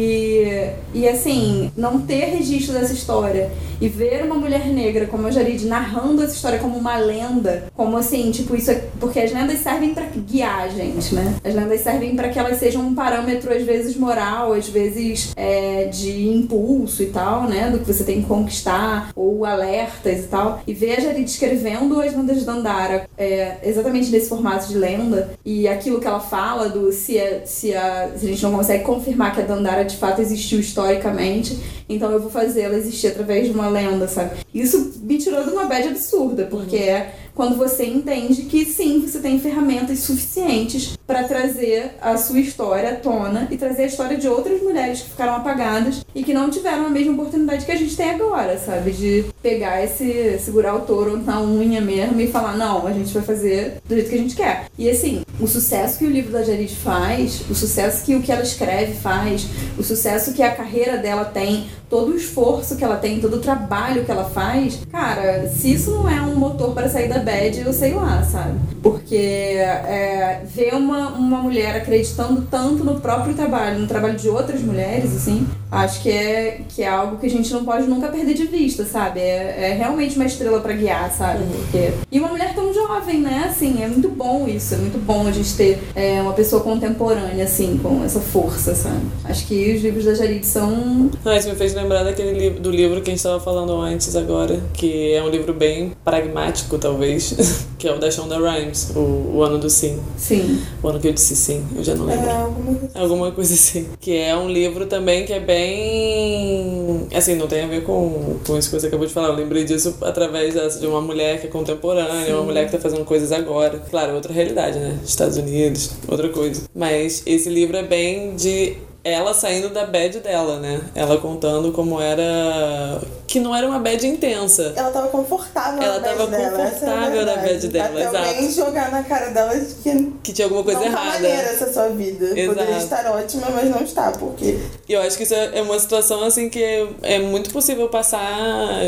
e 0.94 1.08
assim, 1.08 1.72
não 1.76 2.02
ter 2.02 2.26
registro 2.26 2.74
dessa 2.74 2.94
história 2.94 3.50
e 3.82 3.88
ver 3.88 4.24
uma 4.24 4.36
mulher 4.36 4.68
negra 4.68 5.08
como 5.08 5.28
a 5.28 5.32
Jarid 5.32 5.66
narrando 5.66 6.22
essa 6.24 6.34
história 6.34 6.60
como 6.60 6.78
uma 6.78 6.98
lenda, 6.98 7.66
como 7.76 7.98
assim, 7.98 8.30
tipo, 8.32 8.56
isso 8.56 8.72
é. 8.72 8.84
Porque 9.00 9.20
as 9.20 9.32
lendas 9.32 9.60
servem 9.60 9.94
pra 9.94 10.06
guiar 10.06 10.64
a 10.64 10.68
gente, 10.68 11.16
né? 11.16 11.36
As 11.44 11.56
lendas 11.56 11.82
servem 11.82 12.16
pra 12.16 12.30
que 12.30 12.38
elas 12.38 12.58
sejam 12.58 12.82
um 12.82 12.94
parâmetro, 12.94 13.54
às 13.54 13.64
vezes 13.64 13.96
moral, 13.96 14.54
às 14.54 14.68
vezes 14.68 15.32
é, 15.36 15.86
de 15.86 16.28
impulso 16.28 17.02
e 17.02 17.08
tal, 17.08 17.44
né? 17.44 17.70
Do 17.70 17.80
que 17.80 17.86
você 17.86 18.04
tem 18.04 18.22
que 18.22 18.28
conquistar, 18.28 19.12
ou 19.16 19.46
alertas 19.46 20.26
e 20.26 20.28
tal. 20.28 20.62
E 20.68 20.74
ver 20.74 20.98
a 20.98 21.00
Jarid 21.00 21.30
escrevendo 21.30 22.02
as 22.02 22.14
lendas 22.14 22.40
de 22.40 22.46
Dandara 22.46 23.10
é, 23.18 23.58
exatamente 23.64 24.12
nesse 24.12 24.28
formato 24.28 24.68
de 24.68 24.78
lenda 24.78 25.32
e 25.46 25.68
aquilo 25.68 26.00
que 26.00 26.08
ela 26.08 26.20
fala 26.20 26.70
do 26.70 26.92
se, 26.92 27.18
é, 27.18 27.44
se, 27.46 27.74
a, 27.74 28.10
se 28.16 28.26
a 28.26 28.30
gente 28.30 28.44
não 28.44 28.52
consegue 28.52 28.84
confirmar 28.84 29.34
que 29.34 29.42
a 29.42 29.46
Dandara 29.46 29.86
de 29.90 29.98
fato 29.98 30.22
existiu 30.22 30.60
historicamente, 30.60 31.60
então 31.88 32.12
eu 32.12 32.20
vou 32.20 32.30
fazer 32.30 32.62
ela 32.62 32.76
existir 32.76 33.08
através 33.08 33.48
de 33.48 33.52
uma 33.52 33.68
lenda, 33.68 34.08
sabe? 34.08 34.38
Isso 34.54 34.94
me 35.02 35.18
tirou 35.18 35.44
de 35.44 35.50
uma 35.50 35.66
bad 35.66 35.88
absurda, 35.88 36.48
porque 36.50 36.78
é 36.78 37.16
quando 37.36 37.56
você 37.56 37.86
entende 37.86 38.44
que 38.44 38.66
sim, 38.66 39.00
você 39.00 39.20
tem 39.20 39.40
ferramentas 39.40 40.00
suficientes 40.00 40.99
para 41.10 41.24
trazer 41.24 41.96
a 42.00 42.16
sua 42.18 42.40
história 42.40 42.92
à 42.92 42.96
tona 42.96 43.48
e 43.50 43.58
trazer 43.58 43.82
a 43.82 43.86
história 43.88 44.16
de 44.16 44.28
outras 44.28 44.62
mulheres 44.62 45.02
que 45.02 45.10
ficaram 45.10 45.38
apagadas 45.38 46.06
e 46.14 46.24
que 46.24 46.36
não 46.36 46.52
tiveram 46.52 46.86
a 46.86 46.90
mesma 46.90 47.14
oportunidade 47.14 47.66
que 47.66 47.72
a 47.72 47.76
gente 47.76 47.98
tem 47.98 48.12
agora, 48.12 48.60
sabe? 48.60 48.92
De 48.92 49.26
pegar 49.42 49.84
esse, 49.84 50.38
segurar 50.38 50.76
o 50.76 50.82
touro 50.82 51.18
na 51.18 51.42
unha 51.42 51.82
mesmo 51.82 52.22
e 52.22 52.28
falar, 52.28 52.56
não, 52.56 52.86
a 52.86 52.94
gente 52.94 53.12
vai 53.12 53.24
fazer 53.24 53.80
do 53.88 53.96
jeito 53.96 54.10
que 54.12 54.16
a 54.16 54.20
gente 54.20 54.36
quer. 54.36 54.66
E 54.78 54.88
assim, 54.88 55.24
o 55.40 55.48
sucesso 55.48 55.98
que 55.98 56.06
o 56.06 56.10
livro 56.12 56.32
da 56.32 56.44
Jarid 56.44 56.76
faz, 56.76 57.42
o 57.50 57.56
sucesso 57.56 58.06
que 58.06 58.14
o 58.14 58.22
que 58.22 58.32
ela 58.32 58.44
escreve 58.44 58.94
faz, 58.94 59.48
o 59.80 59.84
sucesso 59.84 60.34
que 60.34 60.44
a 60.44 60.52
carreira 60.52 60.98
dela 60.98 61.26
tem, 61.26 61.68
todo 61.90 62.12
o 62.12 62.16
esforço 62.16 62.76
que 62.76 62.84
ela 62.84 62.98
tem, 62.98 63.20
todo 63.20 63.38
o 63.38 63.40
trabalho 63.40 64.06
que 64.06 64.12
ela 64.12 64.26
faz, 64.26 64.80
cara, 64.92 65.50
se 65.50 65.74
isso 65.74 65.90
não 65.92 66.08
é 66.08 66.22
um 66.22 66.36
motor 66.36 66.74
para 66.74 66.88
sair 66.88 67.10
da 67.10 67.20
bad, 67.20 67.60
eu 67.60 67.74
sei 67.74 67.94
lá, 67.94 68.22
sabe? 68.24 68.60
Porque 68.84 69.16
é, 69.16 70.42
ver 70.46 70.76
uma, 70.76 70.99
uma 71.08 71.38
mulher 71.40 71.76
acreditando 71.76 72.48
tanto 72.50 72.84
no 72.84 73.00
próprio 73.00 73.34
trabalho, 73.34 73.80
no 73.80 73.88
trabalho 73.88 74.18
de 74.18 74.30
outras 74.30 74.62
mulheres, 74.62 75.16
assim, 75.16 75.48
acho 75.72 76.02
que 76.02 76.10
é, 76.10 76.62
que 76.70 76.82
é 76.82 76.88
algo 76.88 77.18
que 77.18 77.26
a 77.26 77.30
gente 77.30 77.52
não 77.52 77.64
pode 77.64 77.88
nunca 77.88 78.08
perder 78.08 78.34
de 78.34 78.46
vista, 78.46 78.86
sabe? 78.86 79.20
É, 79.20 79.72
é 79.72 79.74
realmente 79.74 80.16
uma 80.16 80.26
estrela 80.26 80.60
para 80.60 80.74
guiar, 80.74 81.12
sabe? 81.12 81.44
Porque... 81.46 81.92
E 82.12 82.20
uma 82.20 82.30
mulher 82.30 82.54
tão 82.54 82.74
jovem, 82.74 83.20
né? 83.22 83.46
Assim, 83.50 83.82
é 83.82 83.88
muito 83.88 84.10
bom 84.10 84.48
isso, 84.48 84.74
é 84.74 84.78
muito 84.78 84.98
bom 84.98 85.28
a 85.28 85.32
gente 85.32 85.56
ter 85.56 85.80
é, 85.96 86.22
uma 86.22 86.34
pessoa 86.34 86.62
contemporânea, 86.62 87.44
assim, 87.44 87.80
com 87.82 88.04
essa 88.04 88.20
força, 88.20 88.76
sabe? 88.76 89.02
Acho 89.24 89.46
que 89.48 89.76
os 89.76 89.82
livros 89.82 90.06
da 90.06 90.14
Jarid 90.14 90.46
são 90.46 91.10
Ah, 91.24 91.36
isso 91.36 91.50
me 91.50 91.56
fez 91.56 91.74
lembrar 91.74 92.04
daquele 92.04 92.38
livro, 92.38 92.60
do 92.60 92.72
livro 92.72 93.02
que 93.02 93.10
a 93.10 93.14
gente 93.14 93.20
estava 93.20 93.40
falando 93.40 93.80
antes 93.80 94.16
agora, 94.16 94.60
que 94.74 95.14
é 95.14 95.24
um 95.24 95.30
livro 95.30 95.54
bem 95.54 95.94
pragmático, 96.04 96.78
talvez, 96.78 97.66
que 97.78 97.88
é 97.88 97.94
o 97.94 98.00
da 98.00 98.10
Shonda 98.10 98.38
Rhimes, 98.38 98.92
o, 98.96 99.36
o 99.36 99.44
Ano 99.44 99.58
do 99.58 99.70
Sim. 99.70 100.00
Sim. 100.18 100.62
O 100.84 100.89
ano 100.90 101.00
que 101.00 101.08
eu 101.08 101.14
disse 101.14 101.36
sim, 101.36 101.66
eu 101.76 101.84
já 101.84 101.96
não 101.96 102.06
lembro. 102.06 102.26
É, 102.26 102.32
alguma 102.32 102.76
coisa. 102.76 103.00
Alguma 103.00 103.32
coisa 103.32 103.54
assim. 103.54 103.88
Que 104.00 104.18
é 104.18 104.36
um 104.36 104.50
livro 104.50 104.86
também 104.86 105.26
que 105.26 105.34
é 105.34 105.40
bem. 105.40 107.08
Assim, 107.14 107.36
não 107.36 107.48
tem 107.48 107.64
a 107.64 107.68
ver 107.68 107.84
com, 107.84 108.38
com 108.46 108.58
isso 108.58 108.70
que 108.70 108.80
você 108.80 108.88
acabou 108.88 109.06
de 109.06 109.14
falar. 109.14 109.30
Eu 109.30 109.36
lembrei 109.36 109.64
disso 109.64 109.96
através 110.02 110.54
dessa, 110.54 110.80
de 110.80 110.88
uma 110.88 111.02
mulher 111.02 111.40
que 111.40 111.48
é 111.48 111.50
contemporânea, 111.50 112.36
uma 112.36 112.44
mulher 112.44 112.66
que 112.66 112.72
tá 112.72 112.80
fazendo 112.80 113.06
coisas 113.06 113.32
agora. 113.32 113.80
Claro, 113.90 114.12
é 114.12 114.16
outra 114.16 114.34
realidade, 114.34 114.80
né? 114.80 115.00
Estados 115.04 115.38
Unidos, 115.38 115.92
outra 116.08 116.30
coisa. 116.30 116.64
Mas 116.76 117.24
esse 117.26 117.50
livro 117.50 117.78
é 117.78 117.84
bem 117.84 118.36
de 118.36 118.78
ela 119.04 119.34
saindo 119.34 119.70
da 119.70 119.86
bad 119.86 120.20
dela, 120.20 120.60
né? 120.60 120.82
Ela 120.94 121.18
contando 121.18 121.72
como 121.72 122.00
era. 122.02 123.00
Que 123.28 123.40
não 123.40 123.56
era 123.56 123.68
uma 123.68 123.78
bad 123.80 124.06
intensa. 124.08 124.74
Ela 124.76 124.90
tava 124.90 125.08
confortável 125.10 125.82
Ela 125.84 126.00
na 126.00 126.00
bad 126.00 126.18
tava 126.18 126.28
dela. 126.32 126.62
essa 126.64 126.86
é 126.86 126.90
a 126.90 126.92
confortável 126.94 127.26
na 127.26 127.36
bad 127.36 127.68
dela, 127.68 128.00
exato. 128.02 128.18
alguém 128.18 128.52
jogar 128.52 128.92
na 128.92 129.04
cara 129.04 129.30
dela 129.30 129.56
de 129.56 129.76
que 129.76 130.14
Que 130.24 130.34
tinha 130.34 130.46
alguma 130.48 130.64
coisa 130.64 130.80
não 130.80 130.92
tá 130.92 130.92
errada. 130.92 131.12
maneira 131.14 131.42
essa 131.50 131.72
sua 131.72 131.90
vida. 131.90 132.26
Exato. 132.26 132.48
Poderia 132.58 132.78
estar 132.78 133.06
ótima, 133.12 133.48
mas 133.52 133.70
não 133.70 133.82
está, 133.84 134.12
porque 134.12 134.58
E 134.88 134.94
eu 134.94 135.02
acho 135.02 135.16
que 135.16 135.24
isso 135.24 135.34
é 135.36 135.60
é 135.60 135.62
uma 135.62 135.80
situação 135.80 136.24
assim 136.24 136.50
que 136.50 136.62
é 137.04 137.20
muito 137.20 137.52
possível 137.52 137.88
passar. 137.88 138.20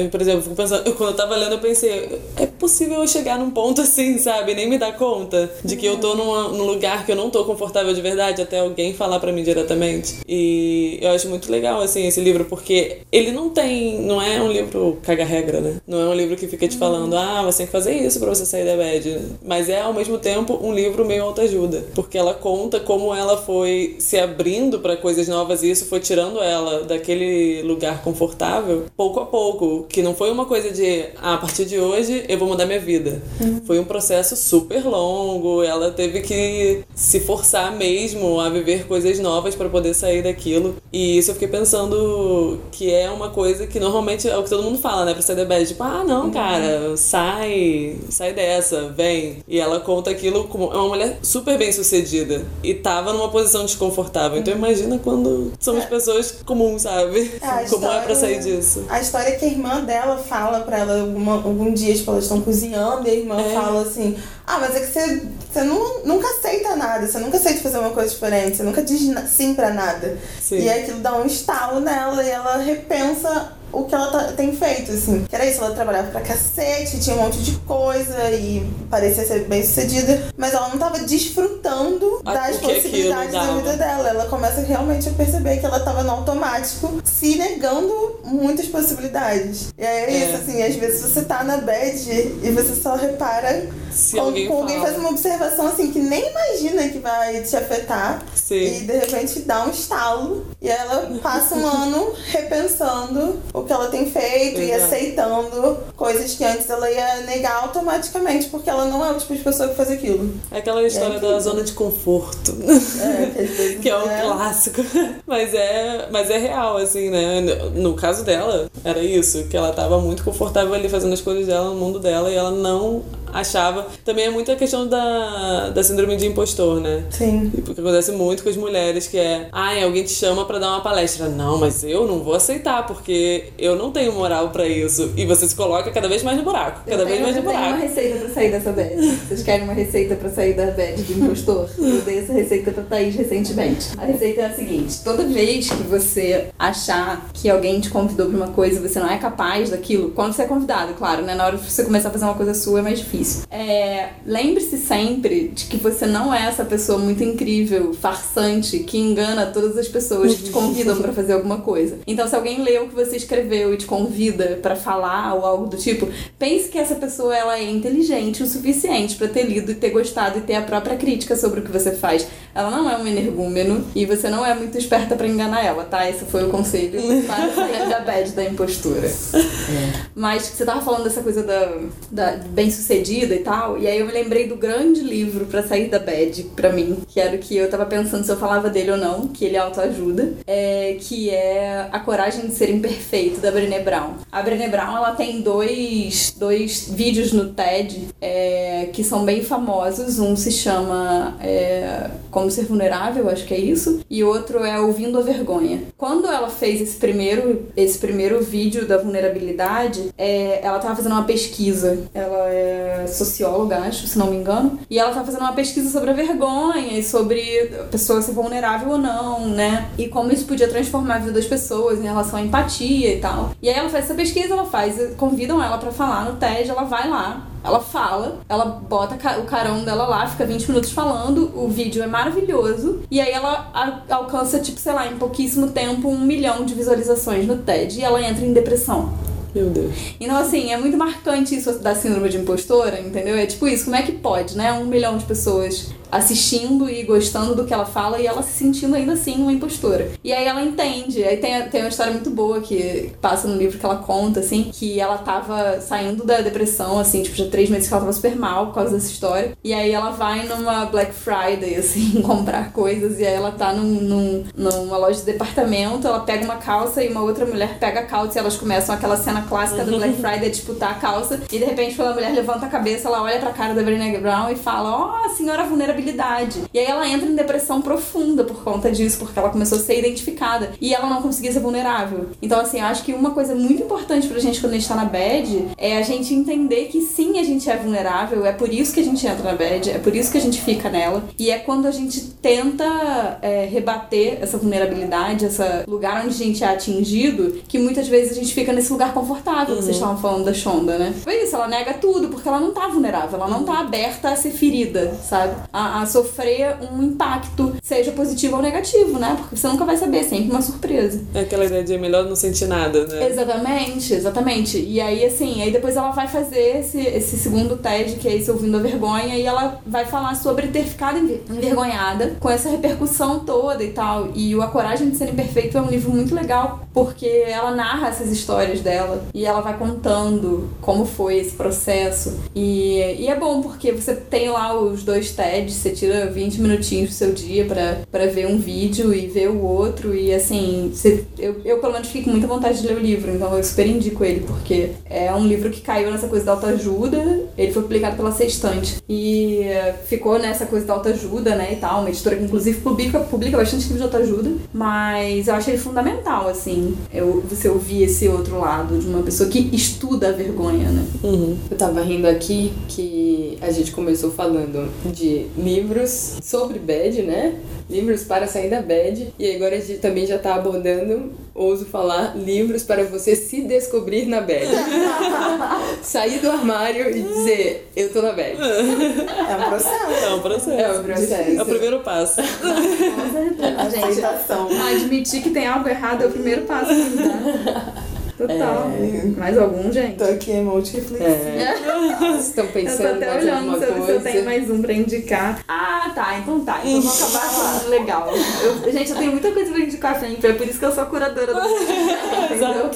Por 0.10 0.20
exemplo, 0.22 0.40
eu 0.40 0.44
fico 0.44 0.56
pensando, 0.56 0.92
quando 0.96 1.10
eu 1.12 1.16
tava 1.16 1.36
lendo, 1.36 1.54
eu 1.54 1.60
pensei, 1.60 2.20
é 2.36 2.46
possível 2.48 3.02
eu 3.02 3.08
chegar 3.08 3.38
num 3.38 3.52
ponto 3.52 3.82
assim, 3.82 4.18
sabe? 4.18 4.54
Nem 4.56 4.68
me 4.68 4.78
dar 4.80 4.94
conta 4.98 5.52
de 5.64 5.76
que 5.76 5.86
eu 5.86 5.98
tô 5.98 6.16
numa, 6.16 6.50
num 6.50 6.64
lugar 6.64 7.06
que 7.06 7.12
eu 7.12 7.16
não 7.16 7.30
tô 7.30 7.46
confortável 7.46 7.94
de 7.94 8.02
verdade, 8.02 8.42
até 8.42 8.60
alguém 8.60 8.94
falar 8.94 9.20
pra 9.20 9.32
mim 9.32 9.44
diretamente. 9.44 10.01
Bastante. 10.02 10.18
E 10.28 11.00
eu 11.02 11.12
acho 11.12 11.30
muito 11.30 11.52
legal, 11.52 11.82
assim, 11.82 12.08
esse 12.08 12.20
livro, 12.20 12.46
porque 12.46 13.00
ele 13.12 13.32
não 13.32 13.50
tem. 13.50 14.02
Não 14.02 14.22
é 14.22 14.42
um 14.42 14.52
livro 14.52 14.98
caga-regra, 15.04 15.62
né? 15.62 15.78
Não 15.88 16.00
é 16.00 16.06
um 16.08 16.14
livro 16.14 16.36
que 16.36 16.48
fica 16.48 16.68
te 16.68 16.78
falando, 16.78 17.16
ah, 17.16 17.44
você 17.44 17.60
tem 17.60 17.66
que 17.68 17.72
fazer 17.72 17.94
isso 17.94 18.20
pra 18.20 18.30
você 18.30 18.46
sair 18.46 18.66
da 18.66 18.76
bad. 18.76 19.20
Mas 19.46 19.70
é, 19.70 19.82
ao 19.82 19.94
mesmo 19.94 20.18
tempo, 20.18 20.60
um 20.62 20.74
livro 20.74 21.06
meio 21.06 21.24
autoajuda. 21.24 21.86
Porque 21.94 22.18
ela 22.18 22.34
conta 22.34 22.80
como 22.80 23.14
ela 23.14 23.38
foi 23.38 23.96
se 24.00 24.18
abrindo 24.18 24.80
para 24.80 24.98
coisas 24.98 25.28
novas 25.28 25.64
e 25.64 25.70
isso 25.70 25.86
foi 25.86 26.00
tirando 26.00 26.42
ela 26.42 26.84
daquele 26.84 27.62
lugar 27.64 28.02
confortável 28.04 28.86
pouco 28.98 29.20
a 29.20 29.26
pouco. 29.26 29.86
Que 29.88 30.02
não 30.02 30.16
foi 30.16 30.32
uma 30.32 30.46
coisa 30.46 30.72
de, 30.72 31.06
ah, 31.22 31.36
a 31.36 31.38
partir 31.38 31.66
de 31.66 31.78
hoje 31.78 32.26
eu 32.28 32.38
vou 32.38 32.48
mudar 32.48 32.66
minha 32.66 32.80
vida. 32.80 33.22
Uhum. 33.40 33.62
Foi 33.66 33.80
um 33.80 33.84
processo 33.84 34.36
super 34.36 34.84
longo. 34.86 35.64
Ela 35.64 35.92
teve 35.92 36.22
que 36.22 36.84
se 36.96 37.20
forçar 37.20 37.76
mesmo 37.76 38.40
a 38.40 38.50
viver 38.50 38.88
coisas 38.88 39.20
novas 39.20 39.56
para 39.56 39.70
poder 39.70 39.91
sair 39.94 40.22
daquilo. 40.22 40.76
E 40.92 41.18
isso 41.18 41.32
eu 41.32 41.36
fiquei 41.36 41.48
pensando 41.48 42.60
que 42.72 42.92
é 42.92 43.10
uma 43.10 43.30
coisa 43.30 43.68
que 43.68 43.80
normalmente 43.80 44.28
é 44.28 44.38
o 44.38 44.44
que 44.44 44.50
todo 44.50 44.64
mundo 44.64 44.80
fala, 44.80 45.06
né? 45.06 45.14
Pra 45.14 45.22
sair 45.22 45.36
da 45.36 45.46
bad. 45.46 45.66
Tipo, 45.66 45.84
ah, 45.84 46.04
não, 46.06 46.26
uhum. 46.26 46.32
cara, 46.32 46.96
sai, 46.98 47.98
sai 48.10 48.34
dessa, 48.34 48.90
vem. 48.90 49.44
E 49.48 49.60
ela 49.60 49.80
conta 49.80 50.10
aquilo 50.10 50.46
como 50.46 50.72
é 50.72 50.76
uma 50.76 50.90
mulher 50.90 51.20
super 51.22 51.58
bem 51.58 51.72
sucedida 51.72 52.46
e 52.64 52.74
tava 52.74 53.14
numa 53.14 53.30
posição 53.30 53.66
desconfortável. 53.66 54.38
Então 54.38 54.54
imagina 54.54 55.00
quando 55.00 55.54
somos 55.60 55.84
é. 55.84 55.88
pessoas 55.88 56.40
comuns, 56.46 56.84
sabe? 56.84 57.32
É, 57.42 57.48
como 57.48 57.64
história, 57.64 57.98
é 58.00 58.02
pra 58.02 58.16
sair 58.16 58.40
disso. 58.40 58.86
A 58.90 59.00
história 59.00 59.30
é 59.30 59.32
que 59.34 59.46
a 59.46 59.48
irmã 59.48 59.84
dela 59.84 60.18
fala 60.18 60.62
pra 60.62 60.80
ela 60.80 61.02
alguma, 61.02 61.34
algum 61.34 61.74
dia, 61.74 61.94
tipo, 61.94 62.12
elas 62.12 62.24
estão 62.24 62.42
cozinhando 62.42 63.08
e 63.08 63.12
a 63.12 63.14
irmã 63.14 63.40
é. 63.40 63.54
fala 63.54 63.82
assim: 63.82 64.16
Ah, 64.54 64.60
mas 64.60 64.76
é 64.76 64.82
que 64.82 64.88
você, 64.88 65.22
você 65.50 65.64
não, 65.64 66.04
nunca 66.04 66.28
aceita 66.28 66.76
nada, 66.76 67.08
você 67.08 67.18
nunca 67.20 67.38
aceita 67.38 67.62
fazer 67.62 67.78
uma 67.78 67.92
coisa 67.92 68.10
diferente, 68.10 68.58
você 68.58 68.64
nunca 68.64 68.82
diz 68.84 69.00
sim 69.30 69.56
pra 69.56 69.70
nada. 69.70 70.18
Sim. 70.42 70.60
E 70.60 70.70
aquilo 70.70 71.00
dá 71.00 71.16
um 71.16 71.26
estalo 71.26 71.80
nela 71.80 72.22
e 72.22 72.30
ela 72.30 72.58
repensa 72.58 73.54
o 73.72 73.84
que 73.84 73.96
ela 73.96 74.08
tá, 74.08 74.24
tem 74.34 74.56
feito, 74.56 74.92
assim. 74.92 75.26
Que 75.28 75.36
era 75.36 75.46
isso, 75.46 75.64
ela 75.64 75.74
trabalhava 75.74 76.12
pra 76.12 76.22
cacete, 76.22 77.00
tinha 77.00 77.16
um 77.16 77.20
monte 77.20 77.40
de 77.40 77.52
coisa 77.60 78.32
e 78.32 78.66
parecia 78.90 79.26
ser 79.26 79.46
bem 79.46 79.64
sucedida, 79.64 80.30
mas 80.38 80.54
ela 80.54 80.70
não 80.70 80.78
tava 80.78 81.00
desfrutando 81.00 82.22
das 82.24 82.58
possibilidades 82.58 83.34
da 83.34 83.54
vida 83.56 83.78
dela. 83.78 84.10
Ela 84.10 84.26
começa 84.26 84.62
realmente 84.62 85.10
a 85.10 85.12
perceber 85.14 85.58
que 85.58 85.66
ela 85.66 85.80
tava 85.80 86.04
no 86.04 86.12
automático, 86.12 87.02
se 87.04 87.36
negando 87.36 88.20
muitas 88.24 88.68
possibilidades. 88.68 89.74
E 89.78 89.84
é, 89.84 90.06
é. 90.06 90.18
isso, 90.18 90.36
assim, 90.36 90.62
às 90.62 90.76
vezes 90.76 91.02
você 91.02 91.24
tá 91.24 91.44
na 91.44 91.58
bed 91.58 92.10
e 92.44 92.52
você 92.52 92.76
só 92.76 92.96
repara 92.96 93.70
se 93.92 94.16
quando 94.16 94.28
alguém, 94.28 94.48
alguém 94.48 94.80
faz 94.80 94.98
uma 94.98 95.10
observação 95.10 95.68
assim 95.68 95.92
que 95.92 96.00
nem 96.00 96.30
imagina 96.30 96.88
que 96.88 97.00
vai 97.00 97.42
te 97.42 97.56
afetar 97.56 98.24
Sim. 98.34 98.78
e 98.78 98.80
de 98.82 98.94
repente 98.94 99.40
dá 99.42 99.66
um 99.66 99.70
estalo 99.70 100.46
e 100.62 100.70
ela 100.70 101.12
passa 101.22 101.56
um 101.56 101.66
ano 101.68 102.14
repensando 102.32 103.40
o 103.62 103.66
que 103.66 103.74
ela 103.74 103.88
tem 103.88 104.06
feito 104.10 104.60
Exato. 104.60 104.62
e 104.62 104.72
aceitando 104.74 105.78
coisas 105.96 106.36
que 106.36 106.44
antes 106.44 106.70
ela 106.70 106.90
ia 106.90 107.22
negar 107.22 107.64
automaticamente, 107.64 108.48
porque 108.50 108.70
ela 108.70 108.86
não 108.86 109.06
é 109.06 109.12
o 109.12 109.18
tipo 109.18 109.36
de 109.36 109.42
pessoa 109.42 109.70
que 109.70 109.76
faz 109.76 109.92
aquilo. 109.92 110.34
É 110.52 110.58
aquela 110.58 110.84
história 110.84 111.16
é 111.16 111.20
da 111.20 111.40
zona 111.40 111.64
de 111.64 111.74
conforto. 111.74 112.56
É, 113.02 113.76
que 113.82 113.90
é 113.90 113.98
um 113.98 114.10
é. 114.10 114.22
clássico. 114.22 114.82
Mas 115.26 115.54
é, 115.54 116.08
mas 116.12 116.30
é 116.30 116.38
real, 116.38 116.78
assim, 116.78 117.10
né? 117.10 117.42
No 117.74 117.94
caso 117.94 118.24
dela, 118.24 118.70
era 118.84 119.02
isso, 119.02 119.46
que 119.46 119.56
ela 119.56 119.72
tava 119.72 120.00
muito 120.00 120.24
confortável 120.24 120.74
ali 120.74 120.90
fazendo 120.90 121.14
as 121.14 121.22
coisas 121.22 121.48
dela, 121.48 121.70
no 121.70 121.76
mundo 121.76 122.00
dela, 122.00 122.30
e 122.30 122.36
ela 122.36 122.52
não 122.52 123.04
achava. 123.34 123.88
Também 124.04 124.26
é 124.26 124.30
muito 124.30 124.52
a 124.52 124.56
questão 124.56 124.88
da, 124.88 125.70
da 125.70 125.84
síndrome 125.84 126.16
de 126.16 126.26
impostor, 126.26 126.80
né? 126.80 127.04
Sim. 127.10 127.52
Porque 127.66 127.82
acontece 127.82 128.12
muito 128.12 128.44
com 128.44 128.50
as 128.50 128.58
mulheres, 128.58 129.08
que 129.08 129.18
é, 129.18 129.48
ai, 129.52 129.84
alguém 129.84 130.04
te 130.04 130.12
chama 130.12 130.46
para 130.46 130.60
dar 130.60 130.70
uma 130.70 130.82
palestra. 130.82 131.30
Não, 131.30 131.58
mas 131.58 131.84
eu 131.84 132.08
não 132.08 132.20
vou 132.20 132.34
aceitar, 132.34 132.86
porque 132.86 133.46
eu 133.58 133.76
não 133.76 133.92
tenho 133.92 134.14
moral 134.14 134.50
para 134.50 134.68
isso. 134.68 135.12
E 135.16 135.26
você 135.26 135.48
se 135.48 135.56
coloca 135.56 135.92
cada 135.92 136.08
vez 136.08 136.24
mais 136.24 136.38
no 136.38 136.44
buraco. 136.44 136.82
Cada 136.88 137.06
vez 137.06 137.22
mais 137.22 137.36
no 137.36 137.42
buraco. 137.42 137.64
Eu 137.64 137.72
tenho 137.72 137.76
uma 137.76 137.88
receita 137.88 138.20
pra 138.20 138.30
sair 138.30 138.52
dessa 138.52 138.72
bad. 138.72 139.16
Vocês 139.28 139.44
querem 139.44 139.64
uma 139.64 139.74
receita 139.74 140.16
pra 140.16 140.30
sair 140.30 140.54
da 140.54 140.66
bad 140.68 141.02
de 141.02 141.14
impostor? 141.14 141.70
Eu 141.78 142.02
dei 142.02 142.20
essa 142.20 142.34
receita 142.34 142.72
pra 142.72 142.84
Thaís 142.84 143.16
recentemente. 143.16 143.90
A 143.98 144.06
receita 144.06 144.42
é 144.42 144.46
a 144.46 144.54
seguinte: 144.54 145.02
toda 145.04 145.24
vez 145.24 145.70
que 145.70 145.84
você 145.84 146.48
achar 146.58 147.30
que 147.34 147.50
alguém 147.50 147.80
te 147.80 147.90
convidou 147.90 148.28
pra 148.28 148.38
uma 148.38 148.48
coisa 148.48 148.80
e 148.80 148.88
você 148.88 149.00
não 149.00 149.10
é 149.10 149.18
capaz 149.18 149.70
daquilo, 149.70 150.12
quando 150.12 150.34
você 150.34 150.44
é 150.44 150.46
convidado, 150.46 150.94
claro, 150.94 151.24
né? 151.24 151.36
Na 151.36 151.46
hora 151.46 151.58
que 151.58 151.72
você 151.72 151.84
começar 151.84 152.10
a 152.10 152.12
fazer 152.12 152.26
uma 152.26 152.34
coisa 152.34 152.54
sua 152.54 152.80
é 152.80 152.82
mais 152.82 153.00
difícil 153.00 153.21
É, 153.50 154.10
Lembre-se 154.26 154.78
sempre 154.78 155.50
de 155.50 155.66
que 155.66 155.78
você 155.78 156.06
não 156.06 156.34
é 156.34 156.48
essa 156.48 156.64
pessoa 156.64 156.98
muito 156.98 157.24
incrível, 157.24 157.94
farsante, 157.94 158.80
que 158.80 158.98
engana 158.98 159.48
todas 159.48 159.78
as 159.78 159.88
pessoas 159.88 160.36
que 160.36 160.44
te 160.44 160.52
convidam 160.52 161.02
para 161.02 161.12
fazer 161.12 161.34
alguma 161.34 161.60
coisa. 161.60 162.00
Então, 162.06 162.28
se 162.28 162.36
alguém 162.36 162.64
lê 162.64 162.78
o 162.80 162.88
que 162.88 162.96
você 162.96 163.16
escreveu 163.16 163.74
e 163.74 163.78
te 163.78 163.86
convida 163.86 164.60
para 164.62 164.76
falar 164.76 165.34
ou 165.34 165.46
algo 165.46 165.68
do 165.68 165.78
tipo, 165.78 166.08
pense 166.38 166.70
que 166.70 166.78
essa 166.78 166.96
pessoa 166.96 167.36
ela 167.36 167.58
é 167.58 167.70
inteligente 167.70 168.44
o 168.44 168.48
suficiente 168.48 169.16
para 169.16 169.28
ter 169.28 169.44
lido 169.44 169.72
e 169.72 169.76
ter 169.76 169.90
gostado 169.90 170.38
e 170.38 170.42
ter 170.42 170.56
a 170.56 170.62
própria 170.62 170.96
crítica 170.96 171.36
sobre 171.36 171.62
o 171.62 171.64
que 171.64 171.72
você 171.72 171.92
faz. 171.92 172.28
Ela 172.54 172.70
não 172.70 172.90
é 172.90 172.98
um 172.98 173.08
energúmeno 173.08 173.86
e 173.96 174.06
você 174.06 174.30
não 174.30 174.46
é 174.46 174.54
muito 174.54 174.78
esperta 174.78 175.16
para 175.16 175.28
enganar 175.28 175.64
ela, 175.64 175.84
tá? 175.84 176.10
Esse 176.10 176.26
foi 176.26 176.44
o 176.44 176.50
conselho 176.50 177.02
para 177.26 177.54
sair 177.54 177.90
da 177.90 178.00
bad 178.00 178.32
da 178.32 178.44
impostura. 178.44 179.08
É. 179.08 180.02
Mas 180.16 180.44
você 180.44 180.66
tava 180.66 180.82
falando 180.82 181.04
dessa 181.04 181.22
coisa 181.22 181.44
da, 181.44 181.72
da 182.12 182.32
bem-sucedida 182.50 183.34
e 183.36 183.40
tal, 183.40 183.78
e 183.78 183.88
aí 183.88 184.00
eu 184.00 184.06
me 184.06 184.12
lembrei 184.12 184.48
do 184.48 184.56
grande 184.56 185.02
livro 185.02 185.46
para 185.46 185.64
sair 185.64 185.90
da 185.90 186.00
bad 186.00 186.44
para 186.56 186.72
mim, 186.72 186.98
que 187.08 187.20
era 187.20 187.36
o 187.36 187.40
que 187.40 187.56
eu 187.56 187.70
tava 187.70 187.86
pensando 187.86 188.24
se 188.24 188.32
eu 188.32 188.38
falava 188.38 188.70
dele 188.70 188.92
ou 188.92 188.98
não, 188.98 189.28
que 189.28 189.46
ele 189.46 189.56
é 189.56 189.60
autoajuda, 189.60 190.34
é, 190.46 190.98
que 191.00 191.30
é 191.30 191.88
A 191.92 192.00
Coragem 192.00 192.48
de 192.48 192.54
Ser 192.54 192.70
Imperfeito, 192.70 193.40
da 193.40 193.52
Brené 193.52 193.80
Brown. 193.80 194.16
A 194.32 194.42
Brené 194.42 194.68
Brown, 194.68 194.96
ela 194.98 195.12
tem 195.12 195.42
dois, 195.42 196.36
dois 196.38 196.90
vídeos 196.90 197.32
no 197.32 197.50
TED 197.50 198.10
é, 198.20 198.90
que 198.92 199.04
são 199.04 199.24
bem 199.24 199.44
famosos. 199.44 200.20
Um 200.20 200.36
se 200.36 200.52
chama 200.52 201.36
é, 201.42 202.10
como 202.42 202.50
Ser 202.50 202.66
Vulnerável, 202.66 203.30
acho 203.30 203.46
que 203.46 203.54
é 203.54 203.60
isso. 203.60 204.02
E 204.10 204.24
outro 204.24 204.66
é 204.66 204.80
Ouvindo 204.80 205.20
a 205.20 205.22
Vergonha. 205.22 205.84
Quando 205.96 206.28
ela 206.28 206.50
fez 206.50 206.82
esse 206.82 206.98
primeiro, 206.98 207.68
esse 207.78 208.00
primeiro 208.00 208.42
vídeo 208.42 208.88
da 208.88 208.98
vulnerabilidade, 208.98 210.12
é, 210.18 210.60
ela 210.64 210.78
estava 210.78 210.96
fazendo 210.96 211.12
uma 211.12 211.24
pesquisa. 211.24 212.00
Ela 212.14 212.50
é 212.50 213.06
socióloga, 213.08 213.78
acho, 213.78 214.08
se 214.08 214.18
não 214.18 214.32
me 214.32 214.38
engano. 214.38 214.80
E 214.90 214.98
ela 214.98 215.10
estava 215.10 215.26
fazendo 215.26 215.42
uma 215.42 215.54
pesquisa 215.54 215.90
sobre 215.90 216.10
a 216.10 216.14
vergonha 216.14 216.98
e 216.98 217.04
sobre 217.04 217.72
a 217.80 217.84
pessoa 217.84 218.22
ser 218.22 218.32
vulnerável 218.32 218.90
ou 218.90 218.98
não, 218.98 219.48
né? 219.48 219.90
E 219.98 220.08
como 220.08 220.32
isso 220.32 220.46
podia 220.46 220.68
transformar 220.68 221.16
a 221.16 221.20
vida 221.20 221.34
das 221.34 221.46
pessoas 221.46 222.00
em 222.00 222.04
relação 222.04 222.40
à 222.40 222.42
empatia 222.42 223.14
e 223.14 223.20
tal. 223.20 223.52
E 223.62 223.70
aí 223.70 223.76
ela 223.76 223.90
faz 223.90 224.06
essa 224.06 224.16
pesquisa, 224.16 224.54
ela 224.54 224.66
faz, 224.66 225.14
convidam 225.16 225.62
ela 225.62 225.78
para 225.78 225.92
falar 225.92 226.26
no 226.26 226.38
TED, 226.40 226.72
ela 226.72 226.84
vai 226.84 227.08
lá 227.08 227.51
ela 227.64 227.80
fala, 227.80 228.40
ela 228.50 228.66
bota 228.66 229.16
o 229.40 229.44
carão 229.46 229.84
dela 229.84 230.06
lá, 230.08 230.28
fica 230.28 230.46
20 230.46 230.68
minutos 230.70 230.92
falando, 230.92 231.52
o 231.56 231.68
vídeo 231.68 232.02
é 232.02 232.08
maravilhoso, 232.08 233.02
e 233.10 233.20
aí 233.22 233.32
ela 233.32 233.72
alcança, 234.10 234.60
tipo, 234.60 234.80
sei 234.80 234.94
lá, 234.94 235.08
em 235.08 235.18
pouquíssimo 235.18 235.70
tempo, 235.70 236.10
um 236.10 236.20
milhão 236.20 236.66
de 236.66 236.74
visualizações 236.74 237.46
no 237.46 237.58
TED 237.58 238.00
e 238.00 238.04
ela 238.04 238.22
entra 238.22 238.46
em 238.46 238.54
depressão. 238.54 239.14
Meu 239.54 239.70
Deus. 239.70 239.94
Então, 240.18 240.38
assim, 240.38 240.72
é 240.72 240.78
muito 240.78 240.96
marcante 240.98 241.54
isso 241.54 241.78
da 241.80 241.94
síndrome 241.94 242.30
de 242.30 242.38
impostora, 242.38 243.02
entendeu? 243.02 243.36
É 243.36 243.46
tipo 243.46 243.68
isso, 243.68 243.84
como 243.84 243.98
é 243.98 244.02
que 244.02 244.14
pode, 244.14 244.56
né? 244.56 244.72
Um 244.72 244.86
milhão 244.86 245.18
de 245.18 245.26
pessoas 245.26 245.92
assistindo 246.12 246.90
e 246.90 247.04
gostando 247.04 247.56
do 247.56 247.66
que 247.66 247.74
ela 247.74 247.86
fala 247.86 248.20
e 248.20 248.28
ela 248.28 248.44
se 248.44 248.52
sentindo 248.52 248.96
ainda 248.96 249.14
assim 249.14 249.36
uma 249.36 249.54
impostora. 249.54 250.12
E 250.24 250.34
aí 250.34 250.46
ela 250.46 250.62
entende. 250.62 251.24
Aí 251.24 251.38
tem, 251.38 251.62
tem 251.70 251.82
uma 251.82 251.90
história 251.90 252.12
muito 252.12 252.30
boa 252.30 252.60
que 252.62 253.12
passa 253.22 253.48
no 253.48 253.58
livro 253.58 253.80
que 253.80 253.86
ela 253.86 253.98
conta, 253.98 254.42
assim, 254.42 254.70
que 254.74 255.00
ela 255.00 255.18
tava 255.18 255.80
saindo 255.80 256.26
da 256.26 256.42
depressão, 256.42 257.00
assim, 257.00 257.24
tipo, 257.24 257.36
já 257.36 257.48
três 257.48 257.70
meses 257.70 257.88
que 257.88 257.94
ela 257.94 258.02
tava 258.02 258.14
super 258.14 258.36
mal 258.36 258.68
por 258.68 258.76
causa 258.76 258.94
dessa 258.94 259.12
história. 259.12 259.58
E 259.64 259.74
aí 259.74 259.92
ela 259.92 260.12
vai 260.12 260.46
numa 260.46 260.86
Black 260.86 261.14
Friday, 261.14 261.76
assim, 261.76 262.22
comprar 262.24 262.74
coisas 262.74 263.20
e 263.20 263.26
aí 263.26 263.34
ela 263.34 263.52
tá 263.52 263.74
num, 263.74 263.84
num, 263.84 264.44
numa 264.56 264.98
loja 264.98 265.20
de 265.20 265.26
departamento, 265.26 266.08
ela 266.08 266.20
pega 266.22 266.44
uma 266.44 266.58
calça 266.58 267.04
e 267.04 267.08
uma 267.08 267.22
outra 267.22 267.46
mulher 267.46 267.78
pega 267.80 268.02
a 268.02 268.06
calça 268.06 268.38
e 268.38 268.40
elas 268.40 268.58
começam 268.58 268.94
aquela 268.94 269.16
cena 269.16 269.44
clássica 269.44 269.86
do 269.86 269.98
Black 269.98 270.16
Friday, 270.22 270.50
disputar 270.50 270.92
a 270.92 270.96
calça. 270.96 271.42
E 271.52 271.58
de 271.58 271.66
repente, 271.66 271.96
quando 271.96 272.10
a 272.10 272.14
mulher 272.14 272.34
levanta 272.34 272.66
a 272.66 272.70
cabeça, 272.70 273.08
ela 273.08 273.22
olha 273.22 273.40
pra 273.40 273.52
cara 273.52 273.74
da 273.74 273.84
Brené 273.84 274.18
Brown 274.18 274.50
e 274.50 274.56
fala: 274.56 274.90
Ó, 274.90 275.26
oh, 275.26 275.30
senhora 275.30 275.64
vulnerável 275.64 276.01
vulnerabilidade. 276.02 276.64
E 276.74 276.80
aí 276.80 276.86
ela 276.86 277.08
entra 277.08 277.28
em 277.28 277.36
depressão 277.36 277.82
profunda 277.82 278.44
por 278.44 278.64
conta 278.64 278.92
disso, 278.92 279.20
porque 279.20 279.38
ela 279.38 279.50
começou 279.50 279.78
a 279.78 279.82
ser 279.82 280.00
identificada 280.00 280.72
e 280.82 280.94
ela 280.94 281.08
não 281.08 281.22
conseguia 281.22 281.52
ser 281.52 281.60
vulnerável. 281.60 282.30
Então, 282.42 282.60
assim, 282.60 282.80
eu 282.80 282.86
acho 282.86 283.04
que 283.04 283.14
uma 283.14 283.32
coisa 283.32 283.54
muito 283.56 283.84
importante 283.84 284.28
pra 284.28 284.40
gente 284.40 284.60
quando 284.60 284.74
a 284.74 284.76
gente 284.78 284.88
tá 284.88 284.96
na 284.96 285.06
bad 285.06 285.68
é 285.78 285.98
a 285.98 286.02
gente 286.02 286.34
entender 286.34 286.86
que 286.86 287.02
sim, 287.02 287.40
a 287.40 287.44
gente 287.44 287.70
é 287.70 287.78
vulnerável, 287.78 288.46
é 288.46 288.52
por 288.52 288.72
isso 288.74 288.94
que 288.94 289.00
a 289.00 289.04
gente 289.04 289.26
entra 289.26 289.44
na 289.44 289.56
bad, 289.56 289.90
é 289.90 290.00
por 290.00 290.16
isso 290.16 290.32
que 290.32 290.38
a 290.38 290.42
gente 290.42 290.62
fica 290.62 290.90
nela. 290.90 291.24
E 291.38 291.52
é 291.52 291.60
quando 291.60 291.86
a 291.86 291.92
gente 291.92 292.22
tenta 292.42 293.38
é, 293.42 293.66
rebater 293.66 294.40
essa 294.42 294.58
vulnerabilidade, 294.58 295.46
esse 295.46 295.62
lugar 295.88 296.26
onde 296.26 296.36
a 296.36 296.46
gente 296.46 296.64
é 296.64 296.68
atingido, 296.68 297.62
que 297.68 297.78
muitas 297.78 298.08
vezes 298.08 298.32
a 298.32 298.36
gente 298.36 298.54
fica 298.54 298.74
nesse 298.74 298.92
lugar 298.92 299.14
confortável, 299.14 299.76
uhum. 299.76 299.82
vocês 299.82 299.96
estavam 299.96 300.18
falando 300.18 300.46
da 300.46 300.54
Shonda, 300.54 300.98
né? 300.98 301.14
Foi 301.24 301.44
isso, 301.44 301.56
ela 301.56 301.68
nega 301.68 301.94
tudo, 301.94 302.30
porque 302.30 302.48
ela 302.48 302.60
não 302.60 302.72
tá 302.72 302.88
vulnerável, 302.88 303.38
ela 303.38 303.48
não 303.48 303.64
tá 303.64 303.80
aberta 303.80 304.30
a 304.30 304.36
ser 304.36 304.52
ferida, 304.52 305.14
sabe? 305.24 305.56
A, 305.72 305.91
a, 306.00 306.06
sofrer 306.06 306.78
um 306.92 307.02
impacto 307.04 307.74
seja 307.82 308.12
positivo 308.12 308.58
ou 308.58 308.62
negativo, 308.62 309.18
né? 309.20 309.36
Porque 309.38 309.56
você 309.58 309.68
nunca 309.68 309.86
vai 309.86 309.98
saber, 309.98 310.18
é 310.20 310.24
sempre 310.24 310.52
uma 310.52 310.62
surpresa. 310.62 311.22
É 311.34 311.42
aquela 311.42 311.66
ideia 311.66 311.84
de 311.84 311.98
melhor 311.98 312.26
não 312.26 312.36
sentir 312.36 312.68
nada, 312.68 313.06
né? 313.08 313.28
Exatamente, 313.30 314.14
exatamente. 314.14 314.78
E 314.80 315.00
aí, 315.02 315.26
assim, 315.26 315.62
aí 315.62 315.72
depois 315.72 315.96
ela 315.96 316.12
vai 316.12 316.28
fazer 316.28 316.80
esse, 316.80 317.00
esse 317.00 317.38
segundo 317.38 317.78
TED, 317.78 318.16
que 318.16 318.28
é 318.28 318.36
esse 318.36 318.50
Ouvindo 318.52 318.78
a 318.78 318.80
Vergonha, 318.82 319.36
e 319.36 319.44
ela 319.46 319.80
vai 319.86 320.06
falar 320.06 320.36
sobre 320.36 320.68
ter 320.68 320.84
ficado 320.84 321.18
enver- 321.18 321.44
envergonhada 321.50 322.36
com 322.40 322.50
essa 322.50 322.70
repercussão 322.70 323.40
toda 323.40 323.84
e 323.84 323.92
tal. 323.92 324.30
E 324.36 324.56
o 324.56 324.62
A 324.62 324.68
Coragem 324.68 325.10
de 325.10 325.18
Ser 325.18 325.30
Imperfeito 325.30 325.78
é 325.78 325.82
um 325.82 325.88
livro 325.88 326.12
muito 326.12 326.34
legal, 326.36 326.82
porque 326.94 327.26
ela 327.48 327.72
narra 327.72 328.10
essas 328.10 328.30
histórias 328.32 328.82
dela 328.82 329.24
e 329.34 329.46
ela 329.46 329.62
vai 329.62 329.78
contando 329.78 330.70
como 330.82 331.06
foi 331.06 331.38
esse 331.38 331.52
processo. 331.56 332.40
E, 332.56 332.98
e 333.20 333.28
é 333.28 333.36
bom 333.36 333.62
porque 333.62 333.92
você 333.92 334.14
tem 334.16 334.50
lá 334.50 334.78
os 334.78 335.04
dois 335.04 335.32
TEDs, 335.32 335.76
você 335.82 335.92
tira 335.92 336.28
20 336.28 336.62
minutinhos 336.62 337.10
do 337.10 337.14
seu 337.14 337.34
dia 337.34 337.66
pra, 337.66 338.00
pra 338.12 338.28
ver 338.28 338.48
um 338.48 338.58
vídeo 338.58 339.14
e 339.14 339.28
ver 339.28 339.50
o 339.50 339.62
outro. 339.62 340.16
E 340.16 340.34
assim, 340.34 340.92
você, 340.94 341.26
eu, 341.38 341.58
eu 341.66 341.80
pelo 341.80 341.94
menos 341.94 342.10
fico 342.10 342.26
com 342.26 342.32
muita 342.32 342.48
vontade 342.48 342.82
de 342.82 342.88
ler 342.88 342.98
o 342.98 343.00
livro, 343.00 343.32
então 343.32 343.56
eu 343.56 343.64
super 343.64 343.88
indico 343.88 344.24
ele, 344.24 344.42
porque 344.42 344.92
é 345.06 345.34
um 345.34 345.48
livro 345.48 345.70
que 345.70 345.82
caiu 345.82 346.12
nessa 346.12 346.28
coisa 346.28 346.46
da 346.46 346.52
autoajuda. 346.54 347.46
Ele 347.58 347.74
foi 347.74 347.82
publicado 347.82 348.16
pela 348.16 348.32
Sextante 348.32 348.98
e 349.10 349.62
eh, 349.64 349.96
ficou 350.06 350.38
nessa 350.38 350.66
coisa 350.66 350.86
da 350.86 350.94
autoajuda, 350.94 351.56
né? 351.56 351.74
E 351.74 351.76
tal, 351.78 352.02
uma 352.02 352.10
editora 352.10 352.36
que 352.36 352.44
inclusive 352.44 352.80
publica, 352.82 353.20
publica 353.20 353.58
bastante 353.58 353.84
livro 353.84 353.98
de 353.98 354.04
autoajuda, 354.04 354.52
mas 354.74 355.48
eu 355.48 355.56
acho 355.56 355.70
ele 355.70 355.78
fundamental, 355.78 356.48
assim, 356.48 356.96
eu, 357.14 357.44
você 357.50 357.68
ouvir 357.68 358.04
esse 358.04 358.28
outro 358.28 358.60
lado 358.60 358.98
de 359.00 359.08
uma 359.08 359.24
pessoa 359.24 359.50
que 359.50 359.70
estuda 359.74 360.30
a 360.30 360.32
vergonha, 360.32 360.90
né? 360.90 361.06
Uhum. 361.24 361.58
Eu 361.70 361.78
tava 361.78 362.02
rindo 362.02 362.28
aqui 362.28 362.72
que 362.88 363.58
a 363.62 363.72
gente 363.72 363.92
começou 363.92 364.32
falando 364.32 364.90
de 365.12 365.48
livros 365.72 366.38
sobre 366.44 366.80
bad, 366.80 367.22
né? 367.22 367.56
Livros 367.90 368.24
para 368.24 368.48
sair 368.48 368.70
da 368.70 368.82
bad. 368.82 369.34
E 369.38 369.56
agora 369.56 369.76
a 369.76 369.80
gente 369.80 370.00
também 370.00 370.26
já 370.26 370.38
tá 370.38 370.56
abordando, 370.56 371.34
ouso 371.54 371.86
falar, 371.86 372.36
livros 372.38 372.84
para 372.84 373.04
você 373.04 373.36
se 373.36 373.62
descobrir 373.62 374.26
na 374.26 374.42
bad. 374.42 374.68
Sair 376.02 376.40
do 376.40 376.50
armário 376.50 377.10
e 377.10 377.22
dizer, 377.22 377.90
eu 377.96 378.12
tô 378.12 378.22
na 378.22 378.32
bad. 378.32 378.58
É 378.60 379.58
um 379.58 379.70
processo. 379.70 380.26
É 380.26 380.34
um 380.34 380.40
processo. 380.40 380.72
É 380.72 381.00
um 381.00 381.04
processo. 381.04 381.60
É 381.60 381.62
o 381.62 381.66
primeiro 381.66 382.00
passo. 382.00 382.42
Com 382.42 383.32
certeza, 383.32 383.90
gente. 383.90 384.06
Aceitação. 384.06 384.70
Admitir 384.88 385.42
que 385.42 385.50
tem 385.52 385.68
algo 385.68 385.88
errado 385.88 386.24
é 386.24 386.28
o 386.28 386.32
primeiro 386.32 386.64
passo 386.64 386.92
pra 386.94 388.04
Total. 388.48 388.92
Mais 389.38 389.58
algum, 389.58 389.92
gente? 389.92 390.18
Tô 390.18 390.24
aqui 390.26 390.52
multi-reflexiva. 390.54 391.30
É. 391.30 391.76
Vocês 392.20 392.48
estão 392.48 392.66
Eu 392.66 392.68
tô 392.72 392.74
pensando 392.74 393.16
até 393.16 393.38
olhando 393.38 393.78
se 393.78 393.84
eu, 393.86 393.94
se 393.94 394.00
eu 394.00 394.06
coisa? 394.06 394.20
tenho 394.22 394.46
mais 394.46 394.70
um 394.70 394.82
pra 394.82 394.94
indicar. 394.94 395.60
Ah, 395.68 396.12
tá. 396.16 396.38
Então 396.40 396.60
tá. 396.62 396.80
Então 396.84 397.02
vou 397.02 397.12
acabar 397.40 397.80
com 397.84 397.90
legal. 397.90 398.30
Eu- 398.64 398.92
gente, 398.92 399.12
eu 399.12 399.18
tenho 399.18 399.32
muita 399.32 399.52
coisa 399.52 399.72
pra 399.72 399.80
indicar 399.82 400.20
sempre. 400.20 400.50
É 400.50 400.54
por 400.54 400.68
isso 400.68 400.80
que 400.80 400.86
eu 400.86 400.92
sou 400.92 401.04
a 401.04 401.06
curadora 401.06 401.54
do 401.54 401.60
entendeu? 402.46 402.92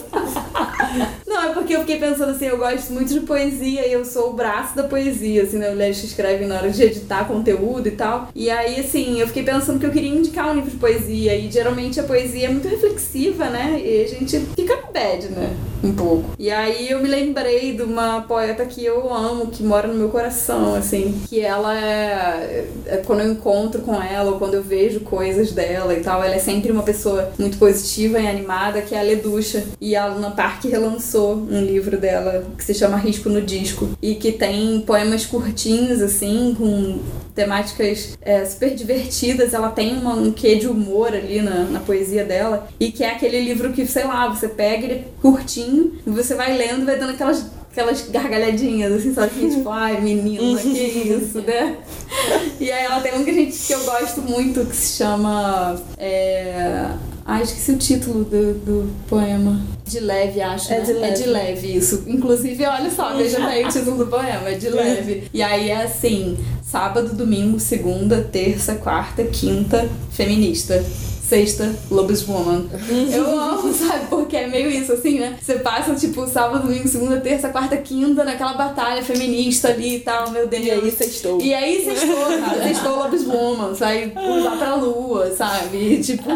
Não, 1.28 1.44
é 1.44 1.54
porque 1.54 1.76
eu 1.76 1.82
fiquei 1.82 2.00
pensando 2.00 2.32
assim, 2.32 2.46
eu 2.46 2.58
gosto 2.58 2.94
muito 2.94 3.14
de 3.14 3.22
poesia 3.22 3.88
e 3.88 3.92
eu 3.92 4.06
sou 4.06 4.30
o 4.30 4.34
braço 4.34 4.76
da 4.76 4.84
poesia, 4.84 5.44
assim, 5.44 5.58
né? 5.58 5.70
Mulheres 5.70 6.00
que 6.00 6.06
escrevem 6.06 6.48
na 6.48 6.56
hora 6.56 6.70
de 6.70 6.82
editar 6.84 7.26
conteúdo 7.26 7.88
e 7.88 7.92
tal. 7.92 8.30
E 8.34 8.50
aí, 8.50 8.80
assim, 8.80 9.20
eu 9.20 9.28
fiquei 9.28 9.44
pensando 9.44 9.80
que 9.80 9.86
eu 9.86 9.92
queria 9.92 10.10
indicar 10.10 10.50
um 10.50 10.56
livro 10.56 10.72
de 10.72 10.78
poesia. 10.78 11.36
E 11.36 11.52
geralmente 11.52 12.00
a 12.00 12.04
poesia 12.04 12.48
é 12.48 12.50
muito 12.50 12.68
reflexiva, 12.68 13.46
né? 13.50 13.82
E 13.84 14.04
a 14.04 14.08
gente 14.08 14.40
fica 14.56 14.78
bad, 14.94 15.28
né? 15.30 15.56
Um 15.84 15.94
pouco. 15.94 16.32
E 16.40 16.50
aí 16.50 16.90
eu 16.90 17.00
me 17.00 17.08
lembrei 17.08 17.74
de 17.74 17.84
uma 17.84 18.22
poeta 18.22 18.66
que 18.66 18.84
eu 18.84 19.14
amo, 19.14 19.48
que 19.48 19.62
mora 19.62 19.88
no 19.88 19.94
meu 19.94 20.10
coração, 20.10 20.74
assim. 20.74 21.22
Que 21.28 21.42
ela 21.42 21.78
é. 21.78 22.66
é 22.88 22.98
quando 23.06 23.22
eu 23.22 23.32
encontro 23.32 23.82
com 23.82 24.02
ela, 24.02 24.32
ou 24.32 24.40
quando 24.40 24.56
eu 24.56 24.64
vejo 24.64 25.02
coisas 25.02 25.52
dela 25.52 25.94
e 25.94 26.00
tal, 26.02 26.24
ela 26.24 26.36
é 26.36 26.40
sempre 26.40 26.72
uma 26.72 26.84
pessoa 26.84 27.32
muito 27.38 27.58
positiva 27.58 28.20
e 28.20 28.28
animada, 28.28 28.82
que 28.82 28.96
é 28.96 29.00
a 29.00 29.04
Leducha. 29.04 29.64
E 29.80 29.96
a 29.96 30.08
Luna 30.08 30.32
Park 30.32 30.66
relançou 30.86 31.36
um 31.36 31.62
livro 31.62 31.98
dela 31.98 32.46
que 32.56 32.64
se 32.64 32.74
chama 32.74 32.98
Risco 32.98 33.30
no 33.30 33.42
Disco. 33.42 33.90
E 34.02 34.16
que 34.16 34.32
tem 34.32 34.82
poemas 34.82 35.26
curtinhos, 35.26 36.02
assim, 36.02 36.56
com 36.58 37.00
temáticas 37.34 38.18
é, 38.22 38.46
super 38.46 38.74
divertidas. 38.76 39.54
Ela 39.54 39.70
tem 39.70 39.98
uma, 39.98 40.14
um 40.14 40.32
quê 40.32 40.56
de 40.56 40.68
humor 40.68 41.14
ali 41.14 41.42
na, 41.42 41.64
na 41.66 41.80
poesia 41.80 42.24
dela. 42.24 42.68
E 42.80 42.92
que 42.92 43.04
é 43.04 43.12
aquele 43.12 43.42
livro 43.42 43.74
que, 43.74 43.86
sei 43.86 44.06
lá, 44.06 44.28
você 44.28 44.48
pega 44.48 44.86
ele 44.86 44.94
é 44.94 45.04
curtinho 45.22 45.94
e 46.06 46.10
você 46.10 46.36
vai 46.36 46.56
lendo 46.56 46.84
e 46.84 46.86
vai 46.86 46.98
dando 46.98 47.12
aquelas. 47.12 47.66
Aquelas 47.76 48.08
gargalhadinhas, 48.08 48.90
assim, 48.90 49.14
só 49.14 49.28
que 49.28 49.50
tipo, 49.50 49.70
ai 49.70 50.00
menina, 50.00 50.58
que 50.62 50.70
isso, 50.70 51.42
né? 51.42 51.76
E 52.58 52.72
aí 52.72 52.86
ela 52.86 53.02
tem 53.02 53.14
um 53.14 53.26
que, 53.26 53.32
a 53.32 53.34
gente, 53.34 53.68
que 53.68 53.74
eu 53.74 53.84
gosto 53.84 54.22
muito 54.22 54.66
que 54.66 54.74
se 54.74 54.96
chama. 54.96 55.76
É... 55.98 56.88
Ah, 57.28 57.42
esqueci 57.42 57.72
o 57.72 57.78
título 57.78 58.24
do, 58.24 58.54
do 58.54 58.94
poema. 59.08 59.60
De 59.84 60.00
leve, 60.00 60.42
acho. 60.42 60.72
É 60.72 60.78
né? 60.78 60.86
de 60.86 60.94
leve. 60.94 61.08
É 61.08 61.12
de 61.12 61.26
leve, 61.26 61.76
isso. 61.76 62.04
Inclusive, 62.06 62.64
olha 62.68 62.92
só, 62.92 63.14
veja 63.18 63.44
bem 63.48 63.66
o 63.66 63.70
título 63.70 63.98
do 63.98 64.08
poema, 64.08 64.48
é 64.48 64.54
de 64.54 64.70
leve. 64.70 65.28
E 65.34 65.42
aí 65.42 65.72
é 65.72 65.84
assim: 65.84 66.38
sábado, 66.64 67.16
domingo, 67.16 67.60
segunda, 67.60 68.22
terça, 68.22 68.76
quarta, 68.76 69.24
quinta, 69.24 69.90
feminista. 70.12 70.86
Sexta, 71.28 71.76
Lobiswoman. 71.90 72.66
Eu 73.12 73.40
amo, 73.40 73.74
sabe? 73.74 74.06
Porque 74.10 74.38
é 74.38 74.48
meio 74.48 74.70
isso, 74.70 74.94
assim, 74.94 75.20
né? 75.20 75.38
Você 75.42 75.56
passa, 75.56 75.96
tipo, 75.96 76.28
sábado, 76.28 76.68
domingo, 76.68 76.88
segunda, 76.88 77.20
terça, 77.20 77.50
quarta, 77.50 77.76
quinta, 77.78 78.24
naquela 78.24 78.54
batalha 78.54 79.02
feminista 79.02 79.70
ali 79.70 79.96
e 79.96 80.00
tal, 80.02 80.30
meu 80.30 80.48
Deus. 80.48 80.64
E 80.64 80.72
aí 80.72 80.92
sextou. 80.92 81.42
E 81.42 81.54
aí 81.54 81.84
sextou, 81.84 82.26
cara. 82.26 82.64
Sextou 82.66 82.96
Lobiswoman, 82.98 83.76
sai 83.76 84.12
lá 84.16 84.58
pra 84.58 84.76
lua, 84.76 85.32
sabe? 85.36 85.78
E, 85.78 86.02
tipo, 86.02 86.30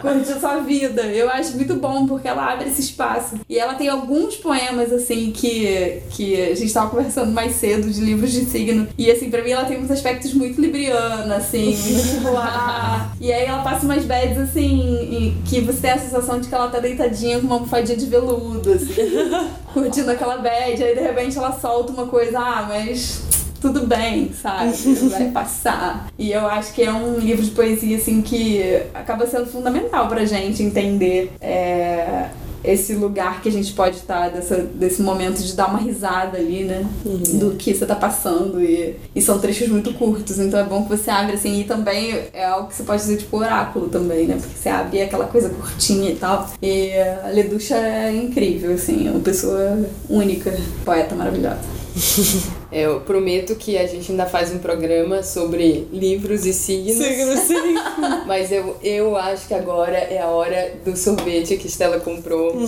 curtir 0.00 0.32
a 0.32 0.40
sua 0.40 0.58
vida. 0.58 1.02
Eu 1.02 1.28
acho 1.28 1.56
muito 1.56 1.74
bom 1.74 2.06
porque 2.06 2.28
ela 2.28 2.52
abre 2.52 2.68
esse 2.68 2.80
espaço. 2.80 3.36
E 3.48 3.58
ela 3.58 3.74
tem 3.74 3.88
alguns 3.88 4.36
poemas, 4.36 4.92
assim, 4.92 5.32
que, 5.32 6.02
que 6.10 6.40
a 6.40 6.54
gente 6.54 6.72
tava 6.72 6.90
conversando 6.90 7.32
mais 7.32 7.56
cedo, 7.56 7.90
de 7.90 8.00
livros 8.00 8.30
de 8.30 8.44
signo. 8.44 8.86
E, 8.96 9.10
assim, 9.10 9.30
pra 9.30 9.42
mim 9.42 9.50
ela 9.50 9.64
tem 9.64 9.78
uns 9.82 9.90
aspectos 9.90 10.32
muito 10.32 10.60
libriana, 10.60 11.36
assim, 11.36 11.74
muito 11.76 12.14
tipo, 12.14 12.36
ah. 12.36 13.10
E 13.20 13.32
aí 13.32 13.46
ela 13.46 13.62
passa 13.62 13.84
umas 13.84 14.04
bads, 14.12 14.38
assim, 14.38 15.34
que 15.46 15.60
você 15.60 15.80
tem 15.80 15.90
a 15.92 15.98
sensação 15.98 16.38
de 16.38 16.46
que 16.46 16.54
ela 16.54 16.68
tá 16.68 16.78
deitadinha 16.78 17.40
com 17.40 17.46
uma 17.46 17.54
almofadinha 17.54 17.96
de 17.96 18.04
veludo, 18.04 18.70
assim, 18.74 19.30
curtindo 19.72 20.10
aquela 20.10 20.36
bad. 20.36 20.84
Aí, 20.84 20.94
de 20.94 21.00
repente, 21.00 21.38
ela 21.38 21.58
solta 21.58 21.92
uma 21.92 22.06
coisa, 22.06 22.38
ah, 22.38 22.66
mas 22.68 23.22
tudo 23.58 23.86
bem, 23.86 24.30
sabe? 24.34 24.72
Vai 25.08 25.30
passar. 25.30 26.08
E 26.18 26.30
eu 26.30 26.46
acho 26.46 26.74
que 26.74 26.82
é 26.82 26.92
um 26.92 27.16
livro 27.18 27.42
de 27.42 27.52
poesia, 27.52 27.96
assim, 27.96 28.20
que 28.20 28.82
acaba 28.92 29.26
sendo 29.26 29.46
fundamental 29.46 30.08
pra 30.08 30.26
gente 30.26 30.62
entender 30.62 31.32
é, 31.40 32.28
esse 32.64 32.94
lugar 32.94 33.40
que 33.40 33.48
a 33.48 33.52
gente 33.52 33.72
pode 33.72 33.96
estar 33.96 34.30
dessa, 34.30 34.56
desse 34.58 35.02
momento 35.02 35.42
de 35.42 35.54
dar 35.54 35.68
uma 35.68 35.78
risada 35.78 36.38
ali, 36.38 36.64
né? 36.64 36.84
Do 37.04 37.56
que 37.56 37.74
você 37.74 37.84
tá 37.84 37.94
passando. 37.94 38.62
E, 38.62 38.96
e 39.14 39.20
são 39.20 39.38
trechos 39.38 39.68
muito 39.68 39.92
curtos, 39.94 40.38
então 40.38 40.58
é 40.60 40.64
bom 40.64 40.82
que 40.84 40.90
você 40.90 41.10
abre, 41.10 41.34
assim, 41.34 41.60
e 41.60 41.64
também 41.64 42.14
é 42.32 42.44
algo 42.44 42.68
que 42.68 42.74
você 42.74 42.82
pode 42.82 43.02
dizer, 43.02 43.18
tipo, 43.18 43.36
oráculo 43.36 43.88
também, 43.88 44.26
né? 44.26 44.36
Porque 44.40 44.56
você 44.56 44.68
abre 44.68 45.02
aquela 45.02 45.26
coisa 45.26 45.50
curtinha 45.50 46.10
e 46.10 46.16
tal. 46.16 46.50
E 46.62 46.92
a 47.24 47.28
Leducha 47.28 47.76
é 47.76 48.14
incrível, 48.14 48.74
assim, 48.74 49.08
é 49.08 49.10
uma 49.10 49.20
pessoa 49.20 49.84
única, 50.08 50.52
poeta 50.84 51.14
maravilhosa. 51.14 51.60
É, 52.72 52.82
Eu 52.86 53.00
prometo 53.00 53.54
que 53.54 53.76
a 53.76 53.86
gente 53.86 54.10
ainda 54.10 54.26
faz 54.26 54.50
um 54.52 54.58
programa 54.58 55.22
sobre 55.22 55.86
livros 55.92 56.46
e 56.46 56.52
signos. 56.52 57.04
Signo, 57.04 57.36
sim. 57.36 57.74
Mas 58.26 58.50
eu, 58.50 58.76
eu 58.82 59.16
acho 59.16 59.46
que 59.46 59.54
agora 59.54 59.96
é 59.96 60.20
a 60.20 60.28
hora 60.28 60.72
do 60.84 60.96
sorvete 60.96 61.56
que 61.56 61.66
Estela 61.66 62.00
comprou 62.00 62.56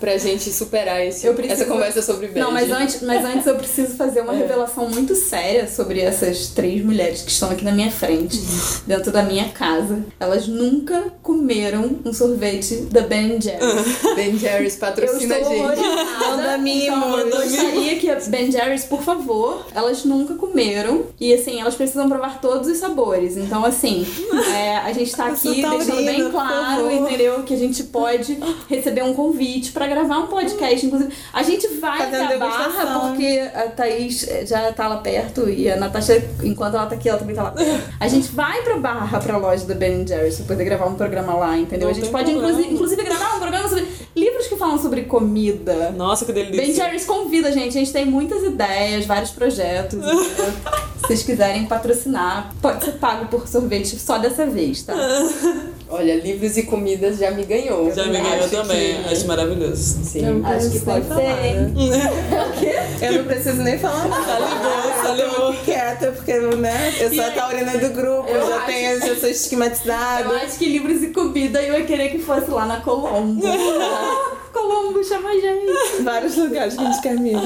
pra 0.00 0.16
gente 0.16 0.50
superar 0.50 1.04
esse, 1.04 1.26
Eu 1.26 1.34
preciso- 1.34 1.62
essa 1.62 1.70
conversa 1.70 2.02
sobre 2.02 2.28
beijo. 2.28 2.40
Não, 2.40 2.52
mas 2.52 2.70
antes, 2.70 3.02
mas 3.02 3.24
antes 3.24 3.46
eu 3.46 3.54
preciso 3.56 3.94
fazer 3.96 4.20
uma 4.20 4.32
revelação 4.32 4.88
muito 4.88 5.14
séria 5.14 5.68
sobre 5.68 6.00
essas 6.00 6.48
três 6.48 6.84
mulheres 6.84 7.22
que 7.22 7.30
estão 7.30 7.50
aqui 7.50 7.64
na 7.64 7.72
minha 7.72 7.90
frente, 7.90 8.40
dentro 8.86 9.10
da 9.12 9.22
minha 9.22 9.48
casa. 9.50 10.02
Elas 10.18 10.46
nunca 10.48 11.12
comeram 11.22 11.98
um 12.04 12.12
sorvete 12.12 12.76
da 12.90 13.02
Ben 13.02 13.40
Jerry's. 13.40 14.14
Ben 14.14 14.38
Jerry's 14.38 14.74
Eu 14.74 14.80
patrocina 14.80 15.34
a 15.34 15.38
estou 15.40 15.52
gente. 15.54 15.62
horrorizada. 15.64 16.04
Manda 16.36 16.58
mimo. 16.58 16.96
Então, 16.96 17.18
eu 17.20 17.30
gostaria 17.30 17.98
que 17.98 18.10
a 18.10 18.14
Ben 18.28 18.50
Jerry's, 18.50 18.84
por 18.94 19.02
favor, 19.02 19.66
elas 19.74 20.04
nunca 20.04 20.34
comeram. 20.34 21.06
E 21.20 21.34
assim, 21.34 21.60
elas 21.60 21.74
precisam 21.74 22.08
provar 22.08 22.40
todos 22.40 22.68
os 22.68 22.78
sabores. 22.78 23.36
Então, 23.36 23.64
assim, 23.64 24.06
é, 24.54 24.76
a 24.76 24.92
gente 24.92 25.14
tá 25.14 25.26
aqui 25.34 25.62
deixando 25.62 25.86
taurina, 25.86 26.12
bem 26.12 26.30
claro, 26.30 26.90
entendeu? 26.90 27.42
Que 27.42 27.54
a 27.54 27.56
gente 27.56 27.82
pode 27.84 28.38
receber 28.68 29.02
um 29.02 29.12
convite 29.12 29.72
pra 29.72 29.88
gravar 29.88 30.18
um 30.18 30.26
podcast. 30.28 30.86
Inclusive, 30.86 31.12
a 31.32 31.42
gente 31.42 31.66
vai 31.78 31.98
Fazendo 31.98 32.24
até 32.24 32.34
a 32.34 32.38
Barra, 32.38 33.00
porque 33.00 33.50
a 33.54 33.62
Thaís 33.70 34.26
já 34.46 34.72
tá 34.72 34.86
lá 34.86 34.98
perto 34.98 35.48
e 35.48 35.68
a 35.68 35.76
Natasha, 35.76 36.24
enquanto 36.42 36.76
ela 36.76 36.86
tá 36.86 36.94
aqui, 36.94 37.08
ela 37.08 37.18
também 37.18 37.34
tá 37.34 37.42
lá 37.42 37.50
perto. 37.50 37.94
A 37.98 38.06
gente 38.06 38.28
vai 38.28 38.62
pra 38.62 38.76
Barra, 38.76 39.20
pra 39.20 39.36
loja 39.36 39.64
da 39.66 39.74
Ben 39.74 40.06
Jerry's, 40.06 40.36
pra 40.36 40.46
poder 40.46 40.64
gravar 40.64 40.86
um 40.86 40.94
programa 40.94 41.34
lá, 41.34 41.58
entendeu? 41.58 41.88
Não 41.88 41.96
a 41.96 41.98
gente 41.98 42.10
pode, 42.10 42.30
inclusive, 42.30 42.72
inclusive, 42.72 43.02
gravar 43.02 43.36
um 43.36 43.40
programa 43.40 43.68
sobre 43.68 44.03
livros 44.16 44.46
que 44.46 44.56
falam 44.56 44.78
sobre 44.78 45.02
comida. 45.02 45.90
Nossa, 45.90 46.24
que 46.24 46.32
delícia. 46.32 46.62
Ben 46.62 46.74
Jerry's 46.74 47.04
convida, 47.04 47.50
gente. 47.52 47.76
A 47.76 47.80
gente 47.80 47.92
tem 47.92 48.04
muitas 48.04 48.42
ideias, 48.42 49.06
vários 49.06 49.30
projetos. 49.30 50.00
Se 50.96 51.08
vocês 51.08 51.22
quiserem 51.22 51.66
patrocinar, 51.66 52.54
pode 52.62 52.84
ser 52.84 52.92
pago 52.92 53.26
por 53.26 53.46
sorvete 53.46 53.98
só 53.98 54.16
dessa 54.16 54.46
vez, 54.46 54.82
tá? 54.82 54.94
Olha, 55.88 56.16
livros 56.16 56.56
e 56.56 56.62
comidas 56.64 57.18
já 57.18 57.30
me 57.30 57.44
ganhou. 57.44 57.92
Já 57.94 58.06
me 58.06 58.16
Acho 58.16 58.28
ganhou 58.30 58.48
que- 58.48 58.56
também. 58.56 58.96
Acho 59.04 59.26
maravilhoso. 59.26 60.02
Sim. 60.04 60.42
Acho 60.44 60.70
que 60.70 60.80
pode 60.80 61.06
ser, 61.06 61.44
hein? 61.46 61.74
Eu 63.02 63.12
não 63.18 63.24
preciso 63.26 63.62
nem 63.62 63.78
falar 63.78 64.08
nada. 64.08 64.24
Tá 64.24 64.38
ligou, 64.38 64.62
tá 64.62 65.08
Eu 65.08 65.30
tô 65.30 65.36
ligou. 65.50 65.64
quieta, 65.64 66.12
porque, 66.12 66.32
né? 66.56 66.94
Eu 66.98 67.14
sou 67.14 67.24
a 67.24 67.30
taurina 67.30 67.76
do 67.78 67.90
grupo, 67.90 68.28
Eu 68.28 68.46
já 68.46 68.56
acho- 68.56 68.66
tenho, 68.66 69.00
já 69.00 69.16
sou 69.16 69.28
estigmatizada. 69.28 70.24
Eu 70.30 70.36
acho 70.36 70.58
que 70.58 70.64
livros 70.66 71.02
e 71.02 71.08
comida 71.08 71.62
eu 71.62 71.74
ia 71.78 71.84
querer 71.84 72.08
que 72.10 72.18
fosse 72.18 72.50
lá 72.50 72.64
na 72.66 72.80
Colombo. 72.80 73.42
Colombo, 74.52 75.04
chama 75.04 75.28
a 75.30 75.34
gente. 75.34 76.02
Vários 76.02 76.36
lugares 76.36 76.74
que 76.74 76.80
a 76.82 76.86
gente 76.90 77.02
quer 77.02 77.18
mesmo. 77.20 77.42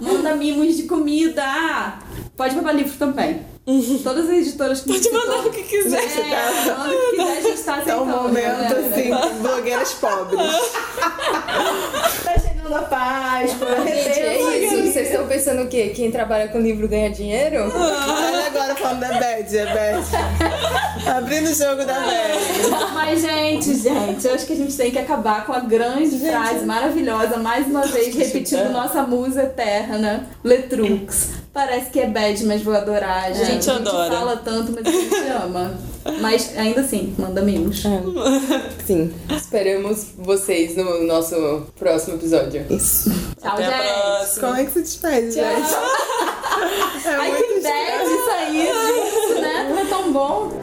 Manda 0.00 0.36
mimos 0.36 0.76
de 0.76 0.84
comida. 0.84 1.42
Pode 2.40 2.56
mandar 2.56 2.72
livro 2.72 2.96
também. 2.96 3.42
Todas 4.02 4.24
as 4.24 4.30
editoras 4.30 4.80
que 4.80 4.88
Pode 4.88 5.02
citou- 5.02 5.20
mandar 5.20 5.46
o 5.46 5.50
que 5.50 5.62
quiser. 5.62 6.00
Gente, 6.08 6.32
É, 6.32 6.64
tá, 6.64 6.78
manda 6.78 6.94
o 6.96 6.98
que 6.98 7.10
quiser, 7.16 7.36
a 7.36 7.40
gente 7.42 7.58
tá 7.62 7.72
tá 7.72 7.78
aceitando. 7.82 8.02
um 8.02 8.06
momento 8.06 8.44
galera. 8.46 8.80
assim, 8.80 9.42
blogueiras 9.42 9.92
pobres. 9.92 10.40
Tá 12.24 12.34
chegando 12.38 12.74
a 12.74 12.82
Páscoa. 12.82 13.76
Gente, 13.84 13.90
é 13.90 14.38
receba. 14.38 14.89
Vocês 15.00 15.12
estão 15.12 15.26
pensando 15.26 15.62
o 15.62 15.66
quê? 15.66 15.92
Quem 15.94 16.10
trabalha 16.10 16.48
com 16.48 16.60
livro 16.60 16.86
ganha 16.86 17.08
dinheiro? 17.10 17.72
Olha 17.74 18.46
agora 18.46 18.74
falando 18.76 19.00
da 19.00 19.08
Bad, 19.18 19.58
a 19.58 19.64
Bad. 19.74 20.06
Abrindo 21.16 21.48
o 21.48 21.54
jogo 21.54 21.84
da 21.86 21.94
Bad. 22.00 22.92
Mas, 22.92 23.22
gente, 23.22 23.74
gente, 23.76 24.26
eu 24.26 24.34
acho 24.34 24.46
que 24.46 24.52
a 24.52 24.56
gente 24.56 24.76
tem 24.76 24.90
que 24.90 24.98
acabar 24.98 25.46
com 25.46 25.52
a 25.54 25.60
grande 25.60 26.18
frase 26.18 26.66
maravilhosa, 26.66 27.38
mais 27.38 27.66
uma 27.66 27.86
vez 27.86 28.14
repetindo 28.14 28.70
nossa 28.70 29.02
musa 29.02 29.44
eterna, 29.44 30.28
Letrux. 30.44 31.30
Parece 31.52 31.90
que 31.90 31.98
é 32.00 32.06
bad, 32.06 32.44
mas 32.44 32.62
vou 32.62 32.74
adorar. 32.74 33.32
Gente, 33.34 33.42
A 33.42 33.44
gente 33.46 33.70
adora. 33.70 34.14
fala 34.14 34.36
tanto, 34.36 34.72
mas 34.72 34.86
a 34.86 34.90
gente 34.90 35.14
ama. 35.44 35.74
Mas 36.20 36.56
ainda 36.56 36.80
assim, 36.82 37.14
manda 37.18 37.42
mimos. 37.42 37.82
Sim, 38.86 39.12
Esperamos 39.34 40.12
vocês 40.16 40.76
no 40.76 41.02
nosso 41.04 41.66
próximo 41.78 42.16
episódio. 42.16 42.64
isso. 42.70 43.10
Tchau, 43.40 43.52
Até 43.54 43.64
a 43.64 43.70
gente. 43.70 43.92
próxima. 43.92 44.46
Como 44.48 44.60
é 44.60 44.64
que 44.64 44.72
se 44.72 44.82
despede, 44.82 45.30
gente? 45.32 45.70
É 47.04 47.08
Ai, 47.08 47.30
muito 47.30 47.54
que 47.54 47.60
bad 47.60 48.04
isso 48.04 48.30
aí, 48.30 48.66
gente, 48.66 49.40
né? 49.40 49.68
Não 49.70 49.78
é 49.78 49.84
tão 49.86 50.12
bom. 50.12 50.60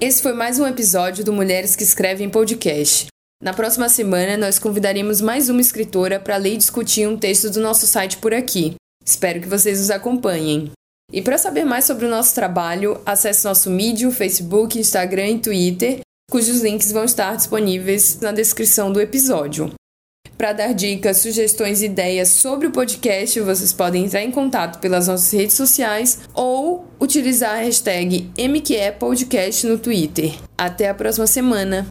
Esse 0.00 0.22
foi 0.22 0.32
mais 0.34 0.58
um 0.58 0.66
episódio 0.66 1.24
do 1.24 1.32
Mulheres 1.32 1.74
que 1.74 1.82
Escrevem 1.82 2.28
Podcast. 2.28 3.06
Na 3.42 3.54
próxima 3.54 3.88
semana, 3.88 4.36
nós 4.36 4.58
convidaremos 4.58 5.20
mais 5.20 5.48
uma 5.48 5.60
escritora 5.60 6.20
para 6.20 6.36
ler 6.36 6.54
e 6.54 6.58
discutir 6.58 7.08
um 7.08 7.16
texto 7.16 7.50
do 7.50 7.60
nosso 7.60 7.86
site 7.86 8.18
por 8.18 8.34
aqui. 8.34 8.74
Espero 9.04 9.40
que 9.40 9.48
vocês 9.48 9.78
nos 9.80 9.90
acompanhem. 9.90 10.70
E 11.14 11.22
para 11.22 11.38
saber 11.38 11.64
mais 11.64 11.84
sobre 11.84 12.06
o 12.06 12.10
nosso 12.10 12.34
trabalho, 12.34 13.00
acesse 13.06 13.44
nosso 13.44 13.70
Medium, 13.70 14.10
Facebook, 14.10 14.76
Instagram 14.76 15.28
e 15.28 15.38
Twitter, 15.38 16.00
cujos 16.28 16.60
links 16.60 16.90
vão 16.90 17.04
estar 17.04 17.36
disponíveis 17.36 18.18
na 18.20 18.32
descrição 18.32 18.90
do 18.90 19.00
episódio. 19.00 19.72
Para 20.36 20.52
dar 20.52 20.74
dicas, 20.74 21.18
sugestões 21.18 21.82
e 21.82 21.84
ideias 21.84 22.30
sobre 22.30 22.66
o 22.66 22.72
podcast, 22.72 23.38
vocês 23.38 23.72
podem 23.72 24.06
entrar 24.06 24.24
em 24.24 24.32
contato 24.32 24.80
pelas 24.80 25.06
nossas 25.06 25.32
redes 25.32 25.54
sociais 25.54 26.18
ou 26.34 26.84
utilizar 27.00 27.58
a 27.58 27.62
hashtag 27.62 28.28
MQEPodcast 28.36 29.68
no 29.68 29.78
Twitter. 29.78 30.34
Até 30.58 30.88
a 30.88 30.94
próxima 30.94 31.28
semana! 31.28 31.82